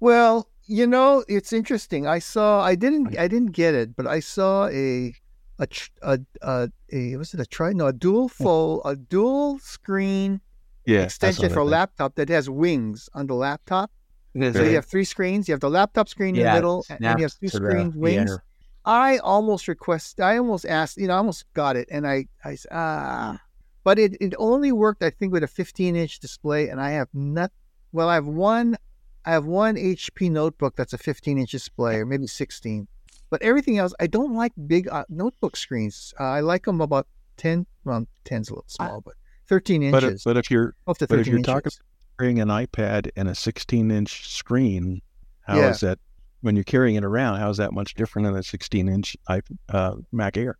Well, 0.00 0.48
you 0.66 0.86
know, 0.86 1.22
it's 1.28 1.52
interesting. 1.52 2.06
I 2.06 2.18
saw. 2.18 2.62
I 2.62 2.74
didn't. 2.74 3.18
I 3.18 3.28
didn't 3.28 3.52
get 3.52 3.74
it, 3.74 3.94
but 3.94 4.06
I 4.06 4.20
saw 4.20 4.68
a 4.68 5.12
a 5.58 5.68
a 6.02 6.18
a, 6.42 6.68
a 6.92 7.16
was 7.16 7.34
it 7.34 7.40
a 7.40 7.46
tri? 7.46 7.72
No, 7.74 7.88
a 7.88 7.92
dual 7.92 8.28
fold, 8.30 8.82
a 8.86 8.96
dual 8.96 9.58
screen 9.58 10.40
Yeah, 10.86 11.00
extension 11.02 11.50
for 11.50 11.60
a 11.60 11.64
laptop 11.64 12.14
that 12.14 12.28
has 12.30 12.48
wings 12.48 13.10
on 13.12 13.26
the 13.26 13.34
laptop. 13.34 13.90
So 14.34 14.62
you 14.62 14.74
have 14.76 14.86
three 14.86 15.04
screens. 15.04 15.48
You 15.48 15.52
have 15.52 15.60
the 15.60 15.70
laptop 15.70 16.08
screen 16.08 16.36
in 16.36 16.44
the 16.44 16.52
middle, 16.52 16.84
and 16.88 16.98
you 17.00 17.06
have 17.24 17.38
two 17.38 17.48
to 17.48 17.58
the- 17.60 17.66
screens, 17.68 17.92
the 17.94 18.00
wings. 18.00 18.38
I 18.84 19.18
almost 19.18 19.68
request. 19.68 20.20
I 20.20 20.38
almost 20.38 20.64
asked. 20.66 20.96
You 20.96 21.06
know, 21.06 21.14
I 21.14 21.18
almost 21.18 21.44
got 21.54 21.76
it, 21.76 21.86
and 21.90 22.06
I 22.06 22.26
I 22.44 22.52
s- 22.54 22.66
ah, 22.72 23.40
but 23.84 23.98
it 23.98 24.16
it 24.20 24.34
only 24.38 24.72
worked. 24.72 25.02
I 25.02 25.10
think 25.10 25.32
with 25.32 25.44
a 25.44 25.46
15 25.48 25.94
inch 25.96 26.18
display, 26.18 26.68
and 26.68 26.80
I 26.80 26.90
have 26.92 27.08
not. 27.12 27.52
Well, 27.92 28.08
I 28.08 28.14
have 28.14 28.26
one. 28.26 28.76
I 29.24 29.30
have 29.30 29.44
one 29.46 29.76
HP 29.76 30.30
notebook 30.30 30.74
that's 30.76 30.92
a 30.92 30.98
15 30.98 31.38
inch 31.38 31.52
display, 31.52 31.96
or 31.98 32.06
maybe 32.06 32.26
16. 32.26 32.88
But 33.30 33.40
everything 33.42 33.78
else, 33.78 33.94
I 34.00 34.08
don't 34.08 34.34
like 34.34 34.52
big 34.66 34.88
uh, 34.88 35.04
notebook 35.08 35.56
screens. 35.56 36.12
Uh, 36.18 36.24
I 36.24 36.40
like 36.40 36.64
them 36.64 36.80
about 36.80 37.06
10. 37.36 37.66
Well, 37.84 38.06
10's 38.24 38.48
a 38.48 38.54
little 38.54 38.64
small, 38.66 39.00
but 39.00 39.14
13 39.46 39.90
But 39.92 40.02
if, 40.02 40.08
inches. 40.10 40.24
but 40.24 40.36
if 40.36 40.50
you're 40.50 40.74
12 40.84 40.98
to 40.98 41.06
but 41.06 41.08
13 41.16 41.20
if 41.20 41.26
you're 41.28 41.38
inches. 41.38 41.52
talking 41.54 41.72
carrying 42.18 42.40
an 42.40 42.48
iPad 42.48 43.10
and 43.16 43.28
a 43.28 43.34
16 43.34 43.90
inch 43.90 44.28
screen, 44.28 45.00
how 45.42 45.58
is 45.68 45.82
Yeah. 45.82 45.90
that 45.90 45.98
when 46.40 46.56
you're 46.56 46.64
carrying 46.64 46.96
it 46.96 47.04
around? 47.04 47.38
How 47.38 47.50
is 47.50 47.56
that 47.58 47.72
much 47.72 47.94
different 47.94 48.26
than 48.26 48.36
a 48.36 48.42
16 48.42 48.88
inch 48.88 49.16
uh, 49.28 49.94
Mac 50.12 50.36
Air? 50.36 50.58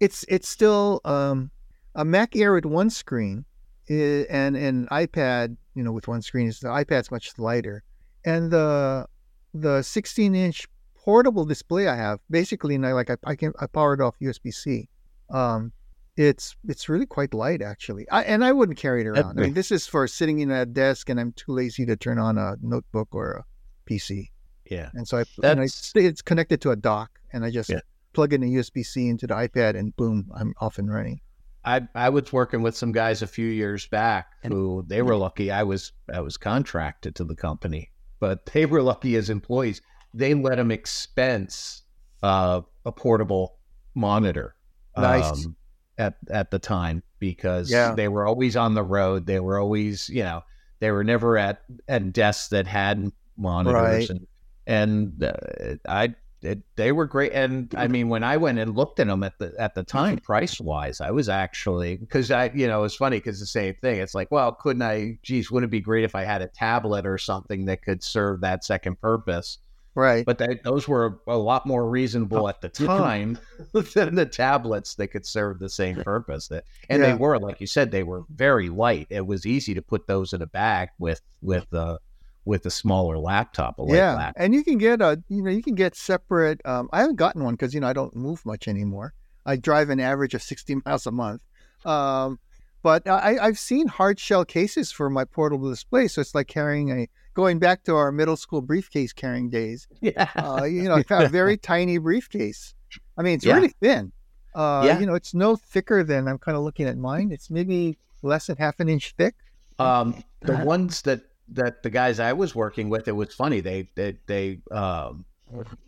it's 0.00 0.24
it's 0.28 0.48
still 0.48 1.00
um, 1.04 1.50
a 1.94 2.04
Mac 2.04 2.34
Air 2.36 2.52
with 2.52 2.66
one 2.66 2.90
screen, 2.90 3.44
and 3.88 4.56
an 4.56 4.86
iPad, 4.90 5.56
you 5.74 5.82
know, 5.82 5.92
with 5.92 6.08
one 6.08 6.20
screen. 6.22 6.48
Is 6.48 6.60
the 6.60 6.68
iPad's 6.68 7.10
much 7.10 7.30
lighter, 7.38 7.82
and 8.24 8.50
the 8.50 9.06
the 9.54 9.82
16 9.82 10.34
inch 10.34 10.66
portable 10.96 11.44
display 11.44 11.86
I 11.86 11.94
have, 11.96 12.18
basically, 12.30 12.74
and 12.74 12.84
I 12.86 12.92
like 12.92 13.08
I, 13.10 13.16
I 13.24 13.34
can 13.36 13.52
I 13.60 13.66
powered 13.66 14.00
off 14.00 14.16
USB 14.20 14.52
C. 14.52 14.88
Um, 15.30 15.72
it's 16.16 16.54
it's 16.68 16.88
really 16.88 17.06
quite 17.06 17.34
light 17.34 17.60
actually, 17.62 18.08
I, 18.10 18.22
and 18.22 18.44
I 18.44 18.52
wouldn't 18.52 18.78
carry 18.78 19.00
it 19.02 19.06
around. 19.06 19.38
I 19.38 19.42
mean, 19.42 19.54
this 19.54 19.70
is 19.72 19.86
for 19.86 20.06
sitting 20.06 20.40
in 20.40 20.50
a 20.50 20.64
desk, 20.66 21.08
and 21.08 21.18
I'm 21.18 21.32
too 21.32 21.52
lazy 21.52 21.84
to 21.86 21.96
turn 21.96 22.18
on 22.18 22.38
a 22.38 22.56
notebook 22.62 23.08
or 23.12 23.32
a 23.32 23.44
PC, 23.90 24.30
Yeah. 24.70 24.90
and 24.94 25.06
so 25.06 25.18
I, 25.18 25.24
and 25.42 25.60
I 25.60 25.66
it's 25.96 26.22
connected 26.22 26.60
to 26.62 26.70
a 26.70 26.76
dock, 26.76 27.10
and 27.32 27.44
I 27.44 27.50
just 27.50 27.70
Yeah. 27.70 27.80
plug 28.12 28.32
in 28.32 28.42
a 28.42 28.46
USB 28.46 28.84
C 28.84 29.08
into 29.08 29.26
the 29.26 29.34
iPad, 29.34 29.76
and 29.76 29.94
boom, 29.96 30.30
I'm 30.34 30.54
off 30.60 30.78
and 30.78 30.92
running. 30.92 31.20
I 31.64 31.88
I 31.94 32.10
was 32.10 32.32
working 32.32 32.62
with 32.62 32.76
some 32.76 32.92
guys 32.92 33.22
a 33.22 33.26
few 33.26 33.46
years 33.48 33.86
back 33.88 34.26
who 34.44 34.84
they 34.86 35.02
were 35.02 35.16
lucky. 35.16 35.50
I 35.50 35.62
was 35.62 35.92
I 36.12 36.20
was 36.20 36.36
contracted 36.36 37.14
to 37.16 37.24
the 37.24 37.34
company, 37.34 37.90
but 38.20 38.46
they 38.46 38.66
were 38.66 38.82
lucky 38.82 39.16
as 39.16 39.30
employees. 39.30 39.80
They 40.12 40.34
let 40.34 40.56
them 40.56 40.70
expense 40.70 41.82
uh, 42.22 42.60
a 42.84 42.92
portable 42.92 43.56
monitor. 43.94 44.54
Nice. 44.96 45.44
um, 45.46 45.56
at 45.98 46.16
at 46.30 46.50
the 46.50 46.58
time 46.58 47.02
because 47.18 47.70
Yeah. 47.70 47.94
they 47.94 48.08
were 48.08 48.26
always 48.26 48.56
on 48.56 48.74
the 48.74 48.82
road. 48.82 49.26
They 49.26 49.40
were 49.40 49.58
always 49.58 50.08
you 50.08 50.22
know 50.22 50.42
they 50.80 50.90
were 50.90 51.04
never 51.04 51.38
at 51.38 51.62
at 51.88 52.12
desks 52.12 52.48
that 52.48 52.66
had 52.66 53.10
monitors 53.36 53.74
Right. 53.74 54.10
and 54.10 54.26
and 54.66 55.22
uh, 55.24 55.76
I 55.88 56.14
it, 56.42 56.60
they 56.76 56.92
were 56.92 57.06
great. 57.06 57.32
And 57.32 57.74
I 57.74 57.88
mean, 57.88 58.10
when 58.10 58.22
I 58.22 58.36
went 58.36 58.58
and 58.58 58.76
looked 58.76 59.00
at 59.00 59.06
them 59.06 59.22
at 59.22 59.38
the 59.38 59.54
at 59.58 59.74
the 59.74 59.82
time, 59.82 60.18
price 60.18 60.60
wise, 60.60 61.00
I 61.00 61.10
was 61.10 61.28
actually 61.30 61.96
because 61.96 62.30
I 62.30 62.50
you 62.54 62.66
know 62.66 62.84
it's 62.84 62.96
funny 62.96 63.16
because 63.16 63.40
the 63.40 63.46
same 63.46 63.74
thing. 63.80 63.98
It's 64.00 64.14
like, 64.14 64.30
well, 64.30 64.52
couldn't 64.52 64.82
I? 64.82 65.18
Geez, 65.22 65.50
wouldn't 65.50 65.70
it 65.70 65.72
be 65.72 65.80
great 65.80 66.04
if 66.04 66.14
I 66.14 66.24
had 66.24 66.42
a 66.42 66.48
tablet 66.48 67.06
or 67.06 67.16
something 67.16 67.64
that 67.66 67.82
could 67.82 68.02
serve 68.02 68.42
that 68.42 68.62
second 68.64 69.00
purpose? 69.00 69.58
Right. 69.94 70.26
But 70.26 70.38
they, 70.38 70.58
those 70.64 70.88
were 70.88 71.20
a 71.28 71.36
lot 71.36 71.66
more 71.66 71.88
reasonable 71.88 72.48
at 72.48 72.60
the 72.60 72.68
time 72.68 73.38
than 73.94 74.14
the 74.16 74.26
tablets 74.26 74.96
that 74.96 75.08
could 75.08 75.24
serve 75.24 75.60
the 75.60 75.68
same 75.68 75.96
purpose. 76.02 76.48
That 76.48 76.64
and 76.88 77.00
Yeah. 77.00 77.12
they 77.12 77.14
were, 77.14 77.38
like 77.38 77.60
you 77.60 77.66
said, 77.68 77.90
they 77.92 78.02
were 78.02 78.24
very 78.34 78.68
light. 78.68 79.06
It 79.10 79.26
was 79.26 79.46
easy 79.46 79.72
to 79.74 79.82
put 79.82 80.06
those 80.06 80.32
in 80.32 80.42
a 80.42 80.46
bag 80.46 80.88
with 80.98 81.20
with 81.42 81.72
uh, 81.72 81.98
with 82.44 82.66
a 82.66 82.70
smaller 82.70 83.16
laptop, 83.18 83.78
a 83.78 83.84
yeah, 83.86 84.14
laptop. 84.14 84.34
and 84.42 84.52
you 84.54 84.64
can 84.64 84.78
get 84.78 85.00
a 85.00 85.22
you 85.28 85.42
know 85.42 85.50
you 85.50 85.62
can 85.62 85.74
get 85.76 85.94
separate. 85.94 86.60
Um, 86.64 86.88
I 86.92 87.00
haven't 87.00 87.16
gotten 87.16 87.44
one 87.44 87.54
because 87.54 87.72
you 87.72 87.80
know 87.80 87.86
I 87.88 87.92
don't 87.92 88.16
move 88.16 88.44
much 88.44 88.66
anymore. 88.66 89.14
I 89.46 89.56
drive 89.56 89.90
an 89.90 90.00
average 90.00 90.34
of 90.34 90.42
sixty 90.42 90.74
miles 90.84 91.06
a 91.06 91.12
month. 91.12 91.42
Um, 91.84 92.38
but 92.82 93.08
I, 93.08 93.38
I've 93.40 93.58
seen 93.58 93.86
hard 93.88 94.18
shell 94.18 94.44
cases 94.44 94.90
for 94.92 95.08
my 95.08 95.24
portable 95.24 95.70
display, 95.70 96.08
so 96.08 96.20
it's 96.20 96.34
like 96.34 96.48
carrying 96.48 96.90
a 96.90 97.08
going 97.34 97.58
back 97.58 97.82
to 97.84 97.94
our 97.94 98.10
middle 98.12 98.36
school 98.36 98.62
briefcase 98.62 99.12
carrying 99.12 99.50
days. 99.50 99.86
Yeah. 100.00 100.28
Uh, 100.36 100.64
you 100.64 100.84
know, 100.84 101.02
a 101.10 101.28
very 101.28 101.56
tiny 101.56 101.98
briefcase. 101.98 102.74
I 103.18 103.22
mean, 103.22 103.34
it's 103.34 103.44
Yeah. 103.44 103.54
really 103.56 103.74
thin. 103.80 104.12
Uh, 104.54 104.82
Yeah. 104.86 104.98
You 105.00 105.06
know, 105.06 105.14
it's 105.14 105.34
no 105.34 105.56
thicker 105.56 106.02
than 106.04 106.28
I'm 106.28 106.38
kind 106.38 106.56
of 106.56 106.62
looking 106.62 106.86
at 106.86 106.96
mine. 106.96 107.30
It's 107.32 107.50
maybe 107.50 107.98
less 108.22 108.46
than 108.46 108.56
half 108.56 108.80
an 108.80 108.88
inch 108.88 109.14
thick. 109.18 109.34
Um, 109.78 110.22
the 110.40 110.54
Uh-huh. 110.54 110.64
ones 110.64 111.02
that 111.02 111.22
that 111.48 111.82
the 111.82 111.90
guys 111.90 112.20
I 112.20 112.32
was 112.32 112.54
working 112.54 112.88
with, 112.88 113.06
it 113.06 113.12
was 113.12 113.34
funny. 113.34 113.60
They 113.60 113.88
they 113.96 114.16
they 114.26 114.60
um, 114.70 115.26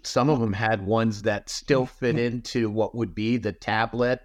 some 0.03 0.29
of 0.29 0.39
them 0.41 0.53
had 0.53 0.85
ones 0.85 1.23
that 1.23 1.49
still 1.49 1.87
fit 1.87 2.19
into 2.19 2.69
what 2.69 2.95
would 2.95 3.15
be 3.15 3.39
the 3.39 3.53
tablet 3.53 4.21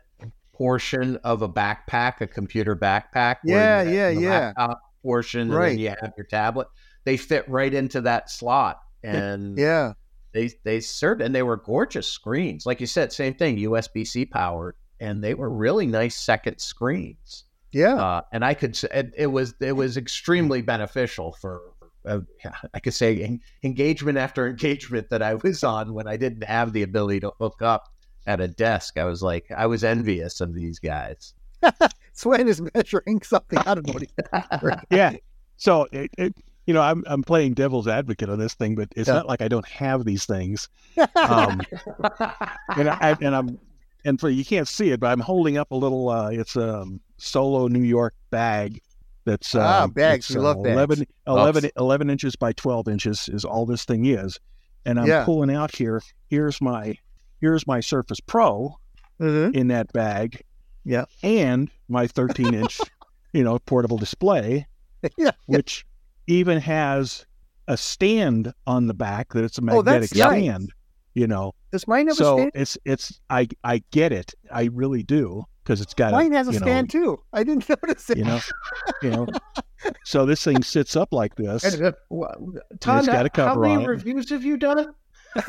portion 0.54 1.16
of 1.24 1.42
a 1.42 1.48
backpack, 1.50 2.20
a 2.22 2.28
computer 2.28 2.76
backpack. 2.76 3.38
Yeah, 3.46 3.82
yeah, 3.84 4.10
yeah. 4.10 4.74
Portion, 5.04 5.42
and 5.42 5.54
Right. 5.54 5.70
then 5.70 5.80
you 5.80 5.90
have 5.90 6.14
your 6.18 6.26
tablet. 6.28 6.68
They 7.04 7.18
fit 7.18 7.47
right 7.49 7.74
into 7.74 8.02
that 8.02 8.30
slot, 8.30 8.82
and 9.04 9.58
Yeah. 9.58 9.93
they 10.34 10.52
they 10.64 10.80
served, 10.80 11.22
and 11.22 11.34
they 11.34 11.43
were 11.43 11.58
gorgeous 11.58 12.08
screens. 12.08 12.66
Like 12.66 12.80
you 12.80 12.88
said, 12.88 13.12
same 13.12 13.34
thing, 13.34 13.58
USB 13.58 14.06
C 14.06 14.26
powered, 14.26 14.76
and 14.99 15.24
they 15.24 15.34
were 15.34 15.49
really 15.49 15.88
nice 15.88 16.16
second 16.16 16.60
screens 16.60 17.45
Yeah. 17.72 17.95
uh, 17.95 18.22
and 18.32 18.45
I 18.45 18.54
could. 18.54 18.72
s- 18.72 18.84
It, 18.86 19.14
it 19.18 19.28
was 19.28 19.54
it 19.60 19.74
was 19.74 19.97
extremely 19.97 20.62
beneficial 20.62 21.34
for. 21.41 21.62
Uh, 22.04 22.20
I 22.74 22.80
could 22.80 22.95
say 22.95 23.22
en- 23.22 23.41
engagement 23.62 24.18
after 24.18 24.47
engagement 24.47 25.10
that 25.12 25.22
I 25.22 25.36
was 25.36 25.64
on 25.64 25.93
when 25.93 26.08
I 26.08 26.18
didn't 26.18 26.43
have 26.43 26.74
the 26.74 26.82
ability 26.82 27.20
to 27.20 27.32
hook 27.39 27.62
up 27.62 27.89
at 28.26 28.41
a 28.41 28.47
desk. 28.47 28.97
I 28.97 29.04
was 29.06 29.22
like, 29.22 29.45
I 29.56 29.68
was 29.68 29.84
envious 29.84 30.41
of 30.41 30.56
these 30.56 30.80
guys. 30.80 31.36
Sven 32.14 32.47
is 32.47 32.60
measuring 32.74 33.22
something. 33.22 33.60
I 33.60 33.76
don't 33.76 33.86
know 33.86 33.93
what 33.93 34.02
he's 34.02 34.74
yeah. 34.89 35.14
So 35.58 35.88
it, 35.91 36.10
it, 36.18 36.36
you 36.72 36.76
know, 36.76 36.82
I'm 36.82 37.04
I'm 37.06 37.22
playing 37.22 37.56
devil's 37.56 37.86
advocate 37.86 38.30
on 38.30 38.40
this 38.40 38.54
thing, 38.54 38.76
but 38.76 38.88
it's 38.96 39.10
Yeah. 39.10 39.16
not 39.16 39.28
like 39.28 39.42
I 39.42 39.50
don't 39.50 39.68
have 39.68 40.06
these 40.06 40.24
things. 40.26 40.70
Um, 41.18 41.60
and 42.78 42.90
I 42.90 43.18
and 43.20 43.36
I'm 43.36 43.60
and 44.06 44.18
for 44.18 44.30
you 44.30 44.46
can't 44.46 44.70
see 44.70 44.92
it, 44.92 45.02
but 45.02 45.08
I'm 45.08 45.20
holding 45.20 45.58
up 45.58 45.72
a 45.72 45.76
little. 45.76 46.08
Uh, 46.08 46.30
it's 46.30 46.56
a 46.56 46.86
solo 47.18 47.68
New 47.68 47.84
York 47.84 48.14
bag. 48.30 48.80
That's 49.26 49.54
Ah, 49.54 49.84
uh, 49.84 49.88
bags. 49.88 50.30
We 50.30 50.38
love 50.38 50.60
uh, 50.60 50.64
bags. 50.64 50.76
11, 50.78 51.06
Oh, 51.28 51.38
11, 51.40 51.72
11 51.76 52.10
inches 52.10 52.38
by 52.38 52.54
twelve 52.54 52.88
inches 52.88 53.28
is 53.28 53.44
all 53.44 53.66
this 53.66 53.84
thing 53.84 54.06
is, 54.06 54.40
and 54.86 54.98
I'm 54.98 55.08
Yeah. 55.08 55.26
pulling 55.26 55.54
out 55.54 55.76
here. 55.76 56.02
Here's 56.30 56.62
my 56.62 56.96
here's 57.42 57.68
my 57.68 57.82
Surface 57.82 58.22
Pro 58.22 58.78
Mhm. 59.20 59.54
in 59.54 59.68
that 59.68 59.92
bag. 59.92 60.42
Yeah. 60.86 61.04
and 61.22 61.70
my 61.90 62.08
13 62.08 62.54
inch, 62.56 62.80
you 63.34 63.44
know, 63.44 63.60
portable 63.60 63.98
display 63.98 64.66
yeah. 65.18 65.32
which 65.48 65.86
even 66.32 66.60
has 66.60 67.26
a 67.68 67.78
stand 67.78 68.54
on 68.66 68.88
the 68.88 68.94
back 68.94 69.34
that 69.34 69.44
it's 69.44 69.58
a 69.58 69.62
Oh, 69.62 69.66
magnetic 69.66 70.16
nice. 70.16 70.30
stand. 70.40 70.72
You 71.14 71.28
know, 71.28 71.54
Does 71.74 71.88
mine 71.88 72.08
have 72.08 72.16
a 72.16 72.18
so 72.18 72.38
stand? 72.38 72.52
it's 72.56 72.78
it's 72.86 73.20
I 73.30 73.48
I 73.64 73.84
get 73.92 74.12
it. 74.14 74.34
I 74.52 74.70
really 74.74 75.04
do 75.04 75.44
because 75.64 75.82
it's 75.82 75.94
got 75.94 76.14
Mine 76.14 76.32
a, 76.34 76.38
has 76.38 76.48
a 76.48 76.54
you 76.54 76.60
know, 76.60 76.66
stand 76.66 76.90
too. 76.90 77.20
I 77.34 77.44
didn't 77.44 77.68
notice 77.84 78.10
it. 78.10 78.18
You 78.18 78.24
know, 78.24 78.40
you 79.04 79.10
know. 79.12 79.28
So 80.06 80.26
this 80.26 80.44
thing 80.44 80.64
sits 80.64 80.96
up 80.96 81.10
like 81.12 81.36
this. 81.36 81.64
And, 81.64 81.84
uh, 81.88 81.92
Todd, 82.80 83.06
got 83.08 83.26
a 83.26 83.42
how 83.42 83.56
many 83.60 83.86
reviews 83.86 84.30
have 84.30 84.44
you 84.46 84.56
done? 84.58 84.94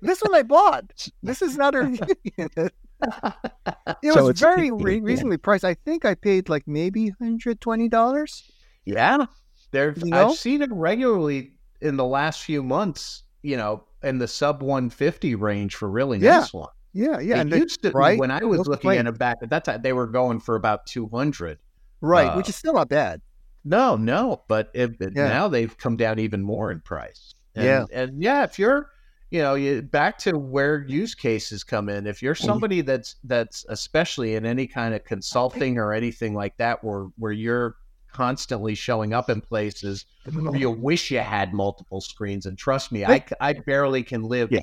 this 0.00 0.20
one 0.22 0.34
I 0.34 0.42
bought. 0.42 1.08
This 1.22 1.42
is 1.42 1.56
not 1.56 1.74
a 1.74 1.82
review. 1.82 2.08
it 4.02 4.12
So 4.12 4.26
was 4.26 4.40
very 4.40 4.70
re- 4.70 5.00
reasonably 5.00 5.36
priced. 5.36 5.64
I 5.64 5.74
think 5.74 6.04
I 6.04 6.14
paid 6.14 6.48
like 6.48 6.66
maybe 6.66 7.10
hundred 7.18 7.60
twenty 7.60 7.88
dollars. 7.88 8.50
Yeah, 8.86 9.26
there. 9.72 9.94
You 9.96 10.10
know? 10.12 10.30
I've 10.30 10.38
seen 10.38 10.62
it 10.62 10.70
regularly 10.72 11.52
in 11.82 11.96
the 11.96 12.04
last 12.04 12.42
few 12.42 12.62
months. 12.62 13.24
You 13.42 13.56
know, 13.56 13.84
in 14.02 14.18
the 14.18 14.26
sub 14.26 14.62
150 14.62 15.34
range 15.36 15.74
for 15.76 15.88
really 15.90 16.18
Yeah. 16.18 16.38
nice 16.38 16.52
one. 16.54 16.68
Yeah, 16.94 17.18
yeah, 17.20 17.36
It 17.36 17.40
and 17.40 17.52
used 17.52 17.82
to, 17.82 17.90
right? 17.92 18.18
when 18.18 18.30
I 18.30 18.42
was 18.42 18.58
No 18.58 18.70
looking 18.70 18.96
at 18.96 19.04
complaint. 19.04 19.08
it 19.08 19.18
back 19.18 19.36
at 19.42 19.50
that 19.50 19.64
time, 19.64 19.82
they 19.82 19.92
were 19.92 20.06
going 20.06 20.40
for 20.40 20.56
about 20.56 20.86
200. 20.86 21.58
right, 22.00 22.28
uh, 22.28 22.36
which 22.36 22.48
is 22.48 22.56
still 22.56 22.72
not 22.74 22.88
bad. 22.88 23.20
No, 23.64 23.96
no, 23.96 24.42
but 24.48 24.70
it, 24.74 24.96
Yeah. 25.00 25.28
now 25.28 25.48
they've 25.48 25.76
come 25.76 25.96
down 25.96 26.18
even 26.18 26.42
more 26.42 26.70
in 26.72 26.80
price. 26.80 27.34
And, 27.54 27.64
Yeah. 27.64 27.84
and 27.92 28.22
yeah, 28.22 28.44
if 28.44 28.58
you're, 28.58 28.88
you 29.30 29.40
know, 29.42 29.54
you 29.54 29.82
back 29.82 30.18
to 30.18 30.38
where 30.38 30.84
use 30.88 31.14
cases 31.14 31.62
come 31.64 31.88
in. 31.88 32.06
If 32.06 32.22
you're 32.22 32.34
Mm-hmm. 32.34 32.46
somebody 32.46 32.80
that's 32.80 33.16
that's 33.24 33.64
especially 33.68 34.34
in 34.36 34.46
any 34.46 34.66
kind 34.66 34.94
of 34.94 35.04
consulting 35.04 35.78
or 35.78 35.92
anything 35.92 36.34
like 36.34 36.56
that, 36.58 36.82
where 36.84 37.08
where 37.18 37.32
you're 37.32 37.76
constantly 38.16 38.74
showing 38.74 39.12
up 39.12 39.28
in 39.28 39.40
places 39.40 40.06
where 40.32 40.56
you 40.56 40.70
wish 40.70 41.10
you 41.10 41.18
had 41.18 41.52
multiple 41.52 42.00
screens, 42.00 42.46
and 42.46 42.56
trust 42.56 42.90
me, 42.90 43.04
I, 43.04 43.22
I 43.40 43.52
barely 43.52 44.02
can 44.02 44.22
live. 44.22 44.50
Yeah. 44.50 44.60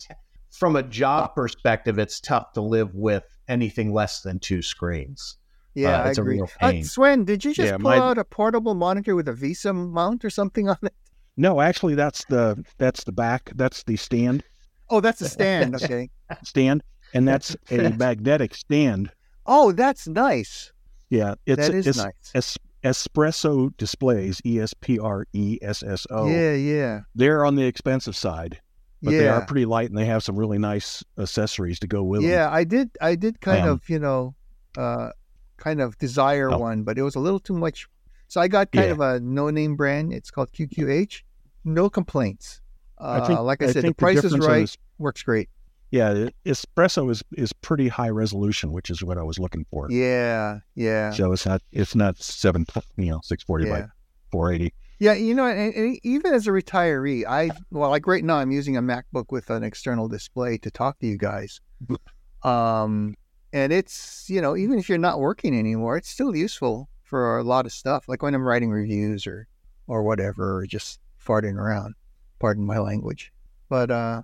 From 0.51 0.75
a 0.75 0.83
job 0.83 1.33
perspective, 1.35 1.97
it's 1.99 2.19
tough 2.19 2.53
to 2.53 2.61
live 2.61 2.93
with 2.95 3.23
anything 3.47 3.93
less 3.93 4.21
than 4.21 4.39
two 4.39 4.61
screens. 4.61 5.37
Yeah, 5.75 5.99
Uh, 5.99 6.03
I 6.03 6.09
it's 6.09 6.17
a 6.17 6.21
agree. 6.21 6.35
real 6.35 6.49
Uh. 6.61 6.73
Sven, 6.83 7.25
did 7.25 7.43
you 7.45 7.53
just 7.53 7.67
Yeah, 7.71 7.77
pull 7.77 7.89
my- 7.91 7.97
out 7.97 8.17
a 8.17 8.23
portable 8.23 8.75
monitor 8.75 9.15
with 9.15 9.27
a 9.27 9.33
Visa 9.33 9.73
mount 9.73 10.23
or 10.25 10.29
something 10.29 10.69
on 10.69 10.77
it? 10.83 10.93
No, 11.37 11.61
actually, 11.61 11.95
that's 11.95 12.23
the 12.25 12.63
that's 12.77 13.03
the 13.05 13.11
back. 13.11 13.51
That's 13.55 13.83
the 13.83 13.95
stand 13.95 14.43
Oh, 14.89 14.99
that's 14.99 15.21
a 15.21 15.29
stand. 15.29 15.75
Okay. 15.83 16.09
stand, 16.43 16.83
and 17.15 17.27
that's 17.27 17.55
a 17.71 17.89
magnetic 17.89 18.53
stand. 18.53 19.09
Oh, 19.47 19.71
that's 19.71 20.07
nice. 20.07 20.71
Yeah, 21.09 21.33
it's 21.47 21.67
that 21.67 21.75
is 21.75 21.87
it's 21.87 21.97
nice. 21.97 22.31
es- 22.35 22.57
espresso 22.83 23.75
displays. 23.77 24.41
E 24.45 24.59
S 24.59 24.73
P 24.73 24.99
R 24.99 25.25
E 25.33 25.59
S 25.61 25.83
S 25.83 26.05
O. 26.09 26.27
Yeah, 26.27 26.53
yeah, 26.53 26.99
They're 27.15 27.45
on 27.45 27.55
the 27.55 27.63
expensive 27.65 28.15
side, 28.15 28.59
but 29.01 29.11
they 29.11 29.27
are 29.27 29.45
pretty 29.45 29.65
light, 29.65 29.89
and 29.89 29.97
they 29.97 30.05
have 30.05 30.23
some 30.23 30.35
really 30.37 30.57
nice 30.57 31.03
accessories 31.17 31.79
to 31.79 31.87
go 31.87 32.03
with 32.03 32.21
them. 32.21 32.29
Yeah, 32.29 32.49
I 32.51 32.63
did. 32.63 32.89
I 33.01 33.15
did 33.15 33.41
kind 33.41 33.63
Um, 33.63 33.69
of, 33.69 33.89
you 33.89 33.99
know, 33.99 34.35
uh, 34.77 35.09
kind 35.57 35.81
of 35.81 35.97
desire 35.97 36.51
Oh. 36.51 36.57
one, 36.57 36.83
but 36.83 36.97
it 36.97 37.03
was 37.03 37.15
a 37.15 37.19
little 37.19 37.39
too 37.39 37.53
much. 37.53 37.87
So 38.27 38.41
I 38.41 38.47
got 38.47 38.71
kind 38.71 38.87
Yeah. 38.87 38.91
of 38.93 38.99
a 38.99 39.19
no-name 39.19 39.75
brand. 39.75 40.11
It's 40.11 40.31
called 40.31 40.51
QQH. 40.51 41.23
No 41.63 41.89
complaints. 41.89 42.59
Uh, 42.99 43.21
I 43.23 43.27
think- 43.27 43.39
like 43.39 43.61
I, 43.61 43.65
I 43.65 43.67
said, 43.67 43.75
the 43.77 43.81
think 43.83 43.97
the 43.97 44.01
price 44.01 44.23
is 44.23 44.37
right. 44.39 44.61
this- 44.61 44.77
Works 44.97 45.23
great. 45.23 45.49
Yeah, 45.93 46.29
espresso 46.43 47.11
is 47.11 47.21
is 47.37 47.53
pretty 47.53 47.87
high 47.87 48.09
resolution, 48.09 48.71
which 48.71 48.89
is 48.89 49.03
what 49.03 49.19
I 49.19 49.21
was 49.21 49.37
looking 49.37 49.63
for. 49.69 49.91
Yeah, 49.91 50.61
yeah, 50.73 51.11
So 51.11 51.31
it's 51.33 51.45
not 51.45 51.61
it's 51.71 51.93
not 51.93 52.17
seven 52.17 52.65
you 52.97 53.11
know 53.11 53.19
six 53.23 53.43
forty 53.43 53.65
yeah. 53.65 53.81
by 53.81 53.85
four 54.31 54.51
eighty. 54.51 54.73
Yeah, 54.97 55.13
you 55.13 55.35
know, 55.35 55.45
and, 55.45 55.71
and 55.75 55.99
even 56.01 56.33
as 56.33 56.47
a 56.47 56.49
retiree, 56.49 57.27
I 57.27 57.51
well, 57.69 57.91
like 57.91 58.07
right 58.07 58.23
now, 58.23 58.37
I'm 58.37 58.49
using 58.49 58.75
a 58.75 58.81
MacBook 58.81 59.25
with 59.29 59.51
an 59.51 59.63
external 59.63 60.07
display 60.07 60.57
to 60.57 60.71
talk 60.71 60.97
to 60.99 61.05
you 61.05 61.17
guys. 61.17 61.61
Um, 62.43 63.15
and 63.53 63.71
it's 63.71 64.25
you 64.29 64.41
know, 64.41 64.57
even 64.57 64.77
if 64.77 64.89
you're 64.89 64.97
not 64.97 65.21
working 65.21 65.57
anymore, 65.57 65.95
it's 65.95 66.09
still 66.09 66.35
useful 66.35 66.89
for 67.03 67.37
a 67.37 67.43
lot 67.43 67.65
of 67.65 67.71
stuff. 67.71 68.09
Like 68.09 68.21
when 68.21 68.35
I'm 68.35 68.43
writing 68.43 68.69
reviews 68.69 69.25
or 69.25 69.47
or 69.87 70.03
whatever, 70.03 70.57
or 70.57 70.65
just 70.65 70.99
farting 71.25 71.55
around. 71.55 71.95
Pardon 72.39 72.65
my 72.65 72.79
language. 72.79 73.31
But 73.69 73.91
uh, 73.91 74.23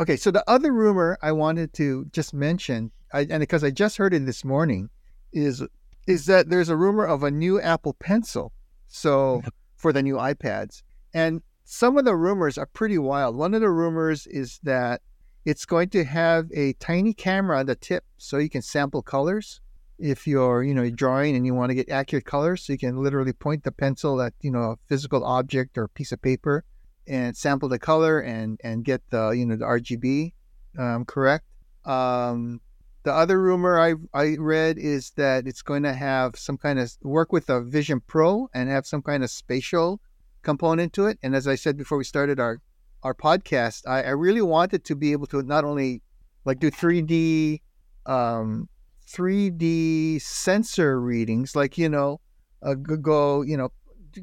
okay, 0.00 0.16
so 0.16 0.30
the 0.30 0.44
other 0.48 0.72
rumor 0.72 1.18
I 1.22 1.32
wanted 1.32 1.72
to 1.74 2.06
just 2.12 2.34
mention, 2.34 2.90
I, 3.12 3.20
and 3.30 3.40
because 3.40 3.62
I 3.62 3.70
just 3.70 3.96
heard 3.96 4.14
it 4.14 4.26
this 4.26 4.44
morning, 4.44 4.90
is 5.32 5.62
is 6.06 6.26
that 6.26 6.48
there's 6.48 6.70
a 6.70 6.76
rumor 6.76 7.04
of 7.04 7.22
a 7.22 7.30
new 7.30 7.60
Apple 7.60 7.94
Pencil. 7.94 8.52
So 8.88 9.42
for 9.80 9.92
the 9.92 10.02
new 10.02 10.16
iPads. 10.16 10.82
And 11.14 11.42
some 11.64 11.96
of 11.96 12.04
the 12.04 12.14
rumors 12.14 12.58
are 12.58 12.66
pretty 12.66 12.98
wild. 12.98 13.34
One 13.34 13.54
of 13.54 13.62
the 13.62 13.70
rumors 13.70 14.26
is 14.26 14.60
that 14.62 15.00
it's 15.44 15.64
going 15.64 15.88
to 15.90 16.04
have 16.04 16.48
a 16.54 16.74
tiny 16.74 17.14
camera 17.14 17.58
on 17.60 17.66
the 17.66 17.74
tip 17.74 18.04
so 18.18 18.36
you 18.36 18.50
can 18.50 18.62
sample 18.62 19.02
colors. 19.02 19.60
If 19.98 20.26
you're, 20.26 20.62
you 20.62 20.74
know, 20.74 20.88
drawing 20.90 21.36
and 21.36 21.44
you 21.44 21.54
want 21.54 21.70
to 21.70 21.74
get 21.74 21.90
accurate 21.90 22.24
colors, 22.24 22.62
so 22.62 22.72
you 22.72 22.78
can 22.78 23.02
literally 23.02 23.32
point 23.32 23.64
the 23.64 23.72
pencil 23.72 24.20
at, 24.20 24.34
you 24.40 24.50
know, 24.50 24.72
a 24.72 24.76
physical 24.86 25.24
object 25.24 25.76
or 25.78 25.84
a 25.84 25.88
piece 25.88 26.12
of 26.12 26.20
paper 26.22 26.64
and 27.10 27.36
sample 27.36 27.68
the 27.68 27.78
color 27.78 28.20
and 28.20 28.58
and 28.62 28.84
get 28.84 29.02
the, 29.10 29.30
you 29.30 29.44
know, 29.44 29.56
the 29.56 29.64
RGB 29.64 30.32
um, 30.78 31.04
correct. 31.04 31.44
Um, 31.84 32.60
the 33.02 33.12
other 33.12 33.40
rumor 33.40 33.80
I 33.80 33.94
I 34.14 34.36
read 34.38 34.78
is 34.78 35.10
that 35.16 35.46
it's 35.46 35.62
going 35.62 35.82
to 35.82 35.94
have 35.94 36.36
some 36.36 36.56
kind 36.56 36.78
of 36.78 36.92
work 37.02 37.32
with 37.32 37.50
a 37.50 37.60
Vision 37.60 38.00
Pro 38.06 38.48
and 38.54 38.68
have 38.68 38.86
some 38.86 39.02
kind 39.02 39.24
of 39.24 39.30
spatial 39.30 40.00
component 40.42 40.92
to 40.94 41.06
it. 41.06 41.18
And 41.22 41.34
as 41.34 41.48
I 41.48 41.54
said 41.54 41.76
before 41.76 41.98
we 41.98 42.04
started 42.04 42.38
our 42.38 42.60
our 43.02 43.14
podcast, 43.14 43.86
I, 43.88 44.02
I 44.02 44.10
really 44.10 44.42
wanted 44.42 44.84
to 44.84 44.94
be 44.94 45.12
able 45.12 45.26
to 45.28 45.42
not 45.42 45.64
only 45.64 46.02
like 46.44 46.60
do 46.60 46.70
3D 46.70 47.60
um 48.06 48.68
3D 49.08 50.20
sensor 50.20 51.00
readings, 51.00 51.56
like 51.56 51.76
you 51.76 51.88
know, 51.88 52.20
uh, 52.62 52.74
go- 52.74 53.42
you 53.42 53.56
know, 53.56 53.72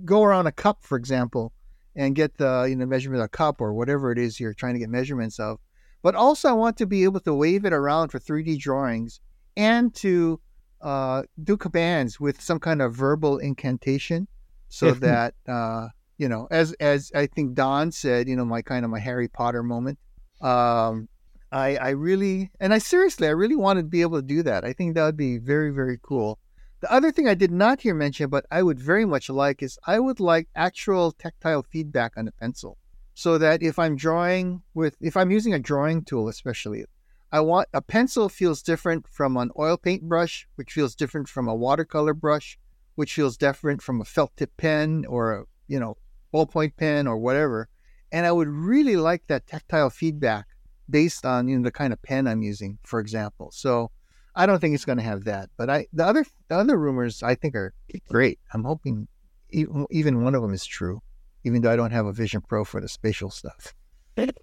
go 0.06 0.24
around 0.24 0.48
a 0.48 0.52
cup, 0.52 0.84
for 0.84 0.98
example, 0.98 1.52
and 1.98 2.16
get 2.16 2.38
the 2.38 2.68
you 2.70 2.76
know 2.76 2.86
measurement 2.86 3.22
of 3.22 3.26
a 3.26 3.30
cup 3.30 3.60
or 3.60 3.74
whatever 3.74 4.12
it 4.12 4.18
is 4.18 4.40
you're 4.40 4.54
trying 4.54 4.76
to 4.76 4.80
get 4.80 4.90
measurements 4.90 5.40
of. 5.40 5.60
But 6.04 6.16
also, 6.16 6.48
I 6.48 6.54
want 6.54 6.78
to 6.78 6.86
be 6.86 7.04
able 7.04 7.20
to 7.22 7.34
wave 7.34 7.66
it 7.66 7.74
around 7.74 8.10
for 8.10 8.20
3D 8.20 8.60
drawings 8.60 9.20
and 9.58 9.94
to 9.96 10.40
uh, 10.80 11.24
do 11.44 11.58
commands 11.58 12.20
with 12.20 12.40
some 12.40 12.60
kind 12.60 12.82
of 12.82 12.96
verbal 12.96 13.40
incantation, 13.40 14.28
so 14.70 14.92
that 15.06 15.34
uh, 15.48 15.88
you 16.18 16.30
know, 16.30 16.48
as 16.52 16.72
as 16.74 17.12
I 17.14 17.26
think 17.26 17.56
Don 17.56 17.92
said, 17.92 18.30
you 18.30 18.36
know, 18.36 18.46
my 18.46 18.62
kind 18.62 18.86
of 18.86 18.92
my 18.92 19.00
Harry 19.00 19.28
Potter 19.28 19.64
moment. 19.64 19.98
Um, 20.40 21.10
I 21.52 21.78
I 21.78 21.90
really 21.90 22.52
and 22.60 22.74
I 22.74 22.78
seriously 22.78 23.28
I 23.28 23.32
really 23.32 23.56
want 23.56 23.78
to 23.78 23.84
be 23.84 24.02
able 24.02 24.20
to 24.20 24.28
do 24.28 24.44
that. 24.44 24.64
I 24.64 24.74
think 24.74 24.96
that 24.96 25.06
would 25.06 25.18
be 25.18 25.40
very 25.40 25.72
very 25.72 25.98
cool. 26.02 26.38
The 26.80 26.94
other 26.94 27.12
thing 27.12 27.28
I 27.28 27.34
did 27.34 27.52
not 27.52 27.82
hear 27.82 27.96
mentioned, 27.96 28.30
but 28.30 28.46
I 28.52 28.62
would 28.62 28.80
very 28.80 29.06
much 29.06 29.30
like 29.30 29.64
is 29.64 29.80
I 29.88 30.00
would 30.00 30.20
like 30.20 30.48
actual 30.56 31.12
tactile 31.12 31.64
feedback 31.64 32.14
on 32.18 32.26
the 32.26 32.32
pencil. 32.32 32.78
So 33.16 33.40
that 33.40 33.64
if 33.64 33.80
I'm 33.80 33.96
drawing 33.96 34.62
with, 34.76 34.96
if 35.02 35.18
I'm 35.18 35.32
using 35.32 35.56
a 35.56 35.60
drawing 35.60 36.04
tool, 36.04 36.28
especially, 36.28 36.86
I 37.32 37.40
want 37.40 37.68
a 37.74 37.82
pencil 37.82 38.30
feels 38.30 38.62
different 38.62 39.08
from 39.08 39.38
an 39.38 39.50
oil 39.58 39.76
paint 39.78 40.04
brush, 40.04 40.48
which 40.54 40.72
feels 40.72 40.94
different 40.94 41.28
from 41.28 41.48
a 41.48 41.56
watercolor 41.56 42.14
brush, 42.14 42.60
which 42.94 43.14
feels 43.14 43.38
different 43.38 43.82
from 43.82 44.00
a 44.00 44.06
felt 44.06 44.38
tip 44.38 44.56
pen 44.56 45.04
or 45.10 45.34
a, 45.34 45.44
you 45.68 45.80
know, 45.80 45.98
ballpoint 46.32 46.78
pen 46.78 47.08
or 47.08 47.18
whatever. 47.18 47.70
And 48.12 48.28
I 48.28 48.32
would 48.32 48.50
really 48.50 48.98
like 48.98 49.26
that 49.28 49.48
tactile 49.48 49.90
feedback 49.90 50.46
based 50.90 51.26
on 51.26 51.48
you 51.48 51.58
know 51.58 51.64
the 51.64 51.72
kind 51.72 51.92
of 51.92 52.02
pen 52.04 52.28
I'm 52.28 52.44
using, 52.44 52.78
for 52.84 53.00
example. 53.00 53.50
So 53.52 53.90
I 54.38 54.46
don't 54.46 54.60
think 54.60 54.76
it's 54.76 54.86
going 54.86 55.00
to 55.00 55.04
have 55.04 55.26
that. 55.26 55.50
But 55.58 55.70
I 55.70 55.88
the 55.92 56.06
other 56.06 56.24
the 56.48 56.56
other 56.56 56.78
rumors 56.78 57.24
I 57.24 57.36
think 57.36 57.56
are 57.56 57.74
great. 58.08 58.40
I'm 58.54 58.64
hoping 58.64 59.08
even 59.50 60.24
one 60.24 60.36
of 60.36 60.42
them 60.42 60.54
is 60.54 60.66
true, 60.66 61.02
even 61.44 61.62
though 61.62 61.72
I 61.72 61.76
don't 61.76 61.92
have 61.92 62.06
a 62.06 62.14
Vision 62.14 62.42
Pro 62.42 62.64
for 62.64 62.80
the 62.80 62.88
spatial 62.88 63.32
stuff. 63.32 63.74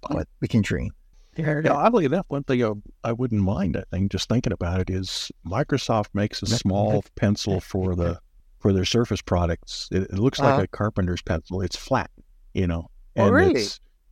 But 0.09 0.27
we 0.41 0.47
can 0.47 0.61
dream. 0.61 0.91
Yeah, 1.37 1.61
oddly 1.69 2.05
enough, 2.05 2.25
one 2.29 2.43
thing 2.43 2.63
I, 2.63 2.71
I 3.03 3.11
wouldn't 3.11 3.41
mind, 3.41 3.75
I 3.75 3.83
think, 3.91 4.09
just 4.09 4.29
thinking 4.29 4.53
about 4.53 4.79
it, 4.79 4.89
is 4.89 5.31
Microsoft 5.45 6.07
makes 6.13 6.41
a 6.41 6.45
small 6.45 7.03
pencil 7.15 7.59
for 7.59 7.93
the 7.93 8.19
for 8.59 8.71
their 8.71 8.85
Surface 8.85 9.21
products. 9.21 9.89
It, 9.91 10.03
it 10.03 10.17
looks 10.17 10.39
like 10.39 10.53
uh-huh. 10.53 10.63
a 10.63 10.67
carpenter's 10.67 11.21
pencil. 11.21 11.61
It's 11.61 11.75
flat, 11.75 12.09
you 12.53 12.67
know, 12.67 12.89
oh, 13.17 13.21
and 13.21 13.29
oh, 13.29 13.33
really? 13.33 13.65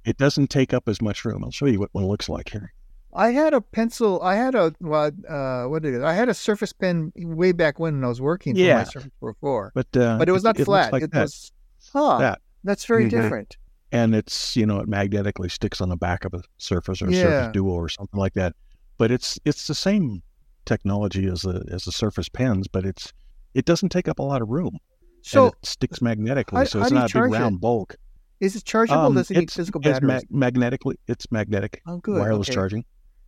it 0.04 0.18
doesn't 0.18 0.50
take 0.50 0.74
up 0.74 0.88
as 0.88 1.02
much 1.02 1.24
room. 1.24 1.44
I'll 1.46 1.52
show 1.52 1.66
you 1.66 1.80
what 1.80 1.94
one 1.94 2.06
looks 2.06 2.28
like 2.28 2.50
here. 2.50 2.74
I 3.16 3.32
had 3.32 3.54
a 3.54 3.62
pencil. 3.62 4.22
I 4.22 4.36
had 4.36 4.56
a 4.56 4.74
what? 4.80 5.14
Uh, 5.28 5.66
what 5.66 5.84
did 5.84 5.94
it? 5.94 6.02
I 6.02 6.14
had 6.14 6.30
a 6.30 6.34
Surface 6.34 6.74
Pen 6.74 7.12
way 7.16 7.52
back 7.52 7.80
when 7.80 8.04
I 8.04 8.08
was 8.08 8.22
working 8.22 8.56
for 8.56 8.62
yeah. 8.62 8.78
my 8.78 8.84
Surface 8.84 9.12
Pro 9.20 9.34
4. 9.40 9.72
But 9.76 9.98
uh, 9.98 10.18
but 10.18 10.30
it 10.30 10.32
was 10.32 10.44
not 10.44 10.60
it, 10.60 10.66
flat. 10.66 10.90
It, 10.90 10.94
like 10.94 11.04
it 11.04 11.12
that. 11.12 11.22
was 11.22 11.52
huh. 11.92 12.18
That. 12.20 12.42
That's 12.64 12.86
very 12.86 13.06
mm-hmm. 13.06 13.22
different. 13.22 13.58
And 13.92 14.16
it's 14.16 14.56
you 14.56 14.66
know 14.66 14.80
it 14.80 14.88
magnetically 14.88 15.50
sticks 15.50 15.80
on 15.82 15.90
the 15.90 15.98
back 15.98 16.26
of 16.26 16.34
a 16.34 16.42
Surface 16.58 17.02
or 17.02 17.08
a 17.08 17.12
yeah. 17.12 17.22
Surface 17.24 17.54
Duo 17.54 17.74
or 17.74 17.90
something 17.90 18.20
like 18.20 18.34
that. 18.34 18.56
But 18.98 19.12
it's 19.12 19.40
it's 19.46 19.68
the 19.68 19.76
same 19.76 20.24
technology 20.66 21.28
as 21.28 21.42
the 21.42 21.64
as 21.72 21.86
the 21.86 21.92
Surface 21.92 22.30
Pens, 22.30 22.68
but 22.68 22.86
it's 22.86 23.14
it 23.54 23.66
doesn't 23.66 23.90
take 23.90 24.08
up 24.08 24.20
a 24.20 24.24
lot 24.24 24.42
of 24.42 24.50
room. 24.50 24.78
So 25.22 25.46
and 25.46 25.54
it 25.54 25.66
sticks 25.66 26.02
magnetically, 26.02 26.60
how, 26.60 26.64
so 26.66 26.82
it's 26.82 26.92
not 26.92 27.14
a 27.14 27.22
big 27.22 27.32
round 27.32 27.62
bulk. 27.62 27.96
Is 28.40 28.58
it 28.58 28.66
chargeable? 28.66 29.00
Um, 29.00 29.16
Does 29.16 29.32
it 29.32 29.38
need 29.38 29.52
physical 29.52 29.80
batteries? 29.80 30.24
It's 30.24 30.32
ma- 30.32 30.38
magnetically, 30.38 30.98
it's 31.08 31.32
magnetic. 31.32 31.82
Oh, 31.88 31.98
good. 31.98 32.20
Wireless 32.20 32.50
okay. 32.50 32.56
charging. 32.56 32.84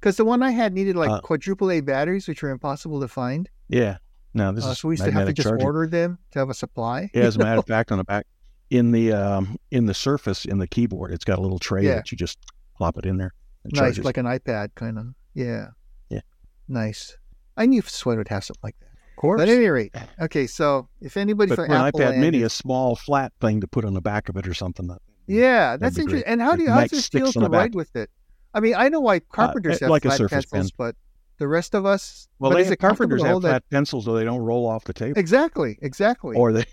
Because 0.06 0.18
the 0.18 0.26
one 0.26 0.44
I 0.44 0.52
had 0.52 0.72
needed 0.72 0.96
like 0.96 1.10
uh, 1.10 1.20
quadruple 1.20 1.72
A 1.72 1.82
batteries, 1.82 2.28
which 2.28 2.44
are 2.44 2.52
impossible 2.52 3.02
to 3.02 3.08
find. 3.08 3.50
Yeah. 3.70 3.98
No, 4.36 4.52
this 4.52 4.64
uh, 4.64 4.70
is 4.70 4.78
so 4.78 4.88
we 4.88 4.94
used 4.94 5.04
to 5.04 5.10
have 5.10 5.26
to 5.26 5.34
just 5.34 5.48
charging. 5.48 5.66
order 5.66 5.88
them 5.88 6.20
to 6.30 6.38
have 6.38 6.52
a 6.52 6.54
supply. 6.54 7.10
Yeah, 7.16 7.24
as 7.24 7.38
a 7.38 7.40
matter 7.40 7.58
of 7.58 7.66
fact, 7.68 7.92
on 7.92 7.98
the 7.98 8.04
back, 8.04 8.28
in 8.70 8.92
the 8.92 9.14
um, 9.14 9.58
in 9.72 9.88
the 9.88 9.96
Surface 9.96 10.46
in 10.46 10.60
the 10.60 10.68
keyboard, 10.68 11.12
it's 11.12 11.26
got 11.26 11.40
a 11.40 11.42
little 11.42 11.58
tray 11.58 11.82
yeah. 11.82 11.96
that 11.96 12.12
you 12.12 12.20
just 12.20 12.38
plop 12.78 13.00
it 13.00 13.08
in 13.08 13.18
there. 13.18 13.34
nice, 13.64 13.80
charges. 13.80 14.06
like 14.06 14.18
an 14.18 14.28
iPad 14.28 14.76
kind 14.76 15.00
of. 15.00 15.08
Yeah. 15.34 15.70
Yeah. 16.10 16.22
Nice. 16.68 17.18
I 17.58 17.66
knew 17.66 17.82
Sven 17.82 18.18
would 18.18 18.28
have 18.28 18.44
something 18.44 18.62
like 18.62 18.76
that. 18.82 18.90
Of 19.10 19.16
course. 19.16 19.42
But 19.42 19.50
at 19.50 19.56
any 19.58 19.70
rate, 19.70 19.96
okay. 20.22 20.46
So 20.46 20.88
if 21.02 21.18
anybody 21.18 21.50
but 21.50 21.56
from 21.56 21.72
an 21.72 21.72
Apple 21.72 22.02
iPad 22.02 22.20
Mini, 22.20 22.42
is, 22.42 22.44
a 22.44 22.50
small 22.52 22.96
flat 22.96 23.34
thing 23.42 23.60
to 23.62 23.68
put 23.68 23.84
on 23.84 23.96
the 23.96 24.02
back 24.02 24.30
of 24.30 24.38
it 24.38 24.48
or 24.48 24.54
something. 24.54 24.86
That, 24.86 25.02
yeah, 25.26 25.78
that's 25.78 25.98
interesting. 25.98 26.22
great. 26.22 26.32
And 26.32 26.44
how 26.44 26.56
do 26.56 26.62
you 26.62 26.70
how 26.70 26.86
does 26.86 27.08
it 27.08 27.12
feel 27.12 27.32
to 27.32 27.50
back. 27.50 27.74
with 27.74 27.96
it? 27.96 28.12
I 28.56 28.60
mean, 28.62 28.74
I 28.76 28.90
know 28.90 29.02
why 29.02 29.20
carpenters 29.20 29.82
uh, 29.82 29.86
have 29.86 29.90
like 29.92 30.04
flat 30.04 30.20
pencils, 30.30 30.50
Pen. 30.52 30.70
but 30.78 30.96
the 31.38 31.48
rest 31.48 31.76
of 31.76 31.86
us, 31.86 32.28
Well, 32.40 32.52
they 32.52 32.62
it 32.66 32.80
carpenters 32.80 33.22
have 33.22 33.32
hold 33.32 33.44
that? 33.44 33.50
flat 33.50 33.70
pencils, 33.70 34.06
so 34.06 34.14
they 34.14 34.24
don't 34.24 34.40
roll 34.40 34.66
off 34.66 34.86
the 34.86 34.94
table. 34.94 35.20
Exactly, 35.20 35.78
exactly. 35.82 36.36
Or 36.38 36.54
they 36.54 36.66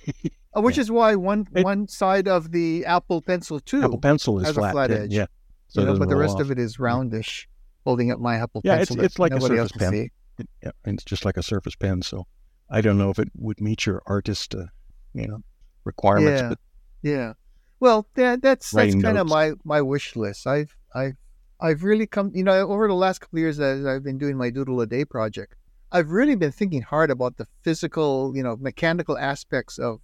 Uh, 0.57 0.61
which 0.61 0.76
yeah. 0.76 0.83
is 0.83 0.91
why 0.91 1.14
one 1.16 1.47
It- 1.55 1.64
one 1.64 1.89
side 1.89 2.28
of 2.28 2.53
the 2.53 2.85
Apple 2.87 3.20
Pencil 3.22 3.59
too, 3.61 3.83
Apple 3.83 3.99
Pencil 3.99 4.39
is 4.39 4.47
has 4.47 4.57
a 4.57 4.61
flat. 4.61 4.72
flat 4.72 4.91
edge, 4.91 5.12
Yeah. 5.12 5.26
So 5.68 5.80
you 5.80 5.87
know, 5.87 5.99
but 5.99 6.09
the 6.09 6.16
rest 6.16 6.35
off. 6.37 6.43
of 6.43 6.51
it 6.51 6.59
is 6.59 6.76
roundish. 6.78 7.47
Holding 7.85 8.12
up 8.12 8.20
my 8.20 8.37
Apple 8.37 8.61
Yeah, 8.64 8.76
Pencil, 8.76 8.97
it's- 8.99 9.07
it's 9.12 9.18
like 9.18 9.33
a 9.33 9.41
Surface 9.41 9.72
Pen. 9.72 9.95
It- 9.95 10.49
yeah, 10.62 10.70
it's 10.85 11.03
just 11.05 11.24
like 11.24 11.37
a 11.37 11.43
Surface 11.43 11.74
Pen. 11.74 12.01
So 12.03 12.26
I 12.70 12.80
don't 12.80 12.97
know 12.99 13.11
if 13.11 13.18
it 13.18 13.28
would 13.37 13.61
meet 13.61 13.87
your 13.87 14.03
artist, 14.07 14.55
uh, 14.55 14.66
you 15.14 15.26
know, 15.26 15.39
requirements. 15.85 16.41
Yeah. 16.43 16.49
But 16.51 16.59
Yeah. 17.03 17.33
Well, 17.80 18.07
that, 18.14 18.43
that's 18.43 18.70
that's 18.70 18.95
kind 18.95 19.18
of 19.18 19.26
my 19.28 19.55
my 19.64 19.83
wish 19.83 20.14
list. 20.14 20.47
I've 20.47 20.76
I've 20.95 21.16
I've 21.63 21.85
really 21.85 22.09
come, 22.09 22.33
you 22.35 22.43
know, 22.43 22.69
over 22.69 22.89
the 22.89 22.95
last 22.95 23.21
couple 23.21 23.39
years 23.39 23.61
as 23.61 23.87
I've 23.87 24.03
been 24.03 24.19
doing 24.19 24.37
my 24.37 24.51
Doodle 24.51 24.81
a 24.81 24.87
Day 24.87 25.05
project, 25.05 25.55
I've 25.93 26.11
really 26.11 26.35
been 26.35 26.51
thinking 26.51 26.83
hard 26.83 27.09
about 27.09 27.37
the 27.37 27.47
physical, 27.63 28.33
you 28.35 28.43
know, 28.43 28.57
mechanical 28.57 29.17
aspects 29.17 29.79
of 29.79 30.01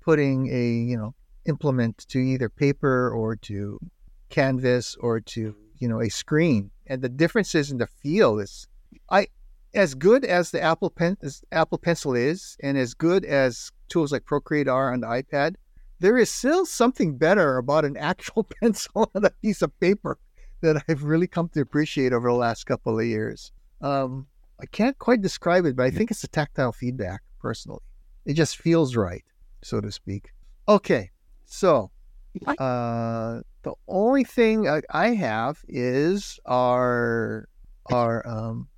putting 0.00 0.48
a, 0.50 0.66
you 0.66 0.96
know, 0.96 1.14
implement 1.44 2.08
to 2.08 2.18
either 2.18 2.48
paper 2.48 3.10
or 3.10 3.36
to 3.36 3.78
canvas 4.30 4.96
or 5.00 5.20
to, 5.20 5.54
you 5.78 5.88
know, 5.88 6.00
a 6.00 6.08
screen. 6.08 6.70
And 6.86 7.02
the 7.02 7.10
differences 7.10 7.70
in 7.70 7.76
the 7.76 7.86
feel 7.86 8.38
is 8.38 8.66
I 9.10 9.26
as 9.74 9.94
good 9.94 10.24
as 10.24 10.52
the 10.52 10.62
Apple 10.62 10.88
Pen 10.88 11.18
as 11.20 11.42
Apple 11.52 11.76
Pencil 11.76 12.14
is 12.14 12.56
and 12.62 12.78
as 12.78 12.94
good 12.94 13.26
as 13.26 13.70
tools 13.90 14.10
like 14.10 14.24
Procreate 14.24 14.68
are 14.68 14.94
on 14.94 15.00
the 15.00 15.06
iPad, 15.06 15.56
there 16.00 16.16
is 16.16 16.30
still 16.30 16.64
something 16.64 17.18
better 17.18 17.58
about 17.58 17.84
an 17.84 17.96
actual 17.98 18.46
pencil 18.62 19.10
on 19.14 19.26
a 19.26 19.30
piece 19.42 19.60
of 19.60 19.78
paper 19.80 20.18
that 20.60 20.82
I've 20.88 21.04
really 21.04 21.26
come 21.26 21.48
to 21.50 21.60
appreciate 21.60 22.12
over 22.12 22.28
the 22.28 22.34
last 22.34 22.64
couple 22.64 22.98
of 22.98 23.04
years. 23.04 23.52
Um, 23.80 24.26
I 24.60 24.66
can't 24.66 24.98
quite 24.98 25.22
describe 25.22 25.64
it, 25.66 25.76
but 25.76 25.86
I 25.86 25.90
think 25.90 26.10
it's 26.10 26.22
the 26.22 26.28
tactile 26.28 26.72
feedback 26.72 27.22
personally. 27.40 27.80
It 28.24 28.34
just 28.34 28.56
feels 28.56 28.96
right, 28.96 29.24
so 29.62 29.80
to 29.80 29.92
speak. 29.92 30.32
Okay, 30.68 31.10
so 31.46 31.90
uh, 32.58 33.40
the 33.62 33.72
only 33.86 34.24
thing 34.24 34.68
I, 34.68 34.82
I 34.90 35.08
have 35.14 35.64
is 35.68 36.38
our 36.46 37.48
our 37.90 38.26
um, 38.28 38.68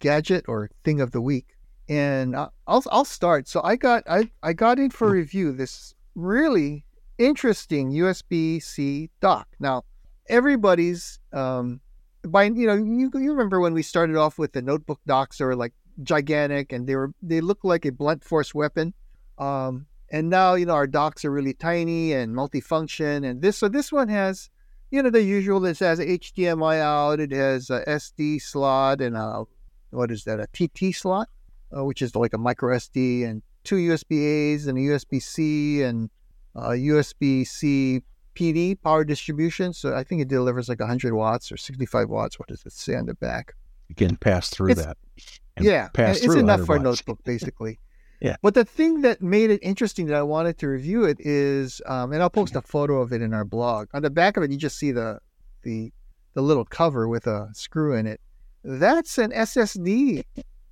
gadget 0.00 0.44
or 0.48 0.70
thing 0.84 1.00
of 1.00 1.12
the 1.12 1.20
week, 1.20 1.56
and 1.88 2.36
I'll 2.36 2.52
I'll 2.66 3.04
start. 3.04 3.48
So 3.48 3.60
I 3.62 3.76
got 3.76 4.02
I 4.08 4.30
I 4.42 4.52
got 4.52 4.78
in 4.78 4.90
for 4.90 5.10
review 5.10 5.52
this 5.52 5.94
really 6.14 6.84
interesting 7.18 7.92
USB 7.92 8.62
C 8.62 9.08
dock. 9.20 9.48
Now 9.58 9.84
everybody's 10.32 11.20
um 11.32 11.80
by 12.24 12.44
you 12.44 12.66
know 12.66 12.74
you 12.74 13.10
you 13.14 13.30
remember 13.30 13.60
when 13.60 13.74
we 13.74 13.82
started 13.82 14.16
off 14.16 14.38
with 14.38 14.52
the 14.52 14.62
notebook 14.62 15.00
docks 15.06 15.38
that 15.38 15.44
were 15.44 15.54
like 15.54 15.74
gigantic 16.02 16.72
and 16.72 16.86
they 16.86 16.96
were 16.96 17.12
they 17.22 17.40
looked 17.40 17.64
like 17.64 17.84
a 17.84 17.92
blunt 17.92 18.24
force 18.24 18.54
weapon. 18.54 18.94
Um, 19.38 19.86
and 20.10 20.28
now 20.28 20.54
you 20.54 20.66
know 20.66 20.74
our 20.74 20.86
docks 20.86 21.24
are 21.24 21.30
really 21.30 21.54
tiny 21.54 22.12
and 22.12 22.34
multifunction 22.34 23.28
and 23.28 23.40
this 23.40 23.58
so 23.58 23.68
this 23.68 23.90
one 23.90 24.08
has 24.08 24.50
you 24.90 25.02
know 25.02 25.10
the 25.10 25.22
usual 25.22 25.64
it 25.64 25.78
has 25.78 25.98
HDMI 25.98 26.80
out 26.80 27.18
it 27.18 27.32
has 27.32 27.70
a 27.70 27.82
SD 27.86 28.40
slot 28.40 29.00
and 29.00 29.16
a 29.16 29.44
what 29.90 30.10
is 30.10 30.24
that 30.24 30.38
a 30.38 30.46
TT 30.52 30.94
slot 30.94 31.28
uh, 31.76 31.84
which 31.84 32.02
is 32.02 32.14
like 32.14 32.34
a 32.34 32.38
micro 32.38 32.76
SD 32.76 33.26
and 33.26 33.42
two 33.64 33.76
USB 33.76 34.22
A's 34.22 34.66
and 34.66 34.76
a 34.78 34.82
USB 34.82 35.20
C 35.20 35.82
and 35.82 36.10
a 36.54 36.72
USB 36.72 37.46
C 37.46 38.02
PD 38.34 38.80
power 38.80 39.04
distribution 39.04 39.72
so 39.72 39.94
I 39.94 40.04
think 40.04 40.22
it 40.22 40.28
delivers 40.28 40.68
like 40.68 40.80
100 40.80 41.14
watts 41.14 41.52
or 41.52 41.56
65 41.56 42.08
watts 42.08 42.38
what 42.38 42.48
does 42.48 42.64
it 42.64 42.72
say 42.72 42.94
on 42.96 43.06
the 43.06 43.14
back 43.14 43.54
you 43.88 43.94
can 43.94 44.16
pass 44.16 44.48
through 44.48 44.70
It's- 44.70 44.86
that. 44.86 44.96
yeah, 45.60 45.88
pass 45.88 46.16
it's 46.16 46.24
through 46.24 46.38
enough 46.38 46.60
100 46.60 46.66
for 46.66 46.76
a 46.76 46.78
notebook, 46.80 47.22
basically. 47.24 47.78
Yeah. 48.22 48.36
But 48.40 48.54
the 48.54 48.64
thing 48.64 49.00
that 49.00 49.20
made 49.20 49.50
it 49.50 49.58
interesting 49.64 50.06
that 50.06 50.14
I 50.14 50.22
wanted 50.22 50.56
to 50.58 50.68
review 50.68 51.02
it 51.02 51.16
is, 51.18 51.82
um, 51.86 52.12
and 52.12 52.22
I'll 52.22 52.30
post 52.30 52.54
a 52.54 52.62
photo 52.62 53.02
of 53.02 53.12
it 53.12 53.20
in 53.20 53.34
our 53.34 53.44
blog. 53.44 53.88
On 53.94 54.00
the 54.00 54.10
back 54.10 54.36
of 54.36 54.44
it, 54.44 54.52
you 54.52 54.56
just 54.56 54.78
see 54.78 54.92
the 54.92 55.18
the 55.64 55.92
the 56.34 56.40
little 56.40 56.64
cover 56.64 57.08
with 57.08 57.26
a 57.26 57.50
screw 57.52 57.96
in 57.96 58.06
it. 58.06 58.20
That's 58.62 59.18
an 59.18 59.32
SSD 59.32 60.22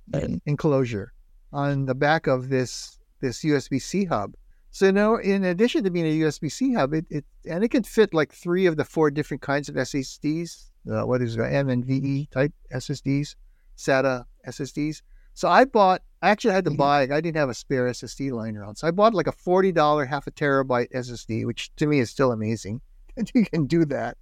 enclosure 0.45 1.11
on 1.51 1.85
the 1.87 1.93
back 1.95 2.25
of 2.27 2.47
this 2.47 2.97
this 3.19 3.43
USB 3.43 3.81
C 3.81 4.05
hub. 4.05 4.33
So 4.71 4.89
now, 4.89 5.17
in 5.17 5.43
addition 5.43 5.83
to 5.83 5.91
being 5.91 6.05
a 6.05 6.25
USB 6.25 6.49
C 6.49 6.73
hub, 6.73 6.93
it, 6.93 7.05
it 7.09 7.25
and 7.45 7.63
it 7.63 7.69
can 7.69 7.83
fit 7.83 8.13
like 8.13 8.33
three 8.33 8.65
of 8.65 8.77
the 8.77 8.85
four 8.85 9.11
different 9.11 9.41
kinds 9.41 9.67
of 9.67 9.75
SSDs. 9.75 10.69
Uh, 10.89 11.05
what 11.05 11.21
is 11.21 11.35
it, 11.35 11.41
M 11.41 11.69
and 11.69 11.85
VE 11.85 12.29
type 12.31 12.53
SSDs, 12.73 13.35
SATA 13.77 14.25
SSDs. 14.47 15.01
So 15.33 15.49
I 15.49 15.65
bought. 15.65 16.01
I 16.21 16.29
actually 16.29 16.53
had 16.53 16.65
to 16.65 16.71
buy. 16.71 17.01
I 17.03 17.19
didn't 17.19 17.35
have 17.35 17.49
a 17.49 17.53
spare 17.53 17.87
SSD 17.87 18.31
lying 18.31 18.55
around, 18.55 18.77
so 18.77 18.87
I 18.87 18.91
bought 18.91 19.13
like 19.13 19.27
a 19.27 19.33
forty 19.33 19.73
dollar 19.73 20.05
half 20.05 20.25
a 20.25 20.31
terabyte 20.31 20.91
SSD, 20.93 21.45
which 21.45 21.75
to 21.75 21.85
me 21.85 21.99
is 21.99 22.09
still 22.09 22.31
amazing 22.31 22.79
that 23.17 23.29
you 23.35 23.45
can 23.45 23.65
do 23.67 23.83
that. 23.85 24.17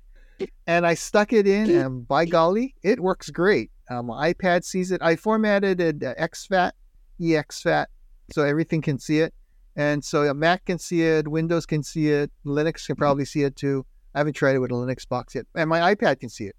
And 0.65 0.87
I 0.87 0.95
stuck 0.95 1.31
it 1.31 1.45
in, 1.45 1.69
and 1.69 2.07
by 2.07 2.25
golly, 2.25 2.73
it 2.81 2.99
works 2.99 3.29
great. 3.29 3.71
Um, 3.89 4.07
my 4.07 4.33
iPad 4.33 4.63
sees 4.63 4.91
it. 4.91 5.01
I 5.01 5.15
formatted 5.15 5.81
it 5.81 6.03
uh, 6.03 6.15
exFAT, 6.15 6.71
exFAT, 7.19 7.85
so 8.31 8.43
everything 8.43 8.81
can 8.81 8.97
see 8.97 9.19
it. 9.19 9.33
And 9.75 10.03
so 10.03 10.23
a 10.23 10.33
Mac 10.33 10.65
can 10.65 10.79
see 10.79 11.03
it, 11.03 11.27
Windows 11.27 11.65
can 11.65 11.83
see 11.83 12.09
it, 12.09 12.31
Linux 12.45 12.85
can 12.85 12.95
probably 12.95 13.25
see 13.25 13.43
it 13.43 13.55
too. 13.55 13.85
I 14.13 14.19
haven't 14.19 14.33
tried 14.33 14.55
it 14.55 14.59
with 14.59 14.71
a 14.71 14.73
Linux 14.73 15.07
box 15.07 15.35
yet, 15.35 15.45
and 15.55 15.69
my 15.69 15.93
iPad 15.93 16.19
can 16.19 16.29
see 16.29 16.45
it. 16.45 16.55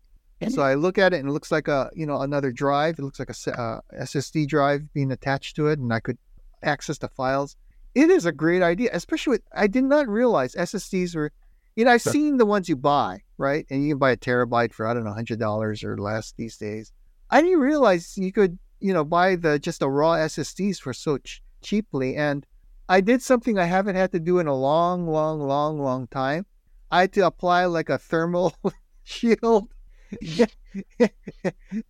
So 0.49 0.63
I 0.63 0.75
look 0.75 0.97
at 0.97 1.13
it 1.13 1.19
and 1.19 1.29
it 1.29 1.33
looks 1.33 1.53
like 1.53 1.69
a 1.69 1.91
you 1.95 2.07
know 2.07 2.23
another 2.23 2.51
drive. 2.51 2.99
It 2.99 3.03
looks 3.03 3.19
like 3.19 3.29
a 3.29 3.61
uh, 3.61 3.81
SSD 4.01 4.49
drive 4.49 4.91
being 4.95 5.13
attached 5.13 5.57
to 5.57 5.67
it, 5.67 5.79
and 5.79 5.93
I 5.93 6.01
could 6.01 6.17
access 6.63 6.97
the 6.97 7.09
files. 7.09 7.57
It 7.95 8.09
is 8.09 8.25
a 8.25 8.33
great 8.33 8.63
idea, 8.63 8.89
especially 8.93 9.33
with 9.33 9.43
I 9.55 9.67
did 9.67 9.85
not 9.85 10.09
realize 10.09 10.55
SSDs 10.55 11.15
were. 11.15 11.33
You 11.77 11.85
know, 11.85 11.93
I've 11.93 12.03
seen 12.03 12.37
the 12.37 12.47
ones 12.47 12.69
you 12.69 12.77
buy, 12.77 13.23
right? 13.39 13.65
And 13.71 13.85
you 13.85 13.91
can 13.91 13.99
buy 13.99 14.13
a 14.13 14.17
terabyte 14.17 14.73
for 14.73 14.87
I 14.87 14.95
don't 14.95 15.05
know, 15.05 15.13
hundred 15.13 15.39
dollars 15.39 15.85
or 15.85 15.99
less 15.99 16.33
these 16.37 16.57
days. 16.57 16.93
I 17.31 17.43
didn't 17.43 17.61
realize 17.61 18.17
you 18.17 18.33
could, 18.33 18.59
you 18.81 18.93
know, 18.93 19.05
buy 19.05 19.37
the 19.37 19.59
just 19.59 19.81
the 19.81 19.91
raw 19.91 20.15
SSDs 20.15 20.79
for 20.79 20.93
so 20.95 21.19
ch- 21.19 21.43
cheaply. 21.63 22.17
And 22.17 22.47
I 22.91 23.01
did 23.01 23.23
something 23.23 23.57
I 23.57 23.67
haven't 23.67 23.95
had 23.95 24.11
to 24.11 24.19
do 24.19 24.41
in 24.41 24.49
a 24.49 24.55
long, 24.55 25.07
long, 25.07 25.39
long, 25.39 25.79
long 25.81 26.09
time. 26.09 26.45
I 26.91 27.03
had 27.03 27.13
to 27.13 27.25
apply 27.25 27.67
like 27.67 27.89
a 27.89 27.99
thermal 27.99 28.53
shield 29.05 29.73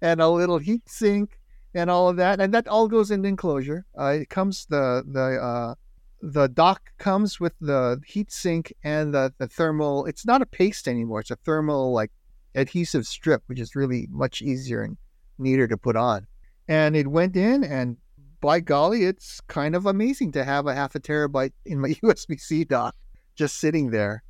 and 0.03 0.20
a 0.20 0.28
little 0.28 0.59
heat 0.59 0.86
sink 0.90 1.40
and 1.72 1.88
all 1.88 2.11
of 2.11 2.18
that, 2.18 2.38
and 2.38 2.53
that 2.53 2.68
all 2.68 2.86
goes 2.86 3.11
in 3.11 3.22
the 3.22 3.30
enclosure. 3.30 3.86
Uh, 3.98 4.18
it 4.20 4.28
comes 4.28 4.66
the 4.66 5.03
the 5.11 5.40
uh, 5.40 5.74
the 6.20 6.48
dock 6.48 6.92
comes 6.98 7.40
with 7.40 7.55
the 7.62 8.03
heat 8.07 8.30
sink 8.30 8.70
and 8.84 9.14
the, 9.14 9.32
the 9.38 9.48
thermal. 9.48 10.05
It's 10.05 10.26
not 10.26 10.42
a 10.42 10.46
paste 10.46 10.86
anymore. 10.86 11.20
It's 11.20 11.30
a 11.30 11.36
thermal 11.36 11.94
like 11.94 12.11
adhesive 12.55 13.07
strip, 13.07 13.42
which 13.46 13.59
is 13.59 13.74
really 13.74 14.07
much 14.11 14.42
easier 14.42 14.82
and 14.82 14.98
neater 15.38 15.66
to 15.66 15.78
put 15.78 15.96
on. 15.96 16.26
And 16.68 16.94
it 16.94 17.07
went 17.07 17.36
in, 17.36 17.64
and 17.64 17.96
by 18.41 18.61
golly, 18.61 19.05
it's 19.05 19.41
kind 19.43 19.74
of 19.74 19.86
amazing 19.86 20.32
to 20.32 20.45
have 20.45 20.66
a 20.66 20.74
half 20.74 20.95
a 20.95 21.01
terabyte 21.01 21.53
in 21.66 21.80
my 21.80 21.88
USB 22.03 22.41
C 22.41 22.64
dock 22.64 22.95
just 23.36 23.59
sitting 23.59 23.91
there. 23.91 24.22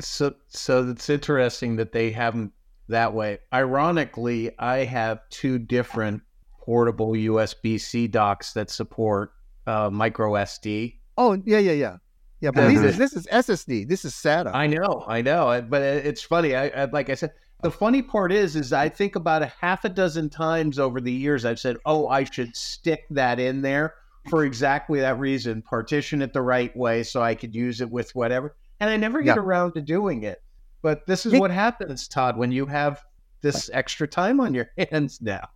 So, 0.00 0.34
so 0.46 0.88
it's 0.88 1.10
interesting 1.10 1.76
that 1.76 1.92
they 1.92 2.12
have 2.12 2.34
them 2.34 2.52
that 2.88 3.12
way. 3.12 3.38
Ironically, 3.52 4.52
I 4.58 4.84
have 4.84 5.20
two 5.30 5.58
different 5.58 6.22
portable 6.60 7.12
USB 7.12 7.80
C 7.80 8.06
docks 8.06 8.52
that 8.52 8.70
support 8.70 9.32
uh, 9.66 9.90
micro 9.90 10.32
SD. 10.34 10.98
Oh 11.16 11.40
yeah, 11.44 11.58
yeah, 11.58 11.72
yeah, 11.72 11.96
yeah. 12.40 12.50
But 12.52 12.68
these 12.68 12.96
this 12.96 13.14
is 13.14 13.26
SSD. 13.26 13.88
This 13.88 14.04
is 14.04 14.14
SATA. 14.14 14.54
I 14.54 14.68
know, 14.68 15.04
I 15.08 15.22
know, 15.22 15.64
but 15.68 15.82
it's 15.82 16.22
funny. 16.22 16.54
I, 16.54 16.68
I 16.68 16.84
like 16.84 17.10
I 17.10 17.14
said, 17.14 17.32
the 17.62 17.70
funny 17.70 18.02
part 18.02 18.32
is, 18.32 18.56
is 18.56 18.72
I 18.72 18.88
think 18.88 19.16
about 19.16 19.42
a 19.42 19.52
half 19.60 19.84
a 19.84 19.88
dozen 19.88 20.30
times 20.30 20.78
over 20.78 21.00
the 21.00 21.12
years 21.12 21.44
I've 21.44 21.58
said, 21.58 21.76
"Oh, 21.84 22.08
I 22.08 22.24
should 22.24 22.56
stick 22.56 23.04
that 23.10 23.38
in 23.40 23.62
there 23.62 23.94
for 24.28 24.44
exactly 24.44 25.00
that 25.00 25.18
reason. 25.18 25.62
Partition 25.62 26.22
it 26.22 26.32
the 26.32 26.42
right 26.42 26.74
way 26.76 27.02
so 27.02 27.22
I 27.22 27.34
could 27.34 27.54
use 27.54 27.80
it 27.80 27.90
with 27.90 28.14
whatever." 28.14 28.56
And 28.80 28.88
I 28.88 28.96
never 28.96 29.20
get 29.20 29.36
Yeah. 29.36 29.42
around 29.42 29.72
to 29.74 29.82
doing 29.82 30.22
it. 30.22 30.42
But 30.82 31.06
this 31.06 31.26
is 31.26 31.34
what 31.34 31.50
happens, 31.50 32.08
Todd, 32.08 32.38
when 32.38 32.50
you 32.52 32.66
have 32.66 33.02
this 33.42 33.68
extra 33.72 34.06
time 34.08 34.40
on 34.40 34.54
your 34.54 34.68
hands 34.90 35.20
now. 35.20 35.48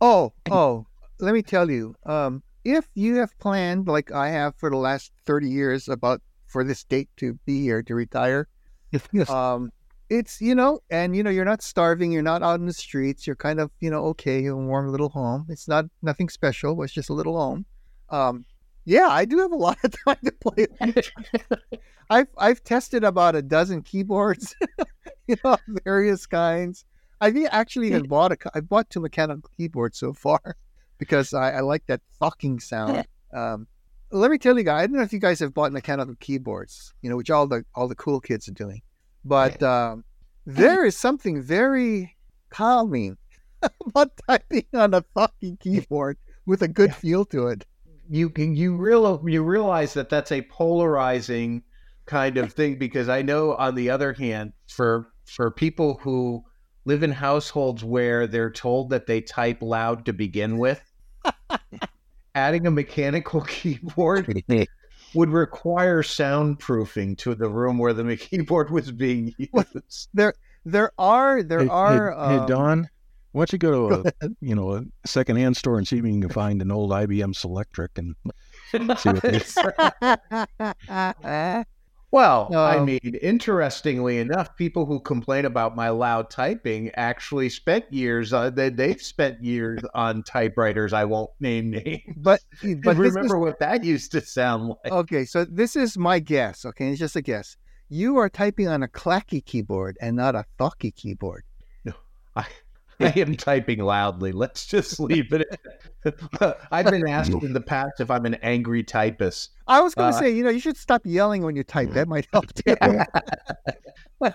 Oh, 0.00 0.32
oh, 0.50 0.86
let 1.20 1.34
me 1.34 1.42
tell 1.42 1.70
you. 1.70 1.94
Um, 2.06 2.42
if 2.64 2.88
you 2.94 3.16
have 3.16 3.38
planned, 3.38 3.86
like 3.86 4.10
I 4.12 4.28
have 4.30 4.56
for 4.56 4.70
the 4.70 4.76
last 4.76 5.12
30 5.26 5.48
years, 5.50 5.88
about 5.88 6.22
for 6.46 6.64
this 6.64 6.84
date 6.84 7.10
to 7.18 7.34
be 7.44 7.60
here 7.60 7.82
to 7.82 7.94
retire, 7.94 8.48
um, 9.28 9.70
it's, 10.08 10.40
you 10.40 10.54
know, 10.54 10.80
and, 10.90 11.16
you 11.16 11.22
know, 11.22 11.30
you're 11.30 11.44
not 11.44 11.62
starving, 11.62 12.12
you're 12.12 12.22
not 12.22 12.42
out 12.42 12.60
in 12.60 12.66
the 12.66 12.72
streets, 12.72 13.26
you're 13.26 13.36
kind 13.36 13.60
of, 13.60 13.70
you 13.80 13.90
know, 13.90 14.04
okay, 14.06 14.42
you 14.42 14.52
a 14.52 14.56
warm 14.56 14.90
little 14.90 15.08
home. 15.08 15.46
It's 15.48 15.68
not 15.68 15.86
nothing 16.02 16.28
special, 16.28 16.82
it's 16.82 16.92
just 16.92 17.10
a 17.10 17.14
little 17.14 17.36
home. 17.36 17.64
Um, 18.10 18.44
yeah, 18.84 19.08
I 19.08 19.24
do 19.24 19.38
have 19.38 19.52
a 19.52 19.56
lot 19.68 19.78
of 19.82 19.94
time 20.04 20.18
to 20.24 20.32
play. 20.32 20.66
I've 22.10 22.28
I've 22.36 22.62
tested 22.64 23.02
about 23.02 23.34
a 23.34 23.42
dozen 23.42 23.82
keyboards, 23.82 24.54
you 25.26 25.36
know, 25.42 25.56
various 25.84 26.26
kinds. 26.26 26.84
I've 27.20 27.36
actually 27.50 27.88
even 27.88 28.06
bought 28.06 28.32
a. 28.32 28.36
I 28.54 28.60
bought 28.60 28.90
two 28.90 29.00
mechanical 29.00 29.50
keyboards 29.56 29.98
so 29.98 30.12
far 30.12 30.56
because 30.98 31.32
I, 31.32 31.52
I 31.52 31.60
like 31.60 31.86
that 31.86 32.02
thocking 32.20 32.60
sound. 32.60 33.06
Um, 33.32 33.66
let 34.10 34.30
me 34.30 34.38
tell 34.38 34.58
you 34.58 34.64
guys. 34.64 34.84
I 34.84 34.86
don't 34.86 34.96
know 34.96 35.02
if 35.02 35.12
you 35.12 35.18
guys 35.18 35.40
have 35.40 35.54
bought 35.54 35.72
mechanical 35.72 36.14
keyboards, 36.20 36.92
you 37.00 37.08
know, 37.08 37.16
which 37.16 37.30
all 37.30 37.46
the 37.46 37.64
all 37.74 37.88
the 37.88 37.94
cool 37.94 38.20
kids 38.20 38.48
are 38.48 38.52
doing, 38.52 38.82
but 39.24 39.62
um, 39.62 40.04
there 40.46 40.84
is 40.84 40.96
something 40.96 41.42
very 41.42 42.16
calming 42.50 43.16
about 43.86 44.12
typing 44.28 44.66
on 44.74 44.94
a 44.94 45.02
thocking 45.14 45.56
keyboard 45.56 46.16
with 46.46 46.62
a 46.62 46.68
good 46.68 46.94
feel 46.94 47.24
to 47.24 47.48
it. 47.48 47.64
you 48.08 48.28
can 48.28 48.54
you 48.54 48.76
real 48.76 49.22
you 49.26 49.42
realize 49.42 49.94
that 49.94 50.08
that's 50.10 50.32
a 50.32 50.42
polarizing 50.42 51.62
kind 52.06 52.36
of 52.36 52.52
thing 52.52 52.76
because 52.76 53.08
I 53.08 53.22
know 53.22 53.54
on 53.54 53.74
the 53.74 53.90
other 53.90 54.12
hand 54.12 54.52
for 54.68 55.08
for 55.24 55.50
people 55.50 55.98
who 56.02 56.44
live 56.84 57.02
in 57.02 57.12
households 57.12 57.82
where 57.82 58.26
they're 58.26 58.50
told 58.50 58.90
that 58.90 59.06
they 59.06 59.22
type 59.22 59.62
loud 59.62 60.04
to 60.04 60.12
begin 60.12 60.58
with 60.58 60.82
adding 62.34 62.66
a 62.66 62.70
mechanical 62.70 63.40
keyboard 63.48 64.42
would 65.14 65.30
require 65.30 66.02
soundproofing 66.02 67.16
to 67.18 67.34
the 67.34 67.48
room 67.48 67.78
where 67.78 67.92
the 67.92 68.16
keyboard 68.30 68.70
was 68.70 68.90
being 68.92 69.34
used. 69.38 70.08
There 70.14 70.34
there 70.64 70.92
are 70.98 71.42
there 71.42 71.60
Hey, 71.60 71.68
are. 71.68 72.10
hey, 72.12 72.28
hey, 72.28 72.36
um, 72.36 72.46
Don, 72.46 72.88
why 73.32 73.40
don't 73.40 73.52
you 73.52 73.58
go 73.58 73.88
go 73.88 74.02
to 74.02 74.14
a 74.22 74.30
you 74.40 74.54
know 74.54 74.74
a 74.74 74.84
secondhand 75.06 75.56
store 75.56 75.78
and 75.78 75.86
see 75.86 75.98
if 75.98 76.04
you 76.04 76.20
can 76.20 76.28
find 76.30 76.62
an 76.62 76.70
old 76.70 76.90
IBM 76.90 77.34
Selectric 77.34 77.98
and 77.98 78.14
see 78.98 79.10
what 79.10 79.22
they 79.22 79.40
Well, 82.14 82.48
I 82.54 82.76
Um, 82.76 82.84
mean, 82.86 83.18
interestingly 83.22 84.18
enough, 84.18 84.56
people 84.56 84.86
who 84.86 85.00
complain 85.00 85.44
about 85.46 85.74
my 85.74 85.88
loud 85.88 86.30
typing 86.30 86.90
actually 86.94 87.48
spent 87.48 87.84
years. 87.92 88.32
Uh, 88.32 88.50
they 88.50 88.68
they've 88.68 89.02
spent 89.02 89.42
years 89.42 89.80
on 89.94 90.22
typewriters. 90.22 90.92
I 90.92 91.04
won't 91.06 91.30
name 91.40 91.70
names. 91.78 92.02
but 92.16 92.40
But 92.62 92.96
this 92.96 93.08
is- 93.08 93.14
remember 93.14 93.38
what 93.40 93.58
that 93.58 93.82
used 93.82 94.12
to 94.12 94.20
sound 94.20 94.68
like. 94.84 94.92
Okay, 94.92 95.24
so 95.24 95.44
this 95.44 95.74
is 95.74 95.98
my 95.98 96.20
guess. 96.20 96.64
Okay, 96.64 96.88
it's 96.90 97.00
just 97.00 97.16
a 97.16 97.22
guess. 97.22 97.56
You 97.88 98.16
are 98.18 98.28
typing 98.28 98.68
on 98.68 98.82
a 98.84 98.88
clacky 98.88 99.44
keyboard 99.44 99.96
and 100.00 100.16
not 100.16 100.34
a 100.36 100.44
thocky 100.56 100.92
keyboard. 100.92 101.42
No, 101.84 101.92
I, 102.36 102.46
I 103.00 103.12
am 103.20 103.36
typing 103.36 103.80
loudly. 103.80 104.32
Let's 104.32 104.66
just 104.66 104.98
leave 105.00 105.32
it. 105.32 105.46
I've 106.70 106.86
been 106.86 107.08
asked 107.08 107.32
in 107.32 107.52
the 107.52 107.60
past 107.60 108.00
if 108.00 108.10
I'm 108.10 108.26
an 108.26 108.34
angry 108.36 108.82
typist. 108.82 109.50
I 109.66 109.80
was 109.80 109.94
going 109.94 110.12
to 110.12 110.16
Uh, 110.16 110.20
say, 110.20 110.30
you 110.30 110.44
know, 110.44 110.50
you 110.50 110.60
should 110.60 110.76
stop 110.76 111.02
yelling 111.04 111.42
when 111.42 111.56
you 111.56 111.64
type. 111.64 111.90
That 111.92 112.08
might 112.08 112.28
help 112.32 112.52
too. 112.54 112.76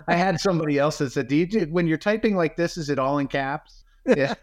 I 0.08 0.16
had 0.16 0.40
somebody 0.40 0.78
else 0.78 0.98
that 1.00 1.12
said, 1.12 1.28
"Do 1.28 1.36
you 1.36 1.62
when 1.72 1.88
you're 1.88 1.98
typing 1.98 2.36
like 2.36 2.58
this? 2.58 2.78
Is 2.78 2.90
it 2.90 3.00
all 3.00 3.18
in 3.20 3.28
caps?" 3.28 3.84
Yeah. 4.06 4.34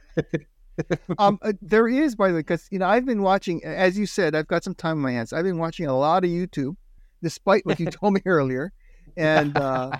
um, 1.18 1.38
uh, 1.42 1.52
there 1.62 1.88
is, 1.88 2.14
by 2.14 2.28
the 2.28 2.34
way, 2.34 2.40
because 2.40 2.68
you 2.70 2.78
know, 2.78 2.86
I've 2.86 3.04
been 3.06 3.22
watching. 3.22 3.62
As 3.64 3.98
you 3.98 4.06
said, 4.06 4.34
I've 4.34 4.46
got 4.48 4.64
some 4.64 4.74
time 4.74 4.92
on 4.98 5.02
my 5.02 5.12
hands. 5.12 5.32
I've 5.32 5.44
been 5.44 5.58
watching 5.58 5.86
a 5.86 5.96
lot 5.96 6.24
of 6.24 6.30
YouTube, 6.30 6.76
despite 7.22 7.64
what 7.66 7.78
you 7.80 7.86
told 7.90 8.14
me 8.14 8.20
earlier, 8.26 8.72
and 9.16 9.56
uh, 9.56 9.90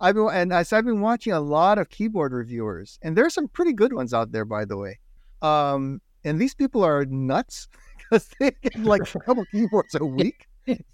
I've 0.00 0.14
been 0.14 0.28
and 0.32 0.52
as 0.52 0.72
I've 0.72 0.84
been 0.84 1.00
watching 1.00 1.32
a 1.32 1.40
lot 1.40 1.78
of 1.78 1.88
keyboard 1.88 2.32
reviewers, 2.32 2.98
and 3.02 3.16
there's 3.16 3.34
some 3.34 3.48
pretty 3.48 3.72
good 3.72 3.92
ones 3.92 4.12
out 4.12 4.32
there, 4.32 4.44
by 4.44 4.64
the 4.64 4.76
way. 4.76 4.98
Um, 5.42 6.00
and 6.24 6.40
these 6.40 6.54
people 6.54 6.84
are 6.84 7.04
nuts 7.04 7.68
because 7.98 8.28
they 8.40 8.52
get 8.62 8.76
like 8.82 9.02
a 9.14 9.20
couple 9.20 9.44
keyboards 9.46 9.94
a 9.94 10.04
week. 10.04 10.46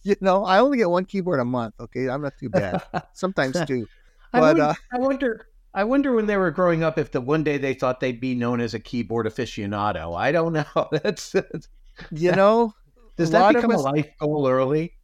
You 0.03 0.17
know, 0.21 0.45
I 0.45 0.59
only 0.59 0.79
get 0.79 0.91
one 0.91 1.05
keyboard 1.05 1.39
a 1.41 1.45
month. 1.45 1.75
Okay, 1.79 2.09
I'm 2.09 2.23
not 2.23 2.37
too 2.39 2.49
bad. 2.49 2.83
Sometimes 3.13 3.57
two. 3.67 3.87
I, 4.33 4.41
But, 4.41 4.57
wonder, 4.57 4.63
uh, 4.63 4.75
I 4.93 4.99
wonder. 4.99 5.47
I 5.73 5.85
wonder 5.85 6.13
when 6.13 6.27
they 6.27 6.37
were 6.37 6.51
growing 6.51 6.83
up 6.83 6.99
if 6.99 7.13
the 7.13 7.21
one 7.21 7.45
day 7.45 7.57
they 7.57 7.75
thought 7.75 8.01
they'd 8.01 8.21
be 8.21 8.35
known 8.35 8.61
as 8.61 8.75
a 8.75 8.81
keyboard 8.81 9.27
aficionado. 9.27 10.19
I 10.19 10.33
don't 10.33 10.53
know. 10.53 10.89
That's, 10.91 11.31
that's 11.31 11.69
You 12.11 12.33
know, 12.33 12.75
does 13.17 13.31
that 13.31 13.55
become 13.55 13.71
a 13.71 13.79
life 13.79 14.09
goal 14.19 14.49
early? 14.49 14.95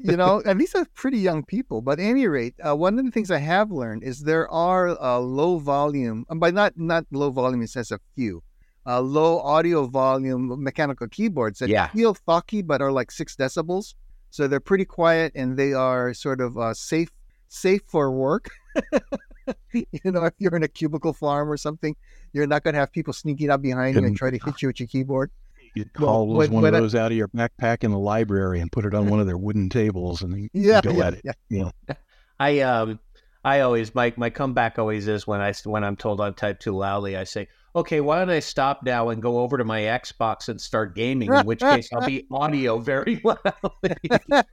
You 0.00 0.16
know, 0.16 0.42
and 0.46 0.60
these 0.60 0.74
are 0.74 0.86
pretty 0.94 1.18
young 1.18 1.44
people. 1.44 1.82
But 1.82 1.98
at 2.00 2.04
any 2.04 2.26
rate, 2.26 2.54
uh, 2.66 2.74
one 2.74 2.98
of 2.98 3.04
the 3.04 3.10
things 3.10 3.30
I 3.30 3.38
have 3.38 3.70
learned 3.70 4.02
is 4.02 4.20
there 4.20 4.48
are 4.50 4.88
uh, 5.00 5.18
low 5.18 5.58
volume, 5.58 6.24
and 6.30 6.40
by 6.40 6.50
not 6.50 6.72
not 6.76 7.04
low 7.12 7.30
volume 7.30 7.60
in 7.60 7.68
sense 7.68 7.90
of 7.90 8.00
few, 8.14 8.42
uh, 8.86 9.00
low 9.00 9.40
audio 9.40 9.86
volume 9.86 10.62
mechanical 10.62 11.08
keyboards 11.08 11.58
that 11.60 11.68
Yeah. 11.68 11.88
feel 11.88 12.14
thocky 12.14 12.62
but 12.62 12.80
are 12.82 12.92
like 12.92 13.10
six 13.10 13.36
decibels. 13.36 13.94
So 14.30 14.48
they're 14.48 14.58
pretty 14.60 14.84
quiet 14.84 15.32
and 15.34 15.56
they 15.56 15.72
are 15.74 16.12
sort 16.14 16.40
of 16.40 16.58
uh, 16.58 16.74
safe 16.74 17.10
safe 17.48 17.82
for 17.86 18.10
work. 18.10 18.48
you 19.72 19.86
know, 20.04 20.24
if 20.24 20.34
you're 20.38 20.56
in 20.56 20.62
a 20.62 20.68
cubicle 20.68 21.12
farm 21.12 21.50
or 21.50 21.56
something, 21.56 21.94
you're 22.32 22.46
not 22.46 22.64
going 22.64 22.74
to 22.74 22.80
have 22.80 22.90
people 22.92 23.12
sneaking 23.12 23.50
up 23.50 23.62
behind 23.62 23.94
you 23.96 24.04
And- 24.04 24.16
try 24.16 24.30
to 24.30 24.38
hit 24.44 24.54
you 24.62 24.68
with 24.68 24.80
your 24.80 24.86
keyboard. 24.88 25.30
You 25.74 25.84
Well, 25.98 26.08
haul 26.08 26.28
those, 26.28 26.36
when- 26.36 26.52
one 26.52 26.62
when 26.62 26.74
I- 26.74 26.78
of 26.78 26.84
those 26.84 26.94
out 26.94 27.10
of 27.12 27.16
your 27.18 27.28
backpack 27.28 27.82
in 27.84 27.90
the 27.90 27.98
library 27.98 28.60
and 28.60 28.70
put 28.70 28.84
it 28.84 28.94
on 28.94 29.08
one 29.08 29.20
of 29.20 29.26
their 29.26 29.38
wooden 29.38 29.68
tables 29.68 30.22
and 30.22 30.48
Yeah, 30.52 30.80
go 30.80 30.92
yeah, 30.92 31.06
at 31.06 31.14
it. 31.14 31.20
yeah. 31.24 31.32
You 31.48 31.58
know, 31.88 31.96
I 32.38 32.60
um 32.60 33.00
I 33.44 33.60
always 33.60 33.94
my 33.94 34.12
my 34.16 34.30
comeback 34.30 34.78
always 34.78 35.08
is 35.08 35.26
when 35.26 35.40
I 35.40 35.52
when 35.64 35.82
I'm 35.84 35.96
told 35.96 36.20
I 36.20 36.30
type 36.30 36.60
too 36.60 36.76
loudly. 36.76 37.16
I 37.16 37.24
say, 37.24 37.48
okay, 37.76 38.00
why 38.00 38.18
don't 38.18 38.30
I 38.30 38.38
stop 38.40 38.82
now 38.84 39.08
and 39.10 39.20
go 39.20 39.40
over 39.40 39.58
to 39.58 39.64
my 39.64 39.80
Xbox 39.82 40.48
and 40.48 40.60
start 40.60 40.94
gaming? 40.94 41.32
In 41.34 41.44
which 41.44 41.60
case, 41.60 41.88
I'll 41.92 42.06
be 42.06 42.24
audio 42.30 42.78
very 42.78 43.20
loudly, 43.24 43.96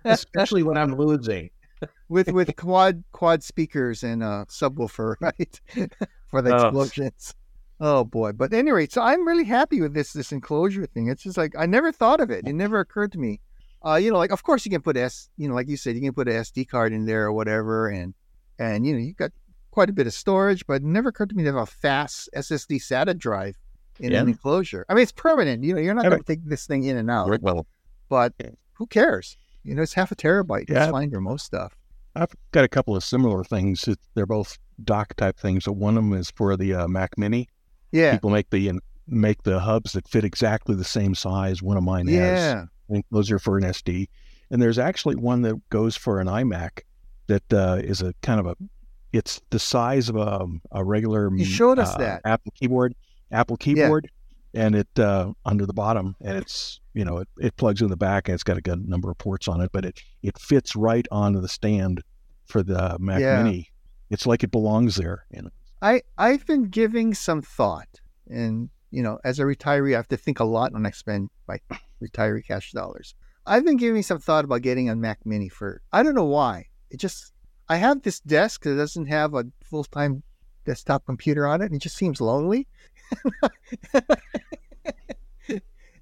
especially 0.05 0.63
when 0.63 0.77
I'm 0.77 0.95
losing. 0.95 1.51
with 2.09 2.31
with 2.31 2.55
quad 2.57 3.03
quad 3.11 3.43
speakers 3.43 4.03
and 4.03 4.21
a 4.23 4.45
subwoofer, 4.49 5.15
right? 5.21 5.61
For 6.27 6.41
the 6.41 6.53
Oh. 6.55 6.67
explosions. 6.67 7.33
Oh 7.83 8.03
boy. 8.05 8.31
But 8.31 8.53
anyway, 8.53 8.87
so 8.87 9.01
I'm 9.01 9.27
really 9.27 9.43
happy 9.43 9.81
with 9.81 9.95
this 9.95 10.13
this 10.13 10.31
enclosure 10.31 10.85
thing. 10.85 11.07
It's 11.07 11.23
just 11.23 11.35
like 11.37 11.55
I 11.57 11.65
never 11.65 11.91
thought 11.91 12.21
of 12.21 12.29
it. 12.29 12.47
It 12.47 12.53
never 12.53 12.79
occurred 12.79 13.11
to 13.13 13.17
me. 13.17 13.41
Uh, 13.83 13.95
you 13.95 14.11
know, 14.11 14.17
like 14.19 14.31
of 14.31 14.43
course 14.43 14.63
you 14.65 14.71
can 14.71 14.81
put 14.81 14.95
S, 14.95 15.29
you 15.37 15.49
know, 15.49 15.55
like 15.55 15.67
you 15.67 15.75
said, 15.77 15.95
you 15.95 16.01
can 16.01 16.13
put 16.13 16.27
an 16.27 16.35
SD 16.35 16.67
card 16.69 16.93
in 16.93 17.05
there 17.05 17.25
or 17.25 17.33
whatever, 17.33 17.87
and 17.89 18.13
and 18.59 18.85
you 18.85 18.93
know 18.93 18.99
you've 18.99 19.17
got 19.17 19.31
quite 19.71 19.89
a 19.89 19.93
bit 19.93 20.05
of 20.05 20.13
storage, 20.13 20.65
but 20.67 20.75
it 20.75 20.83
never 20.83 21.09
occurred 21.09 21.29
to 21.29 21.35
me 21.35 21.43
to 21.43 21.49
have 21.51 21.61
a 21.61 21.65
fast 21.65 22.29
SSD 22.35 22.77
SATA 22.79 23.17
drive 23.17 23.57
in 23.99 24.11
Yeah. 24.11 24.21
an 24.21 24.27
enclosure. 24.27 24.85
I 24.87 24.93
mean, 24.93 25.01
it's 25.03 25.11
permanent. 25.11 25.63
You 25.63 25.73
know, 25.73 25.79
you're 25.81 25.93
not 25.95 26.03
going 26.05 26.19
to 26.21 26.23
take 26.23 26.45
this 26.45 26.67
thing 26.67 26.83
in 26.83 26.97
and 26.97 27.09
out, 27.09 27.29
Well, 27.41 27.65
but 28.09 28.33
who 28.73 28.85
cares? 28.85 29.37
You 29.63 29.73
know, 29.73 29.81
it's 29.81 29.93
half 29.93 30.11
a 30.11 30.15
terabyte. 30.15 30.69
Yeah. 30.69 30.83
It's 30.83 30.91
fine 30.91 31.09
for 31.09 31.21
most 31.21 31.45
stuff. 31.45 31.75
I've 32.15 32.33
got 32.51 32.65
a 32.65 32.67
couple 32.67 32.95
of 32.95 33.03
similar 33.03 33.43
things. 33.43 33.87
They're 34.13 34.25
both 34.25 34.57
dock 34.83 35.15
type 35.15 35.39
things. 35.39 35.63
So 35.63 35.71
one 35.71 35.97
of 35.97 36.03
them 36.03 36.13
is 36.13 36.29
for 36.31 36.57
the 36.57 36.73
uh, 36.73 36.87
Mac 36.87 37.17
Mini. 37.17 37.47
Yeah. 37.91 38.13
People 38.13 38.29
make 38.29 38.49
the 38.49 38.71
make 39.07 39.43
the 39.43 39.59
hubs 39.59 39.93
that 39.93 40.07
fit 40.07 40.23
exactly 40.23 40.75
the 40.75 40.83
same 40.83 41.15
size. 41.15 41.61
One 41.61 41.77
of 41.77 41.83
mine 41.83 42.07
has. 42.07 42.39
Yeah. 42.39 42.65
I 42.89 42.93
think 42.93 43.05
those 43.11 43.31
are 43.31 43.39
for 43.39 43.57
an 43.57 43.63
SD. 43.63 44.07
And 44.49 44.61
there's 44.61 44.77
actually 44.77 45.15
one 45.15 45.41
that 45.43 45.57
goes 45.69 45.95
for 45.95 46.19
an 46.19 46.27
iMac 46.27 46.81
that 47.27 47.53
uh, 47.53 47.79
is 47.81 48.01
a 48.01 48.13
kind 48.21 48.39
of 48.39 48.47
a, 48.47 48.55
it's 49.13 49.41
the 49.49 49.59
size 49.59 50.09
of 50.09 50.17
a, 50.17 50.45
a 50.71 50.83
regular 50.83 51.31
You 51.33 51.45
showed 51.45 51.79
us 51.79 51.95
uh, 51.95 51.97
that. 51.99 52.21
Apple 52.25 52.51
keyboard, 52.55 52.95
Apple 53.31 53.55
keyboard, 53.55 54.09
yeah. 54.53 54.65
and 54.65 54.75
it 54.75 54.99
uh, 54.99 55.31
under 55.45 55.65
the 55.65 55.73
bottom, 55.73 56.15
and 56.21 56.37
it's 56.37 56.81
you 56.93 57.05
know 57.05 57.19
it, 57.19 57.29
it 57.39 57.55
plugs 57.55 57.81
in 57.81 57.89
the 57.89 57.95
back 57.95 58.27
and 58.27 58.33
it's 58.33 58.43
got 58.43 58.57
a 58.57 58.61
good 58.61 58.87
number 58.87 59.09
of 59.09 59.17
ports 59.17 59.47
on 59.47 59.61
it, 59.61 59.71
but 59.71 59.85
it 59.85 60.01
it 60.21 60.37
fits 60.37 60.75
right 60.75 61.07
onto 61.11 61.39
the 61.39 61.47
stand 61.47 62.03
for 62.45 62.61
the 62.61 62.97
Mac 62.99 63.21
Yeah. 63.21 63.41
Mini. 63.41 63.69
It's 64.09 64.25
like 64.25 64.43
it 64.43 64.51
belongs 64.51 64.95
there. 64.95 65.25
You 65.31 65.43
know? 65.43 65.49
I 65.81 66.03
I've 66.17 66.45
been 66.45 66.65
giving 66.65 67.13
some 67.13 67.41
thought, 67.41 67.99
and 68.29 68.69
you 68.91 69.01
know, 69.01 69.19
as 69.23 69.39
a 69.39 69.43
retiree, 69.43 69.93
I 69.93 69.97
have 69.97 70.07
to 70.09 70.17
think 70.17 70.39
a 70.39 70.43
lot 70.43 70.73
when 70.73 70.85
I 70.85 70.91
spend 70.91 71.29
my 71.47 71.59
retiree 72.01 72.45
cash 72.45 72.71
dollars. 72.71 73.15
I've 73.45 73.65
been 73.65 73.77
giving 73.77 74.03
some 74.03 74.19
thought 74.19 74.45
about 74.45 74.61
getting 74.61 74.89
a 74.89 74.95
Mac 74.95 75.19
Mini 75.25 75.49
for 75.49 75.81
I 75.91 76.03
don't 76.03 76.15
know 76.15 76.25
why. 76.25 76.67
It 76.89 76.99
just 76.99 77.33
I 77.69 77.77
have 77.77 78.01
this 78.01 78.19
desk 78.19 78.63
that 78.63 78.75
doesn't 78.75 79.07
have 79.07 79.33
a 79.33 79.45
full 79.63 79.83
time 79.85 80.23
desktop 80.65 81.05
computer 81.05 81.47
on 81.47 81.61
it, 81.61 81.65
and 81.65 81.75
it 81.75 81.81
just 81.81 81.95
seems 81.95 82.21
lonely. 82.21 82.67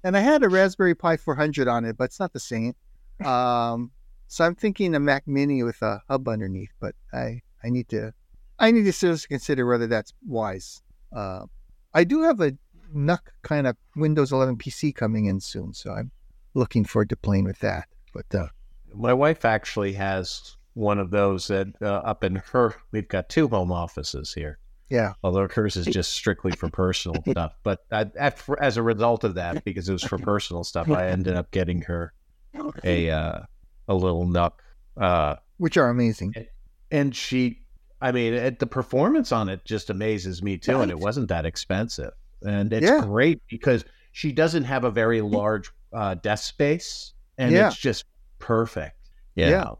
and 0.04 0.16
I 0.16 0.20
had 0.20 0.42
a 0.42 0.48
Raspberry 0.48 0.94
Pi 0.94 1.16
400 1.16 1.68
on 1.68 1.84
it, 1.84 1.96
but 1.96 2.04
it's 2.04 2.20
not 2.20 2.32
the 2.32 2.40
same. 2.40 2.74
Um, 3.24 3.90
so 4.26 4.44
I'm 4.44 4.54
thinking 4.54 4.94
a 4.94 5.00
Mac 5.00 5.26
Mini 5.26 5.62
with 5.62 5.80
a 5.82 6.02
hub 6.08 6.28
underneath, 6.28 6.72
but 6.80 6.94
I 7.12 7.40
I 7.64 7.70
need 7.70 7.88
to 7.90 8.12
I 8.60 8.70
need 8.70 8.84
to 8.84 8.92
seriously 8.92 9.28
consider 9.28 9.66
whether 9.66 9.86
that's 9.86 10.12
wise. 10.26 10.82
Uh, 11.14 11.46
I 11.94 12.04
do 12.04 12.22
have 12.22 12.40
a 12.40 12.52
NUC 12.94 13.20
kind 13.42 13.66
of 13.66 13.76
Windows 13.96 14.32
11 14.32 14.56
PC 14.58 14.94
coming 14.94 15.26
in 15.26 15.40
soon, 15.40 15.72
so 15.74 15.92
I'm 15.92 16.10
looking 16.54 16.84
forward 16.84 17.08
to 17.10 17.16
playing 17.16 17.44
with 17.44 17.58
that. 17.60 17.88
But 18.12 18.32
uh, 18.34 18.46
My 18.94 19.12
wife 19.12 19.44
actually 19.44 19.92
has 19.94 20.56
one 20.74 20.98
of 20.98 21.10
those 21.10 21.48
that 21.48 21.68
uh, 21.82 21.86
up 21.86 22.22
in 22.22 22.36
her. 22.52 22.74
We've 22.92 23.08
got 23.08 23.28
two 23.28 23.48
home 23.48 23.72
offices 23.72 24.32
here. 24.32 24.58
yeah, 24.88 25.14
Although 25.24 25.48
hers 25.48 25.76
is 25.76 25.86
just 25.86 26.12
strictly 26.12 26.52
for 26.52 26.68
personal 26.68 27.22
stuff, 27.30 27.54
but 27.62 27.84
I, 27.90 28.10
as 28.60 28.76
a 28.76 28.82
result 28.82 29.24
of 29.24 29.34
that, 29.34 29.64
because 29.64 29.88
it 29.88 29.92
was 29.92 30.02
for 30.02 30.18
personal 30.18 30.64
stuff, 30.64 30.90
I 30.90 31.08
ended 31.16 31.34
up 31.34 31.50
getting 31.50 31.82
her 31.82 32.12
a 32.84 33.10
uh, 33.10 33.40
a 33.88 33.94
little 33.94 34.26
NUC. 34.26 34.52
uh, 34.96 35.36
which 35.58 35.76
are 35.76 35.88
amazing. 35.88 36.34
and 36.90 37.14
she, 37.14 37.62
I 38.00 38.12
mean, 38.12 38.32
it, 38.34 38.58
the 38.58 38.66
performance 38.66 39.30
on 39.32 39.48
it 39.48 39.64
just 39.64 39.90
amazes 39.90 40.42
me 40.42 40.56
too, 40.56 40.80
and 40.80 40.90
it 40.90 40.98
wasn't 40.98 41.28
that 41.28 41.44
expensive, 41.46 42.12
and 42.42 42.72
it's 42.72 42.86
Yeah. 42.86 43.00
great 43.02 43.42
because 43.48 43.84
she 44.12 44.32
doesn't 44.32 44.64
have 44.64 44.84
a 44.84 44.90
very 44.90 45.20
large 45.20 45.70
uh, 45.92 46.14
desk 46.14 46.44
space, 46.48 47.12
and 47.36 47.52
Yeah. 47.52 47.66
it's 47.68 47.76
just 47.76 48.04
perfect. 48.38 48.96
Yeah. 49.34 49.72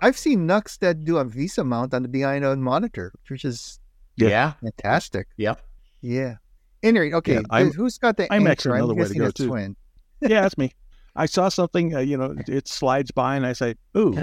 I've 0.00 0.16
seen 0.18 0.46
NUCs 0.46 0.78
that 0.78 1.04
do 1.04 1.18
a 1.18 1.24
Visa 1.24 1.62
mount 1.64 1.92
on 1.94 2.02
the 2.02 2.08
behind 2.08 2.44
own 2.44 2.62
monitor, 2.62 3.12
which 3.28 3.44
is 3.44 3.78
Yeah. 4.16 4.28
yeah, 4.28 4.52
fantastic. 4.60 5.28
Yep. 5.36 5.60
Yeah. 6.00 6.36
Anyway, 6.82 7.12
okay, 7.12 7.34
Yeah, 7.34 7.40
I'm- 7.50 7.72
who's 7.72 7.98
got 7.98 8.16
the 8.16 8.32
I'm 8.32 8.42
Anker? 8.42 8.50
actually 8.52 8.78
another 8.78 8.94
way 8.94 9.08
to 9.08 9.14
go, 9.14 9.30
too. 9.30 9.48
Twin. 9.48 9.76
yeah, 10.20 10.40
that's 10.42 10.56
me. 10.58 10.72
I 11.16 11.26
saw 11.26 11.48
something, 11.48 11.94
uh, 11.96 11.98
you 12.00 12.16
know, 12.16 12.34
it 12.46 12.68
slides 12.68 13.10
by, 13.10 13.34
and 13.36 13.44
I 13.44 13.52
say, 13.52 13.74
"Ooh, 13.96 14.16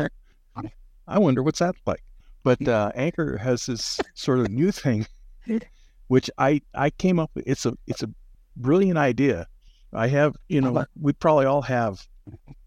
I 1.07 1.19
wonder 1.19 1.43
what's 1.43 1.59
that 1.59 1.75
like." 1.85 2.03
But 2.45 2.65
uh, 2.67 2.91
Anker 2.95 3.37
has 3.37 3.65
this 3.65 3.99
sort 4.13 4.39
of 4.39 4.49
new 4.49 4.71
thing, 4.71 5.07
which 6.07 6.29
I 6.37 6.61
I 6.75 6.91
came 6.91 7.19
up 7.19 7.31
with. 7.33 7.43
It's 7.47 7.65
a 7.65 7.73
it's 7.87 8.03
a 8.03 8.09
brilliant 8.55 8.97
idea. 8.97 9.47
I 9.93 10.07
have, 10.07 10.35
you 10.47 10.61
know, 10.61 10.85
we 10.99 11.13
probably 11.13 11.45
all 11.45 11.63
have 11.63 12.05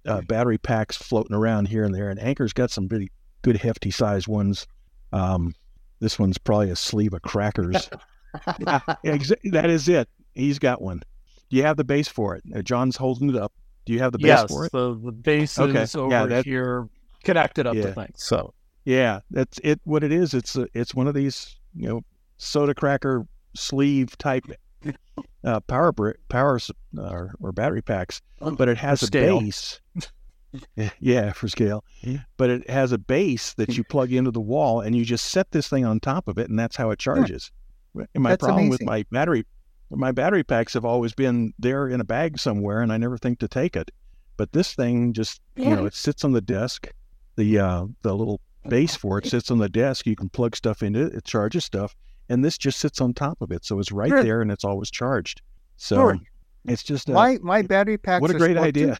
uh, 0.06 0.22
battery 0.22 0.58
packs 0.58 0.96
floating 0.96 1.34
around 1.36 1.68
here 1.68 1.84
and 1.84 1.94
there, 1.94 2.10
and 2.10 2.18
Anker's 2.18 2.52
got 2.52 2.70
some 2.70 2.88
pretty 2.88 3.10
good 3.42 3.56
hefty 3.56 3.90
size 3.90 4.26
ones. 4.26 4.66
Um, 5.12 5.54
this 6.00 6.18
one's 6.18 6.38
probably 6.38 6.70
a 6.70 6.76
sleeve 6.76 7.12
of 7.14 7.22
crackers. 7.22 7.88
Yeah, 8.58 8.80
exa- 9.04 9.52
that 9.52 9.70
is 9.70 9.88
it. 9.88 10.08
He's 10.34 10.58
got 10.58 10.82
one. 10.82 11.02
Do 11.50 11.56
you 11.56 11.62
have 11.62 11.76
the 11.76 11.84
base 11.84 12.08
for 12.08 12.34
it? 12.34 12.42
Uh, 12.54 12.62
Jon's 12.62 12.96
holding 12.96 13.30
it 13.30 13.36
up. 13.36 13.52
Do 13.84 13.92
you 13.92 14.00
have 14.00 14.12
the 14.12 14.18
base 14.18 14.26
yes, 14.26 14.50
for 14.50 14.66
it? 14.66 14.72
the, 14.72 14.94
the 14.98 15.12
base 15.12 15.58
Okay, 15.58 15.82
is 15.82 15.94
over 15.94 16.10
yeah, 16.10 16.26
that- 16.26 16.44
here 16.44 16.88
connected 17.24 17.66
up 17.66 17.74
Yeah. 17.74 17.82
to 17.84 17.92
things. 17.92 18.22
So 18.24 18.54
Yeah, 18.88 19.20
that's 19.30 19.60
it. 19.62 19.82
What 19.84 20.02
it 20.02 20.12
is, 20.12 20.32
it's 20.32 20.56
a, 20.56 20.66
it's 20.72 20.94
one 20.94 21.06
of 21.06 21.12
these, 21.12 21.56
you 21.74 21.86
know, 21.86 22.00
soda 22.38 22.74
cracker 22.74 23.26
sleeve 23.54 24.16
type 24.16 24.46
uh, 25.44 25.60
power 25.60 25.92
power 26.30 26.56
s- 26.56 26.70
or, 26.96 27.34
or 27.38 27.52
battery 27.52 27.82
packs, 27.82 28.22
but 28.56 28.66
it 28.66 28.78
has 28.78 29.02
a 29.02 29.10
base. 29.40 29.80
yeah, 31.00 31.32
for 31.32 31.48
scale. 31.48 31.84
But 32.38 32.48
it 32.48 32.70
has 32.70 32.92
a 32.92 32.96
base 32.96 33.52
that 33.54 33.76
you 33.76 33.84
plug 33.84 34.10
into 34.10 34.30
the 34.30 34.40
wall, 34.40 34.80
and 34.80 34.96
you 34.96 35.04
just 35.04 35.26
set 35.26 35.50
this 35.50 35.68
thing 35.68 35.84
on 35.84 36.00
top 36.00 36.26
of 36.26 36.38
it, 36.38 36.48
and 36.48 36.58
that's 36.58 36.76
how 36.76 36.88
it 36.88 36.98
charges. 36.98 37.50
And 37.94 38.22
my 38.22 38.30
That's 38.30 38.42
problem 38.42 38.70
with 38.70 38.82
my 38.82 39.04
battery, 39.10 39.44
my 39.90 40.12
battery 40.12 40.44
packs 40.44 40.72
have 40.72 40.86
always 40.86 41.12
been 41.12 41.52
there 41.58 41.88
in 41.88 42.00
a 42.00 42.04
bag 42.04 42.38
somewhere, 42.38 42.80
and 42.80 42.90
I 42.90 42.96
never 42.96 43.18
think 43.18 43.38
to 43.40 43.48
take 43.48 43.76
it. 43.76 43.90
But 44.38 44.52
this 44.52 44.74
thing 44.74 45.12
just, 45.12 45.42
you 45.56 45.76
know, 45.76 45.84
it 45.84 45.94
sits 45.94 46.24
on 46.24 46.32
the 46.32 46.40
desk. 46.40 46.90
The 47.36 47.58
uh, 47.58 47.86
the 48.00 48.16
little 48.16 48.40
base 48.68 48.94
for 48.96 49.18
it 49.18 49.26
sits 49.26 49.50
on 49.50 49.58
the 49.58 49.68
desk. 49.68 50.06
You 50.06 50.16
can 50.16 50.28
plug 50.28 50.56
stuff 50.56 50.82
into 50.82 51.06
it. 51.06 51.14
It 51.14 51.24
charges 51.24 51.64
stuff, 51.64 51.94
and 52.28 52.44
this 52.44 52.58
just 52.58 52.78
sits 52.80 53.00
on 53.00 53.14
top 53.14 53.40
of 53.40 53.50
it, 53.50 53.64
so 53.64 53.78
it's 53.78 53.92
right 53.92 54.08
Sure. 54.10 54.22
there, 54.22 54.42
and 54.42 54.50
it's 54.50 54.64
always 54.64 54.90
charged. 54.90 55.42
So 55.76 55.96
Sure. 55.96 56.18
it's 56.66 56.82
just 56.82 57.08
a, 57.08 57.12
my 57.12 57.38
my 57.42 57.62
battery 57.62 57.98
packs. 57.98 58.20
what 58.22 58.30
a 58.30 58.34
great 58.34 58.54
well, 58.56 58.64
two- 58.64 58.68
idea. 58.68 58.98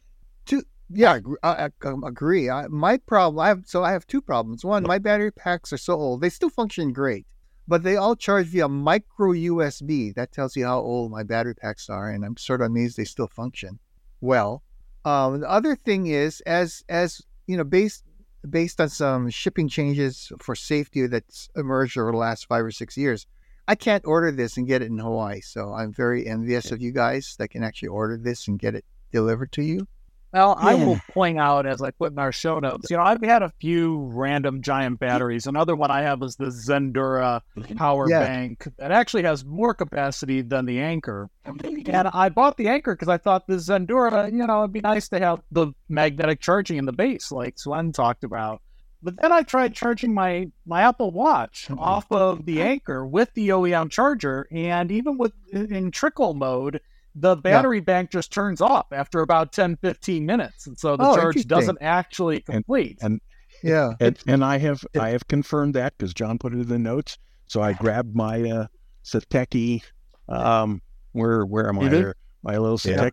Yeah, 0.91 1.11
I 1.13 1.17
agree- 1.17 1.37
I, 1.43 1.69
agree. 2.07 2.49
I, 2.49 2.67
my 2.67 2.97
problem, 2.97 3.39
I 3.39 3.49
have 3.49 3.61
so 3.67 3.83
I 3.83 3.91
have 3.91 4.07
two 4.07 4.21
problems. 4.21 4.65
One, 4.65 4.81
my 4.83 4.97
battery 4.97 5.31
packs 5.31 5.71
are 5.71 5.77
so 5.77 5.93
old; 5.93 6.21
they 6.21 6.29
still 6.29 6.49
function 6.49 6.93
great, 6.93 7.27
but 7.67 7.83
they 7.83 7.95
all 7.95 8.15
charge 8.15 8.47
via 8.47 8.67
micro 8.67 9.33
USB. 9.33 10.15
That 10.15 10.31
tells 10.31 10.55
you 10.55 10.65
how 10.65 10.79
old 10.79 11.11
my 11.11 11.21
battery 11.21 11.53
packs 11.53 11.91
are, 11.91 12.09
and 12.09 12.25
I'm 12.25 12.37
sort 12.37 12.61
of 12.61 12.67
amazed 12.67 12.97
they 12.97 13.05
still 13.05 13.27
function 13.27 13.77
well. 14.19 14.63
Um, 15.05 15.41
the 15.41 15.49
other 15.49 15.75
thing 15.75 16.07
is, 16.07 16.41
as 16.47 16.83
as 16.89 17.21
you 17.45 17.55
know, 17.55 17.63
based 17.63 18.03
based 18.47 18.79
on 18.79 18.89
some 18.89 19.29
shipping 19.29 19.67
changes 19.67 20.31
for 20.39 20.55
safety 20.55 21.07
that's 21.07 21.49
emerged 21.55 21.97
over 21.97 22.11
the 22.11 22.17
last 22.17 22.47
five 22.47 22.63
or 22.63 22.71
six 22.71 22.97
years, 22.97 23.25
I 23.67 23.75
can't 23.75 24.05
order 24.05 24.31
this 24.31 24.57
and 24.57 24.67
get 24.67 24.81
it 24.81 24.89
in 24.89 24.97
Hawaii. 24.97 25.41
So 25.41 25.73
I'm 25.73 25.93
very 25.93 26.27
envious 26.27 26.71
of 26.71 26.81
you 26.81 26.91
guys 26.91 27.35
that 27.37 27.49
can 27.49 27.63
actually 27.63 27.89
order 27.89 28.17
this 28.17 28.47
and 28.47 28.57
get 28.57 28.75
it 28.75 28.85
delivered 29.11 29.51
to 29.53 29.63
you. 29.63 29.87
Well, 30.31 30.55
I 30.59 30.75
will 30.75 30.99
point 31.11 31.39
out 31.39 31.65
as 31.65 31.81
I 31.81 31.89
put 31.91 32.11
in 32.11 32.19
our 32.19 32.31
show 32.31 32.59
notes, 32.59 32.89
you 32.91 32.97
know, 32.97 33.03
I've 33.03 33.21
had 33.21 33.41
a 33.41 33.51
few 33.59 33.97
random 34.13 34.61
giant 34.61 34.99
batteries. 34.99 35.47
Another 35.47 35.75
one 35.75 35.89
I 35.89 36.03
have 36.03 36.21
is 36.21 36.35
the 36.35 36.45
Zendure 36.45 37.41
mm-hmm. 37.57 37.75
power 37.75 38.07
Yeah. 38.07 38.19
bank 38.19 38.67
that 38.77 38.91
actually 38.91 39.23
has 39.23 39.43
more 39.43 39.73
capacity 39.73 40.41
than 40.41 40.65
the 40.65 40.79
Anker. 40.79 41.29
And 41.45 42.07
I 42.13 42.29
bought 42.29 42.57
the 42.57 42.67
Anker 42.67 42.93
because 42.93 43.07
I 43.07 43.17
thought 43.17 43.47
the 43.47 43.55
Zendure, 43.55 44.31
you 44.31 44.45
know, 44.45 44.59
it'd 44.59 44.73
be 44.73 44.81
nice 44.81 45.09
to 45.09 45.19
have 45.19 45.41
the 45.51 45.73
magnetic 45.87 46.41
charging 46.41 46.77
in 46.77 46.85
the 46.85 46.93
base, 46.93 47.31
like 47.31 47.57
Sven 47.57 47.91
talked 47.91 48.23
about. 48.23 48.61
But 49.01 49.19
then 49.21 49.31
I 49.31 49.43
tried 49.43 49.73
charging 49.73 50.13
my 50.13 50.51
my 50.65 50.81
Apple 50.81 51.11
Watch 51.11 51.67
mm-hmm. 51.69 51.79
off 51.79 52.11
of 52.11 52.45
the 52.45 52.61
Anker 52.61 53.05
with 53.05 53.33
the 53.33 53.49
OEM 53.49 53.89
charger, 53.89 54.47
and 54.51 54.91
even 54.91 55.17
with 55.17 55.31
in 55.51 55.89
trickle 55.91 56.33
mode, 56.33 56.81
the 57.15 57.35
battery 57.35 57.79
bank 57.79 58.11
just 58.11 58.31
turns 58.31 58.61
off 58.61 58.87
after 58.91 59.21
about 59.21 59.51
10, 59.51 59.77
15 59.77 60.25
minutes. 60.25 60.67
And 60.67 60.77
so 60.77 60.95
the 60.95 61.03
Oh, 61.05 61.15
charge 61.15 61.45
doesn't 61.47 61.77
actually 61.81 62.41
complete. 62.41 62.99
and- 63.01 63.19
Yeah. 63.63 63.93
And, 63.99 64.17
and 64.27 64.43
I 64.45 64.57
have 64.59 64.85
I 64.99 65.09
have 65.09 65.27
confirmed 65.27 65.73
that 65.73 65.97
because 65.97 66.13
Jon 66.13 66.37
put 66.37 66.53
it 66.53 66.59
in 66.59 66.67
the 66.67 66.79
notes. 66.79 67.17
So 67.47 67.61
I 67.61 67.73
grabbed 67.73 68.15
my 68.15 68.41
uh, 68.49 68.67
Satechi. 69.03 69.81
Um, 70.29 70.81
where 71.13 71.45
where 71.45 71.67
am 71.67 71.79
I 71.79 71.83
You 71.83 71.89
did? 71.89 72.03
there? 72.05 72.15
My 72.43 72.57
little 72.57 72.79
Yeah. 72.89 73.09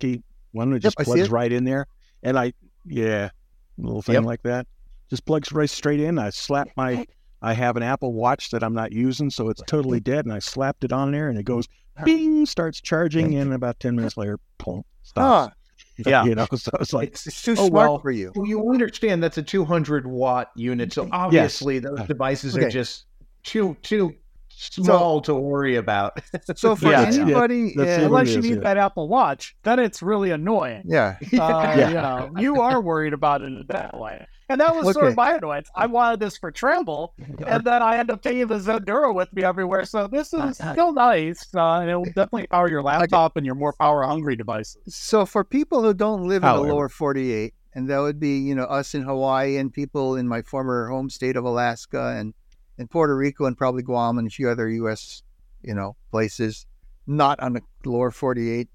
One 0.52 0.70
that 0.70 0.80
just 0.80 1.00
I 1.00 1.02
see 1.02 1.12
plugs 1.12 1.30
right 1.30 1.50
in 1.50 1.64
there, 1.64 1.86
and 2.22 2.38
I 2.38 2.52
yeah, 2.84 3.30
little 3.78 4.02
thing 4.02 4.14
Yep. 4.16 4.24
like 4.24 4.42
that 4.44 4.66
just 5.10 5.24
plugs 5.26 5.50
right 5.52 5.68
straight 5.68 6.00
in. 6.00 6.18
I 6.18 6.30
slap 6.30 6.68
my 6.76 7.06
I 7.42 7.52
have 7.52 7.76
an 7.76 7.82
Apple 7.82 8.12
Watch 8.12 8.50
that 8.50 8.62
I'm 8.62 8.74
not 8.74 8.92
using, 8.92 9.30
so 9.30 9.48
it's 9.50 9.62
totally 9.66 10.00
dead, 10.00 10.24
and 10.24 10.32
I 10.34 10.38
slapped 10.38 10.84
it 10.84 10.92
on 10.92 11.12
there, 11.12 11.28
and 11.28 11.38
it 11.38 11.44
goes 11.44 11.66
bing, 12.04 12.46
starts 12.46 12.80
charging, 12.80 13.34
and 13.34 13.52
about 13.52 13.78
ten 13.80 13.94
minutes 13.96 14.16
later, 14.16 14.38
boom, 14.64 14.82
stops. 15.02 15.48
Huh. 15.48 15.50
Yeah. 16.06 16.24
you 16.24 16.34
know, 16.34 16.46
so 16.54 16.70
it's 16.78 16.92
like 16.92 17.08
It's, 17.08 17.26
it's 17.26 17.40
too 17.42 17.52
Oh, 17.52 17.68
smart 17.68 17.72
well. 17.90 17.98
for 18.00 18.10
you. 18.10 18.30
Well, 18.34 18.46
you 18.46 18.70
understand 18.70 19.22
that's 19.22 19.38
a 19.38 19.42
200 19.42 20.06
watt 20.06 20.50
unit, 20.54 20.92
so 20.92 21.08
obviously 21.10 21.78
those 21.78 22.00
devices 22.06 22.54
Okay. 22.54 22.66
are 22.66 22.70
just 22.70 23.06
too 23.44 23.76
too 23.80 24.14
small 24.50 25.22
to 25.22 25.34
worry 25.34 25.76
about. 25.76 26.20
So 26.54 26.76
for 26.76 26.90
Yeah. 26.90 27.02
anybody, 27.12 27.72
That's 27.74 27.98
uh, 27.98 28.02
it. 28.02 28.04
Unless 28.06 28.34
you 28.34 28.42
need 28.42 28.54
yeah. 28.56 28.60
that 28.60 28.76
Apple 28.76 29.08
Watch, 29.08 29.56
then 29.62 29.78
it's 29.78 30.02
really 30.02 30.30
annoying. 30.32 30.82
yeah, 30.86 31.16
Uh, 31.32 31.74
Yeah. 31.78 31.88
You 31.88 31.94
know, 31.94 32.30
you 32.40 32.60
are 32.60 32.80
worried 32.80 33.12
about 33.14 33.40
it 33.42 33.46
in 33.46 33.64
that 33.68 33.98
way. 33.98 34.26
And 34.48 34.60
that 34.60 34.76
was 34.76 34.94
sort 34.94 35.08
of 35.08 35.16
my 35.16 35.34
annoyance. 35.34 35.68
I 35.74 35.86
wanted 35.86 36.20
this 36.20 36.36
for 36.36 36.52
travel, 36.52 37.14
and 37.46 37.64
then 37.64 37.82
I 37.82 37.98
end 37.98 38.10
up 38.10 38.22
taking 38.22 38.46
the 38.46 38.58
Zendure 38.58 39.12
with 39.12 39.32
me 39.32 39.42
everywhere. 39.42 39.84
So 39.84 40.06
this 40.06 40.32
is 40.32 40.56
still 40.56 40.92
nice, 40.92 41.46
uh, 41.54 41.80
and 41.80 41.90
it 41.90 41.96
will 41.96 42.04
definitely 42.04 42.46
power 42.46 42.70
your 42.70 42.82
laptop 42.82 43.36
and 43.36 43.44
your 43.44 43.56
more 43.56 43.72
power-hungry 43.72 44.36
devices. 44.36 44.94
So 44.94 45.26
for 45.26 45.42
people 45.42 45.82
who 45.82 45.94
don't 45.94 46.28
live 46.28 46.44
in 46.44 46.48
the 46.48 46.60
lower 46.60 46.88
48, 46.88 47.54
and 47.74 47.90
that 47.90 47.98
would 47.98 48.20
be, 48.20 48.38
you 48.38 48.54
know, 48.54 48.64
us 48.64 48.94
in 48.94 49.02
Hawaii 49.02 49.56
and 49.56 49.72
people 49.72 50.16
in 50.16 50.28
my 50.28 50.42
former 50.42 50.88
home 50.88 51.10
state 51.10 51.36
of 51.36 51.44
Alaska 51.44 52.14
and, 52.16 52.32
and 52.78 52.88
Puerto 52.88 53.16
Rico 53.16 53.46
and 53.46 53.58
probably 53.58 53.82
Guam 53.82 54.16
and 54.18 54.28
a 54.28 54.30
few 54.30 54.48
other 54.48 54.68
U.S., 54.68 55.22
you 55.62 55.74
know, 55.74 55.96
places 56.10 56.66
not 57.06 57.38
on 57.40 57.54
the 57.54 57.62
lower 57.84 58.10
48. 58.10 58.68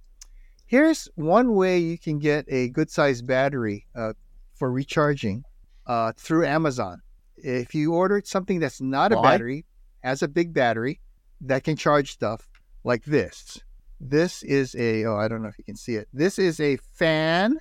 Here's 0.66 1.10
one 1.16 1.56
way 1.56 1.78
you 1.80 1.98
can 1.98 2.20
get 2.20 2.46
a 2.48 2.70
good 2.70 2.92
sized 2.92 3.26
battery 3.26 3.88
uh, 3.96 4.14
for 4.54 4.72
recharging 4.72 5.44
uh, 5.92 6.14
through 6.16 6.46
Amazon. 6.46 7.02
If 7.36 7.76
you 7.76 7.94
order 7.94 8.22
something 8.24 8.60
that's 8.60 8.80
not 8.80 9.12
a 9.12 9.22
battery, 9.22 9.66
has 10.04 10.24
a 10.24 10.28
big 10.30 10.54
battery 10.54 11.02
that 11.42 11.66
can 11.66 11.76
charge 11.76 12.14
stuff 12.14 12.48
like 12.86 13.04
this. 13.04 13.60
This 14.00 14.42
is 14.44 14.74
a, 14.76 15.04
oh, 15.06 15.18
I 15.18 15.28
don't 15.28 15.42
know 15.42 15.50
if 15.50 15.58
you 15.58 15.66
can 15.66 15.76
see 15.76 15.96
it. 15.96 16.08
This 16.14 16.40
is 16.40 16.62
a 16.62 16.78
fan 16.94 17.58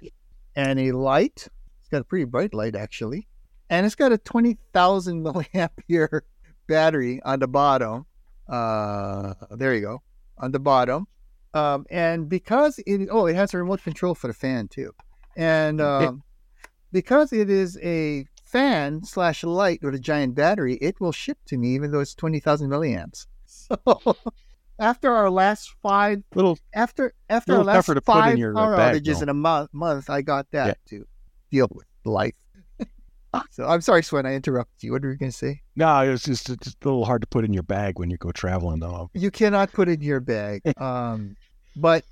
and 0.55 0.79
a 0.79 0.93
light. 0.93 1.49
It's 1.81 1.89
got 1.91 2.03
a 2.03 2.05
pretty 2.05 2.25
bright 2.25 2.55
light, 2.55 2.77
actually. 2.77 3.27
And 3.69 3.85
it's 3.85 3.97
got 3.97 4.13
a 4.13 4.19
20,000 4.19 5.25
milliampere 5.25 6.21
battery 6.69 7.21
on 7.25 7.41
the 7.41 7.49
bottom. 7.49 8.07
Uh, 8.49 9.35
there 9.51 9.75
you 9.75 9.81
go, 9.81 10.03
on 10.39 10.53
the 10.53 10.61
bottom. 10.61 11.09
Um, 11.53 11.85
and 11.91 12.29
because 12.29 12.79
it, 12.87 13.09
oh, 13.11 13.27
it 13.27 13.35
has 13.35 13.55
a 13.55 13.59
remote 13.59 13.83
control 13.83 14.15
for 14.15 14.29
the 14.29 14.35
fan 14.35 14.69
too. 14.69 14.93
And 15.37 15.81
um, 15.81 16.23
because 16.93 17.33
it 17.33 17.51
is 17.51 17.79
a 17.83 18.27
fan 18.45 19.03
slash 19.05 19.45
light 19.45 19.81
with 19.83 19.95
a 19.95 19.99
giant 19.99 20.35
battery, 20.35 20.75
it 20.77 21.01
will 21.01 21.13
ship 21.13 21.39
to 21.47 21.57
me 21.57 21.75
even 21.75 21.91
though 21.91 22.01
it's 22.01 22.15
20,000 22.15 22.69
milliamps. 22.71 23.27
So 23.53 24.17
after 24.81 25.13
our 25.13 25.31
last 25.31 25.75
five 25.83 26.23
little 26.35 26.59
after 26.75 27.13
after 27.29 27.57
our 27.57 27.65
last 27.65 27.87
to 27.87 27.95
put 27.95 27.99
in 27.99 28.03
five 28.03 28.39
your, 28.39 28.57
uh, 28.57 28.61
power 28.61 28.77
bag, 28.77 28.97
outages 28.97 29.17
though. 29.17 29.23
in 29.23 29.29
a 29.29 29.35
month, 29.35 29.71
month, 29.73 30.11
I 30.11 30.23
got 30.23 30.51
that 30.53 30.79
to 30.87 31.07
deal 31.51 31.69
with 31.71 31.87
life. 32.05 32.35
so 33.51 33.67
I'm 33.67 33.81
sorry, 33.83 34.03
Sven, 34.03 34.27
I 34.27 34.35
interrupted 34.35 34.83
you. 34.83 34.93
What 34.93 35.03
were 35.03 35.13
you 35.13 35.19
going 35.19 35.31
to 35.31 35.37
say? 35.37 35.61
no, 35.77 36.01
it's 36.01 36.25
just 36.25 36.49
it's 36.49 36.65
just 36.65 36.85
a 36.85 36.89
little 36.89 37.05
hard 37.05 37.21
to 37.21 37.29
put 37.29 37.45
in 37.45 37.53
your 37.53 37.63
bag 37.63 37.99
when 37.99 38.11
you 38.11 38.17
go 38.17 38.33
traveling, 38.33 38.81
though. 38.81 39.11
You 39.15 39.31
cannot 39.31 39.73
put 39.73 39.89
it 39.89 40.01
in 40.01 40.03
your 40.03 40.21
bag. 40.21 40.63
Um, 40.81 41.37
but 41.77 42.05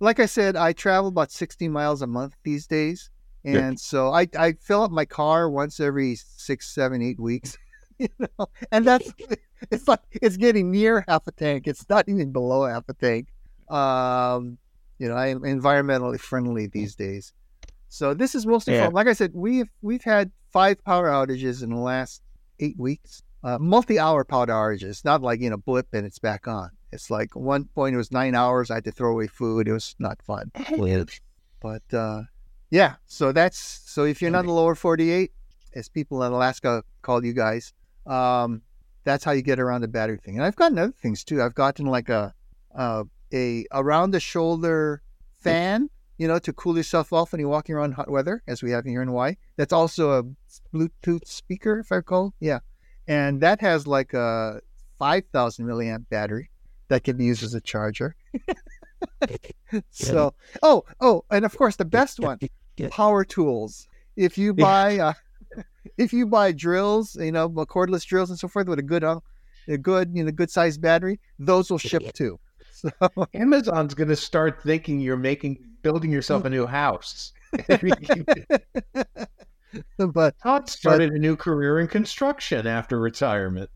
like 0.00 0.20
I 0.20 0.26
said, 0.26 0.56
I 0.56 0.72
travel 0.72 1.08
about 1.08 1.30
60 1.30 1.68
miles 1.68 2.02
a 2.02 2.06
month 2.06 2.34
these 2.42 2.66
days, 2.66 3.08
Yeah. 3.42 3.58
and 3.58 3.80
so 3.80 4.12
I 4.12 4.28
I 4.38 4.52
fill 4.60 4.82
up 4.82 4.90
my 4.90 5.04
car 5.06 5.48
once 5.50 5.80
every 5.80 6.14
six, 6.16 6.74
seven, 6.74 7.02
eight 7.02 7.18
weeks. 7.20 7.56
You 8.00 8.08
know, 8.18 8.46
and 8.72 8.86
that's 8.86 9.12
it's 9.70 9.86
like 9.86 10.00
it's 10.10 10.38
getting 10.38 10.70
near 10.70 11.04
half 11.06 11.26
a 11.26 11.32
tank. 11.32 11.66
It's 11.66 11.86
not 11.90 12.08
even 12.08 12.32
below 12.32 12.64
half 12.64 12.84
a 12.88 12.94
tank. 12.94 13.28
Um, 13.68 14.56
you 14.98 15.06
know, 15.06 15.14
I'm 15.16 15.40
environmentally 15.40 16.18
friendly 16.18 16.66
these 16.66 16.94
days. 16.94 17.34
So 17.90 18.14
this 18.14 18.34
is 18.34 18.46
mostly 18.46 18.72
Yeah. 18.72 18.84
fun. 18.86 18.94
Like 18.94 19.06
I 19.06 19.12
said, 19.12 19.32
we've 19.34 19.68
we've 19.82 20.02
had 20.02 20.32
five 20.50 20.82
power 20.82 21.10
outages 21.10 21.62
in 21.62 21.68
the 21.68 21.76
last 21.76 22.22
eight 22.58 22.78
weeks. 22.78 23.22
Uh, 23.44 23.58
multi-hour 23.58 24.24
power 24.24 24.46
outages, 24.46 25.04
not 25.04 25.20
like 25.20 25.40
you 25.40 25.50
know 25.50 25.58
blip 25.58 25.88
and 25.92 26.06
it's 26.06 26.18
back 26.18 26.48
on. 26.48 26.70
It's 26.92 27.10
like 27.10 27.36
one 27.36 27.66
point 27.74 27.94
it 27.94 27.98
was 27.98 28.10
nine 28.10 28.34
hours. 28.34 28.70
I 28.70 28.76
had 28.76 28.84
to 28.84 28.92
throw 28.92 29.10
away 29.12 29.26
food. 29.26 29.68
It 29.68 29.72
was 29.74 29.94
not 29.98 30.22
fun. 30.22 30.50
But 31.60 31.82
uh, 31.92 32.22
yeah, 32.70 32.94
so 33.06 33.32
that's 33.32 33.82
so 33.84 34.04
if 34.04 34.22
you're 34.22 34.30
not 34.30 34.40
in 34.40 34.46
the 34.46 34.52
lower 34.52 34.74
48, 34.74 35.32
as 35.74 35.88
people 35.88 36.22
in 36.22 36.32
Alaska 36.32 36.84
call 37.02 37.24
you 37.24 37.32
guys, 37.32 37.72
um, 38.06 38.62
that's 39.04 39.24
how 39.24 39.32
you 39.32 39.42
get 39.42 39.58
around 39.58 39.80
the 39.80 39.88
battery 39.88 40.18
thing. 40.18 40.36
And 40.36 40.44
I've 40.44 40.56
gotten 40.56 40.78
other 40.78 40.92
things 40.92 41.24
too. 41.24 41.42
I've 41.42 41.54
gotten 41.54 41.86
like 41.86 42.08
a 42.08 42.32
uh, 42.74 43.04
a 43.32 43.66
around 43.72 44.12
the 44.12 44.20
shoulder 44.20 45.02
fan, 45.40 45.90
you 46.16 46.28
know, 46.28 46.38
to 46.38 46.52
cool 46.52 46.76
yourself 46.76 47.12
off 47.12 47.32
when 47.32 47.40
you're 47.40 47.48
walking 47.48 47.74
around 47.74 47.92
hot 47.92 48.08
weather, 48.08 48.42
as 48.46 48.62
we 48.62 48.70
have 48.70 48.84
here 48.84 49.02
in 49.02 49.08
Hawaii. 49.08 49.34
That's 49.56 49.72
also 49.72 50.12
a 50.12 50.22
Bluetooth 50.72 51.26
speaker, 51.26 51.80
if 51.80 51.90
I 51.90 51.96
recall. 51.96 52.34
Yeah, 52.38 52.60
and 53.08 53.40
that 53.40 53.60
has 53.62 53.88
like 53.88 54.14
a 54.14 54.60
5,000 54.98 55.66
milliamp 55.66 56.08
battery 56.08 56.50
that 56.88 57.02
can 57.02 57.16
be 57.16 57.24
used 57.24 57.42
as 57.42 57.54
a 57.54 57.60
charger. 57.60 58.14
so, 59.90 60.34
oh, 60.62 60.84
oh, 61.00 61.24
and 61.30 61.44
of 61.44 61.56
course 61.56 61.76
the 61.76 61.84
best 61.84 62.20
one, 62.20 62.38
power 62.88 63.24
tools. 63.24 63.86
If 64.16 64.38
you 64.38 64.54
buy, 64.54 64.98
uh, 64.98 65.12
if 65.98 66.12
you 66.12 66.26
buy 66.26 66.52
drills, 66.52 67.16
you 67.16 67.32
know, 67.32 67.48
cordless 67.48 68.04
drills 68.04 68.30
and 68.30 68.38
so 68.38 68.48
forth 68.48 68.68
with 68.68 68.78
a 68.78 68.82
good, 68.82 69.04
uh, 69.04 69.20
a 69.68 69.78
good, 69.78 70.10
you 70.14 70.24
know, 70.24 70.30
good 70.30 70.50
sized 70.50 70.80
battery, 70.80 71.20
those 71.38 71.70
will 71.70 71.78
ship 71.78 72.12
too. 72.12 72.38
So, 72.80 72.90
Amazon's 73.34 73.92
going 73.92 74.08
to 74.08 74.16
start 74.16 74.62
thinking 74.62 75.00
you're 75.00 75.18
making 75.18 75.58
building 75.82 76.10
yourself 76.10 76.46
a 76.46 76.50
new 76.50 76.64
house. 76.64 77.34
but 79.98 80.34
Todd 80.42 80.68
started 80.68 81.12
a 81.12 81.18
new 81.18 81.36
career 81.36 81.80
in 81.80 81.88
construction 81.88 82.66
after 82.66 82.98
retirement. 82.98 83.70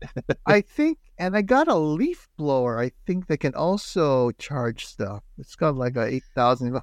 I 0.45 0.61
think, 0.61 0.99
and 1.17 1.37
I 1.37 1.41
got 1.41 1.67
a 1.67 1.75
leaf 1.75 2.27
blower. 2.37 2.79
I 2.79 2.91
think 3.05 3.27
that 3.27 3.39
can 3.39 3.53
also 3.53 4.31
charge 4.31 4.85
stuff. 4.85 5.23
It's 5.37 5.55
got 5.55 5.75
like 5.75 5.95
a 5.95 6.05
eight 6.05 6.23
thousand. 6.33 6.79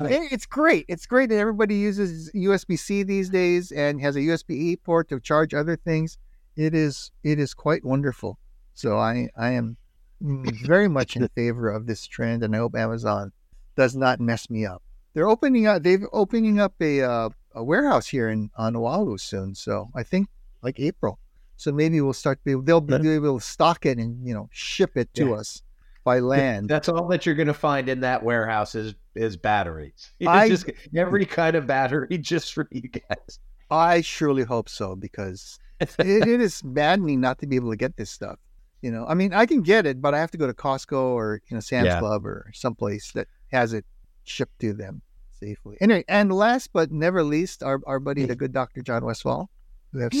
It's 0.00 0.46
great. 0.46 0.84
It's 0.88 1.06
great 1.06 1.28
that 1.30 1.38
everybody 1.38 1.76
uses 1.76 2.30
USB 2.34 2.78
C 2.78 3.02
these 3.02 3.28
days 3.30 3.70
and 3.72 4.00
has 4.00 4.16
a 4.16 4.20
USB 4.20 4.50
E 4.50 4.76
port 4.76 5.08
to 5.10 5.20
charge 5.20 5.54
other 5.54 5.76
things. 5.76 6.18
It 6.56 6.74
is 6.74 7.10
it 7.22 7.38
is 7.38 7.54
quite 7.54 7.84
wonderful. 7.84 8.38
So 8.74 8.98
I 8.98 9.28
I 9.36 9.50
am 9.50 9.76
very 10.20 10.88
much 10.88 11.16
in 11.16 11.26
favor 11.28 11.68
of 11.70 11.86
this 11.86 12.06
trend, 12.06 12.42
and 12.42 12.54
I 12.54 12.58
hope 12.58 12.74
Amazon 12.76 13.32
does 13.76 13.94
not 13.96 14.20
mess 14.20 14.48
me 14.50 14.64
up. 14.66 14.82
They're 15.14 15.28
opening 15.28 15.66
up. 15.66 15.82
They've 15.82 16.02
opening 16.12 16.58
up 16.60 16.74
a 16.80 17.02
uh, 17.02 17.28
a 17.54 17.62
warehouse 17.62 18.08
here 18.08 18.28
in 18.30 18.50
on 18.56 18.74
Oahu 18.76 19.16
soon. 19.18 19.54
So 19.54 19.90
I 19.94 20.02
think 20.02 20.28
like 20.62 20.80
April. 20.80 21.18
So 21.56 21.70
maybe 21.70 22.00
we'll 22.00 22.12
start. 22.14 22.40
to 22.44 22.58
be- 22.60 22.64
They'll 22.66 22.80
be 22.80 22.94
able 23.10 23.38
to 23.38 23.44
stock 23.44 23.86
it 23.86 23.98
and 23.98 24.26
you 24.26 24.34
know 24.34 24.48
ship 24.52 24.96
it 24.96 25.12
to 25.14 25.28
Yeah. 25.28 25.34
us 25.36 25.62
by 26.04 26.20
land. 26.20 26.68
That's 26.68 26.88
all 26.88 27.08
that 27.08 27.26
you're 27.26 27.34
going 27.34 27.48
to 27.48 27.54
find 27.54 27.88
in 27.88 28.00
that 28.00 28.22
warehouse 28.22 28.74
is 28.74 28.94
is 29.14 29.36
batteries. 29.36 30.12
It's 30.20 30.28
I- 30.28 30.48
just 30.48 30.70
every 30.94 31.26
kind 31.26 31.56
of 31.56 31.66
battery 31.66 32.18
just 32.18 32.52
for 32.52 32.68
you 32.70 32.82
guys. 32.82 33.38
I 33.70 34.02
surely 34.02 34.44
hope 34.44 34.68
so 34.68 34.94
because 34.94 35.58
it, 35.80 35.96
it 35.98 36.40
is 36.40 36.62
maddening 36.62 37.20
not 37.20 37.38
to 37.40 37.46
be 37.46 37.56
able 37.56 37.70
to 37.70 37.76
get 37.76 37.96
this 37.96 38.10
stuff. 38.10 38.38
You 38.82 38.90
know, 38.90 39.06
I 39.08 39.14
mean, 39.14 39.32
I 39.32 39.46
can 39.46 39.62
get 39.62 39.86
it, 39.86 40.02
but 40.02 40.12
I 40.12 40.18
have 40.18 40.30
to 40.32 40.38
go 40.38 40.46
to 40.46 40.52
Costco 40.52 40.92
or 40.92 41.40
you 41.48 41.54
know 41.54 41.60
Sam's 41.60 41.86
Yeah. 41.86 41.98
Club 41.98 42.26
or 42.26 42.50
someplace 42.54 43.12
that 43.12 43.26
has 43.50 43.72
it 43.72 43.86
shipped 44.24 44.60
to 44.60 44.74
them 44.74 45.00
safely. 45.40 45.76
Anyway, 45.80 46.04
and 46.08 46.32
last 46.32 46.70
but 46.72 46.92
never 46.92 47.22
least, 47.22 47.62
our, 47.62 47.80
our 47.86 47.98
buddy, 47.98 48.22
hmm. 48.22 48.28
the 48.28 48.36
good 48.36 48.52
Doctor 48.52 48.82
Jon 48.82 49.04
Westfall, 49.04 49.50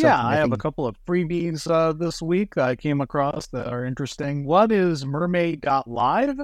Yeah, 0.02 0.24
I 0.24 0.36
have 0.36 0.52
a 0.52 0.56
couple 0.56 0.86
of 0.86 0.96
freebies 1.04 1.68
uh, 1.70 1.92
this 1.92 2.22
week 2.22 2.56
I 2.56 2.76
came 2.76 3.00
across 3.00 3.48
that 3.48 3.66
are 3.66 3.84
interesting. 3.84 4.44
One 4.44 4.70
is 4.70 5.04
Mermaid.live. 5.04 6.38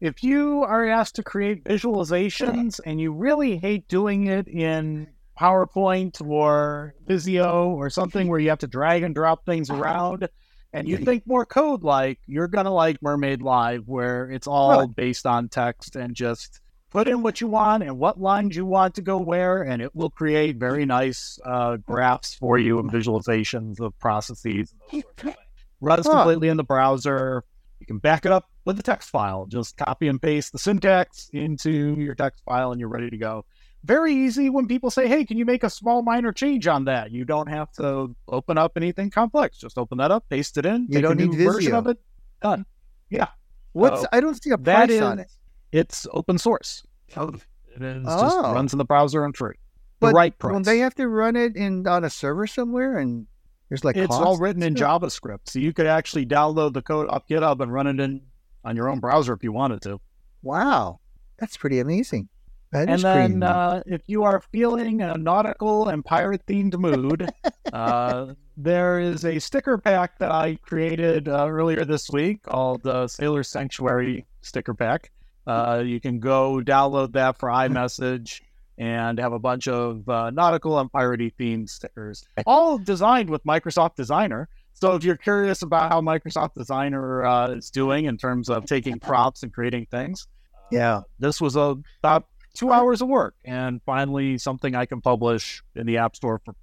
If 0.00 0.22
you 0.24 0.62
are 0.64 0.88
asked 0.88 1.14
to 1.16 1.22
create 1.22 1.62
visualizations 1.64 2.80
and 2.84 3.00
you 3.00 3.12
really 3.12 3.56
hate 3.56 3.86
doing 3.86 4.26
it 4.26 4.48
in 4.48 5.06
PowerPoint 5.38 6.20
or 6.26 6.94
Visio 7.06 7.68
or 7.68 7.88
something 7.88 8.26
where 8.26 8.40
you 8.40 8.48
have 8.48 8.58
to 8.58 8.66
drag 8.66 9.04
and 9.04 9.14
drop 9.14 9.46
things 9.46 9.70
around 9.70 10.28
and 10.72 10.88
you 10.88 10.96
think 10.96 11.26
more 11.26 11.44
code 11.44 11.84
like, 11.84 12.18
you're 12.26 12.48
going 12.48 12.64
to 12.64 12.70
like 12.70 13.02
Mermaid 13.02 13.42
Live, 13.42 13.86
where 13.86 14.30
it's 14.30 14.46
all 14.46 14.86
based 14.88 15.26
on 15.26 15.48
text 15.50 15.96
and 15.96 16.14
just 16.14 16.60
put 16.92 17.08
in 17.08 17.22
what 17.22 17.40
you 17.40 17.48
want 17.48 17.82
and 17.82 17.98
what 17.98 18.20
lines 18.20 18.54
you 18.54 18.66
want 18.66 18.94
to 18.94 19.02
go 19.02 19.16
where, 19.18 19.62
and 19.62 19.80
it 19.82 19.94
will 19.96 20.10
create 20.10 20.56
very 20.56 20.84
nice 20.84 21.38
uh, 21.44 21.76
graphs 21.78 22.34
for 22.34 22.58
you 22.58 22.78
and 22.78 22.90
visualizations 22.92 23.80
of 23.80 23.98
processes. 23.98 24.74
Of. 24.92 25.34
Runs 25.80 26.06
Huh. 26.06 26.12
completely 26.12 26.48
in 26.48 26.56
the 26.58 26.64
browser. 26.64 27.44
You 27.80 27.86
can 27.86 27.98
back 27.98 28.24
it 28.24 28.30
up 28.30 28.48
with 28.64 28.78
a 28.78 28.82
text 28.82 29.10
file. 29.10 29.46
Just 29.46 29.76
copy 29.76 30.06
and 30.06 30.20
paste 30.22 30.52
the 30.52 30.58
syntax 30.58 31.28
into 31.32 31.96
your 31.98 32.14
text 32.14 32.44
file, 32.44 32.70
and 32.70 32.78
you're 32.78 32.88
ready 32.90 33.10
to 33.10 33.16
go. 33.16 33.44
very 33.84 34.14
easy 34.14 34.48
when 34.48 34.68
people 34.68 34.92
say, 34.92 35.08
"Hey, 35.08 35.24
can 35.24 35.36
you 35.36 35.44
make 35.44 35.64
a 35.64 35.70
small 35.70 36.02
minor 36.02 36.30
change 36.30 36.68
on 36.68 36.84
that?" 36.84 37.10
You 37.10 37.24
don't 37.24 37.48
have 37.48 37.72
to 37.72 38.14
open 38.28 38.56
up 38.56 38.72
anything 38.76 39.10
complex. 39.10 39.58
Just 39.58 39.76
open 39.76 39.98
that 39.98 40.12
up, 40.12 40.28
paste 40.28 40.56
it 40.56 40.64
in. 40.64 40.82
You 40.82 40.88
make 40.98 41.02
don't 41.02 41.12
a 41.20 41.26
need 41.26 41.36
new 41.36 41.44
version 41.52 41.74
of 41.74 41.88
it. 41.88 41.98
Done. 42.40 42.64
Yeah, 43.10 43.26
What's 43.72 44.04
Oh. 44.04 44.06
I 44.12 44.20
don't 44.20 44.40
see 44.40 44.50
a 44.50 44.58
price 44.58 45.00
on 45.00 45.18
it. 45.18 45.32
It's 45.72 46.06
open 46.12 46.38
source. 46.38 46.84
It 47.16 47.82
is 47.82 48.04
just 48.04 48.36
Oh. 48.36 48.52
runs 48.54 48.72
in 48.72 48.78
the 48.78 48.84
browser 48.84 49.24
and 49.24 49.36
free. 49.36 49.56
But 50.00 50.08
the 50.08 50.14
right 50.14 50.38
price. 50.38 50.64
They 50.64 50.78
have 50.78 50.94
to 50.96 51.08
run 51.08 51.36
it 51.36 51.56
in 51.56 51.86
on 51.86 52.04
a 52.04 52.10
server 52.10 52.46
somewhere? 52.46 52.98
And 52.98 53.26
there's 53.68 53.84
like 53.84 53.96
it's 53.96 54.08
costs 54.08 54.24
all 54.24 54.36
written 54.38 54.62
in? 54.62 54.74
JavaScript, 54.74 55.48
so 55.48 55.58
you 55.58 55.72
could 55.72 55.86
actually 55.86 56.26
download 56.26 56.74
the 56.74 56.82
code 56.82 57.08
off 57.08 57.26
GitHub 57.28 57.60
and 57.60 57.72
run 57.72 57.86
it 57.86 58.00
in 58.00 58.20
on 58.64 58.76
your 58.76 58.88
own 58.88 59.00
browser 59.00 59.32
if 59.32 59.42
you 59.42 59.52
wanted 59.52 59.80
to. 59.82 60.00
Wow, 60.42 61.00
that's 61.38 61.56
pretty 61.56 61.78
amazing. 61.78 62.28
That 62.72 62.88
and 62.88 63.02
then 63.02 63.42
uh, 63.42 63.82
if 63.86 64.02
you 64.06 64.24
are 64.24 64.40
feeling 64.40 65.02
a 65.02 65.16
nautical 65.16 65.88
and 65.88 66.04
pirate 66.04 66.44
themed 66.46 66.76
mood, 66.78 67.30
uh, 67.72 68.34
there 68.56 68.98
is 68.98 69.24
a 69.24 69.38
sticker 69.38 69.76
pack 69.78 70.18
that 70.18 70.32
I 70.32 70.56
created 70.62 71.28
uh, 71.28 71.46
earlier 71.48 71.84
this 71.84 72.08
week 72.10 72.42
called 72.42 72.86
uh, 72.86 73.06
Sailor 73.06 73.42
Sanctuary 73.42 74.26
Sticker 74.40 74.74
Pack. 74.74 75.10
Uh, 75.46 75.82
you 75.84 76.00
can 76.00 76.20
go 76.20 76.60
download 76.64 77.12
that 77.12 77.38
for 77.38 77.48
iMessage 77.64 78.40
and 78.78 79.18
have 79.18 79.32
a 79.32 79.38
bunch 79.38 79.68
of 79.68 80.08
uh, 80.08 80.30
nautical 80.30 80.78
and 80.78 80.90
piratey 80.90 81.32
themed 81.38 81.68
stickers, 81.68 82.24
all 82.46 82.78
designed 82.78 83.30
with 83.30 83.44
Microsoft 83.44 83.96
Designer. 83.96 84.48
So 84.74 84.94
if 84.94 85.04
you're 85.04 85.16
curious 85.16 85.62
about 85.62 85.92
how 85.92 86.00
Microsoft 86.00 86.54
Designer 86.54 87.24
uh, 87.24 87.50
is 87.50 87.70
doing 87.70 88.06
in 88.06 88.16
terms 88.16 88.48
of 88.48 88.64
taking 88.66 88.98
prompts 88.98 89.42
and 89.42 89.52
creating 89.52 89.86
things, 89.90 90.26
yeah, 90.70 91.02
this 91.18 91.40
was 91.40 91.54
a 91.54 91.76
about 92.00 92.26
two 92.54 92.72
hours 92.72 93.02
of 93.02 93.08
work 93.08 93.34
and 93.44 93.80
finally 93.84 94.38
something 94.38 94.74
I 94.74 94.86
can 94.86 95.00
publish 95.00 95.62
in 95.74 95.86
the 95.86 95.98
App 95.98 96.16
Store 96.16 96.40
for 96.44 96.54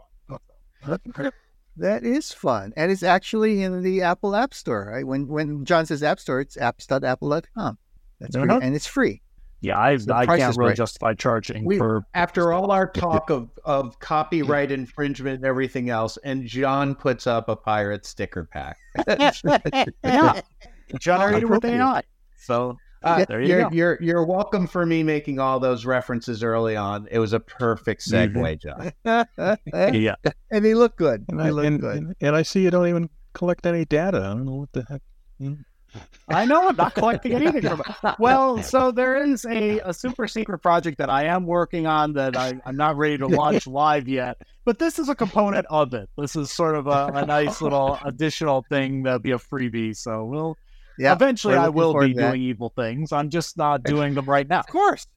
fun. 0.84 1.00
that 1.78 2.04
is 2.04 2.34
fun, 2.34 2.74
and 2.76 2.92
it's 2.92 3.04
actually 3.04 3.64
in 3.64 3.82
the 3.84 4.02
Apple 4.02 4.36
App 4.36 4.54
Store. 4.54 4.90
Right? 4.92 5.06
When 5.06 5.28
when 5.28 5.64
Jon 5.64 5.86
says 5.86 6.04
App 6.04 6.20
Store, 6.20 6.42
it's 6.42 6.58
apps.apple.com. 6.58 7.78
That's 8.20 8.36
Uh-huh. 8.36 8.46
pretty, 8.46 8.66
and 8.66 8.76
it's 8.76 8.88
free. 8.88 9.22
Yeah, 9.62 9.78
I, 9.78 9.98
The 9.98 10.16
I 10.16 10.26
can't 10.26 10.56
really 10.56 10.70
right. 10.70 10.78
justify 10.78 11.14
charging 11.16 11.66
We- 11.66 11.78
for. 11.78 12.06
After 12.14 12.54
all 12.54 12.72
our 12.72 12.90
talk 12.90 13.30
of, 13.30 13.50
of 13.66 14.00
copyright 14.00 14.72
infringement 14.72 15.36
and 15.38 15.46
everything 15.46 15.90
else, 15.90 16.18
and 16.24 16.46
Jon 16.46 16.96
puts 16.96 17.28
up 17.28 17.50
a 17.50 17.56
pirate 17.58 18.06
sticker 18.06 18.46
pack. 18.46 18.78
Yeah, 20.04 20.42
generated 21.00 21.50
with 21.50 21.58
Appropriate. 21.60 21.82
AI. 21.84 22.02
So 22.38 22.78
Uh, 23.04 23.24
There 23.26 23.42
you 23.42 23.48
you're, 23.48 23.62
go. 23.64 23.70
you're 23.72 23.98
you're 24.02 24.26
welcome 24.26 24.66
for 24.68 24.86
me 24.86 25.04
making 25.04 25.40
all 25.40 25.60
those 25.60 25.86
references 25.86 26.42
early 26.44 26.76
on. 26.76 27.08
It 27.12 27.20
was 27.20 27.34
a 27.34 27.40
perfect 27.40 28.02
segue, 28.10 28.62
Jon. 28.62 28.92
yeah. 29.94 30.16
and 30.52 30.66
they 30.66 30.74
look 30.74 30.96
good. 30.98 31.26
And 31.30 31.40
They 31.40 31.46
I, 31.46 31.50
look 31.52 31.66
and, 31.66 31.80
good. 31.82 31.98
and, 31.98 32.16
and 32.22 32.36
I 32.36 32.42
see 32.44 32.62
you 32.64 32.72
don't 32.72 32.88
even 32.88 33.10
collect 33.34 33.66
any 33.66 33.86
data. 33.86 34.18
I 34.20 34.22
don't 34.34 34.46
know 34.46 34.56
what 34.56 34.72
the 34.74 34.84
heck. 34.90 35.02
I 36.28 36.46
know 36.46 36.70
I'm 36.70 36.76
not 36.76 36.94
collecting 36.94 37.34
anything 37.34 37.62
from 37.62 37.82
it. 38.04 38.16
Well, 38.20 38.62
so 38.62 38.92
there 38.92 39.24
is 39.24 39.46
a, 39.46 39.80
a 39.80 39.94
super 39.94 40.28
secret 40.28 40.60
project 40.60 40.98
that 41.00 41.10
I 41.10 41.26
am 41.26 41.46
working 41.46 41.88
on 41.88 42.14
that 42.14 42.36
I, 42.36 42.60
I'm 42.66 42.78
not 42.78 42.98
ready 42.98 43.18
to 43.18 43.28
launch 43.28 43.68
live 43.68 44.08
yet. 44.08 44.38
But 44.66 44.78
this 44.78 45.00
is 45.00 45.10
a 45.10 45.16
component 45.16 45.66
of 45.70 45.94
it. 45.94 46.10
This 46.18 46.36
is 46.36 46.52
sort 46.52 46.76
of 46.76 46.88
a, 46.88 47.12
a 47.16 47.26
nice 47.26 47.62
oh. 47.62 47.66
little 47.66 48.00
additional 48.06 48.64
thing 48.70 49.04
that'll 49.04 49.20
be 49.20 49.32
a 49.32 49.40
freebie. 49.40 49.96
So 49.96 50.26
we'll 50.26 50.58
Yeah, 50.98 51.14
eventually 51.14 51.56
I 51.56 51.70
will 51.70 52.00
be 52.00 52.14
doing 52.14 52.42
evil 52.42 52.72
things. 52.76 53.12
I'm 53.12 53.30
just 53.30 53.58
not 53.58 53.84
doing 53.84 54.14
them 54.14 54.26
right 54.26 54.48
now. 54.48 54.60
Of 54.60 54.68
course. 54.68 55.08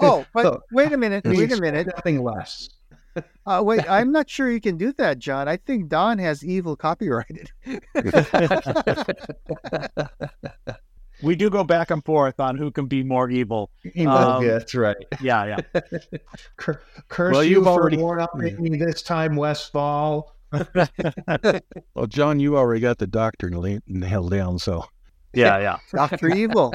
Oh, 0.00 0.26
but 0.34 0.42
So- 0.42 0.62
wait 0.72 0.92
a 0.92 0.98
minute. 0.98 1.24
Wait 1.24 1.52
a 1.52 1.60
minute. 1.60 1.86
Nothing 1.86 2.22
less. 2.22 2.68
Uh, 3.46 3.62
wait, 3.64 3.80
I'm 3.90 4.12
not 4.12 4.28
sure 4.28 4.50
you 4.50 4.60
can 4.60 4.76
do 4.76 4.92
that, 4.94 5.18
Jon. 5.18 5.48
I 5.48 5.56
think 5.56 5.88
Don 5.88 6.18
has 6.18 6.44
evil 6.44 6.76
copyrighted. 6.76 7.50
We 11.20 11.34
do 11.34 11.50
go 11.50 11.64
back 11.64 11.90
and 11.90 12.04
forth 12.04 12.38
on 12.38 12.56
who 12.56 12.70
can 12.70 12.86
be 12.86 13.02
more 13.02 13.28
evil. 13.28 13.72
Oh, 13.98 14.06
Um, 14.06 14.44
yeah, 14.44 14.52
that's 14.52 14.72
right. 14.72 14.96
Yeah, 15.20 15.56
yeah. 15.74 15.80
Cur- 16.56 16.80
Curse 17.08 17.32
Well, 17.32 17.42
you 17.42 17.56
you've 17.56 17.64
for 17.64 17.70
already- 17.70 17.96
warning 17.96 18.28
me 18.62 18.78
this 18.78 19.02
time, 19.02 19.34
Westfall. 19.34 20.36
Well, 20.52 22.06
Jon, 22.06 22.38
you 22.38 22.56
already 22.56 22.80
got 22.80 22.98
the 22.98 23.08
doctor 23.08 23.50
na- 23.50 23.80
nailed 23.88 24.30
down, 24.30 24.60
so 24.60 24.84
Yeah, 25.34 25.58
yeah. 25.58 25.78
Dr. 25.92 26.28
Evil. 26.28 26.72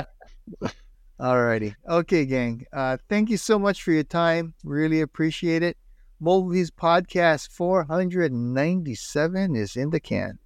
Alrighty. 1.21 1.75
Okay, 1.87 2.25
gang. 2.25 2.65
Uh, 2.73 2.97
thank 3.07 3.29
you 3.29 3.37
so 3.37 3.57
much 3.57 3.81
for 3.81 3.91
your 3.93 4.03
time. 4.03 4.55
Really 4.65 4.99
appreciate 4.99 5.63
it. 5.63 5.77
Movies 6.19 6.71
Podcast 6.71 7.49
497 7.49 9.55
is 9.55 9.75
in 9.75 9.89
the 9.89 9.99
can. 9.99 10.37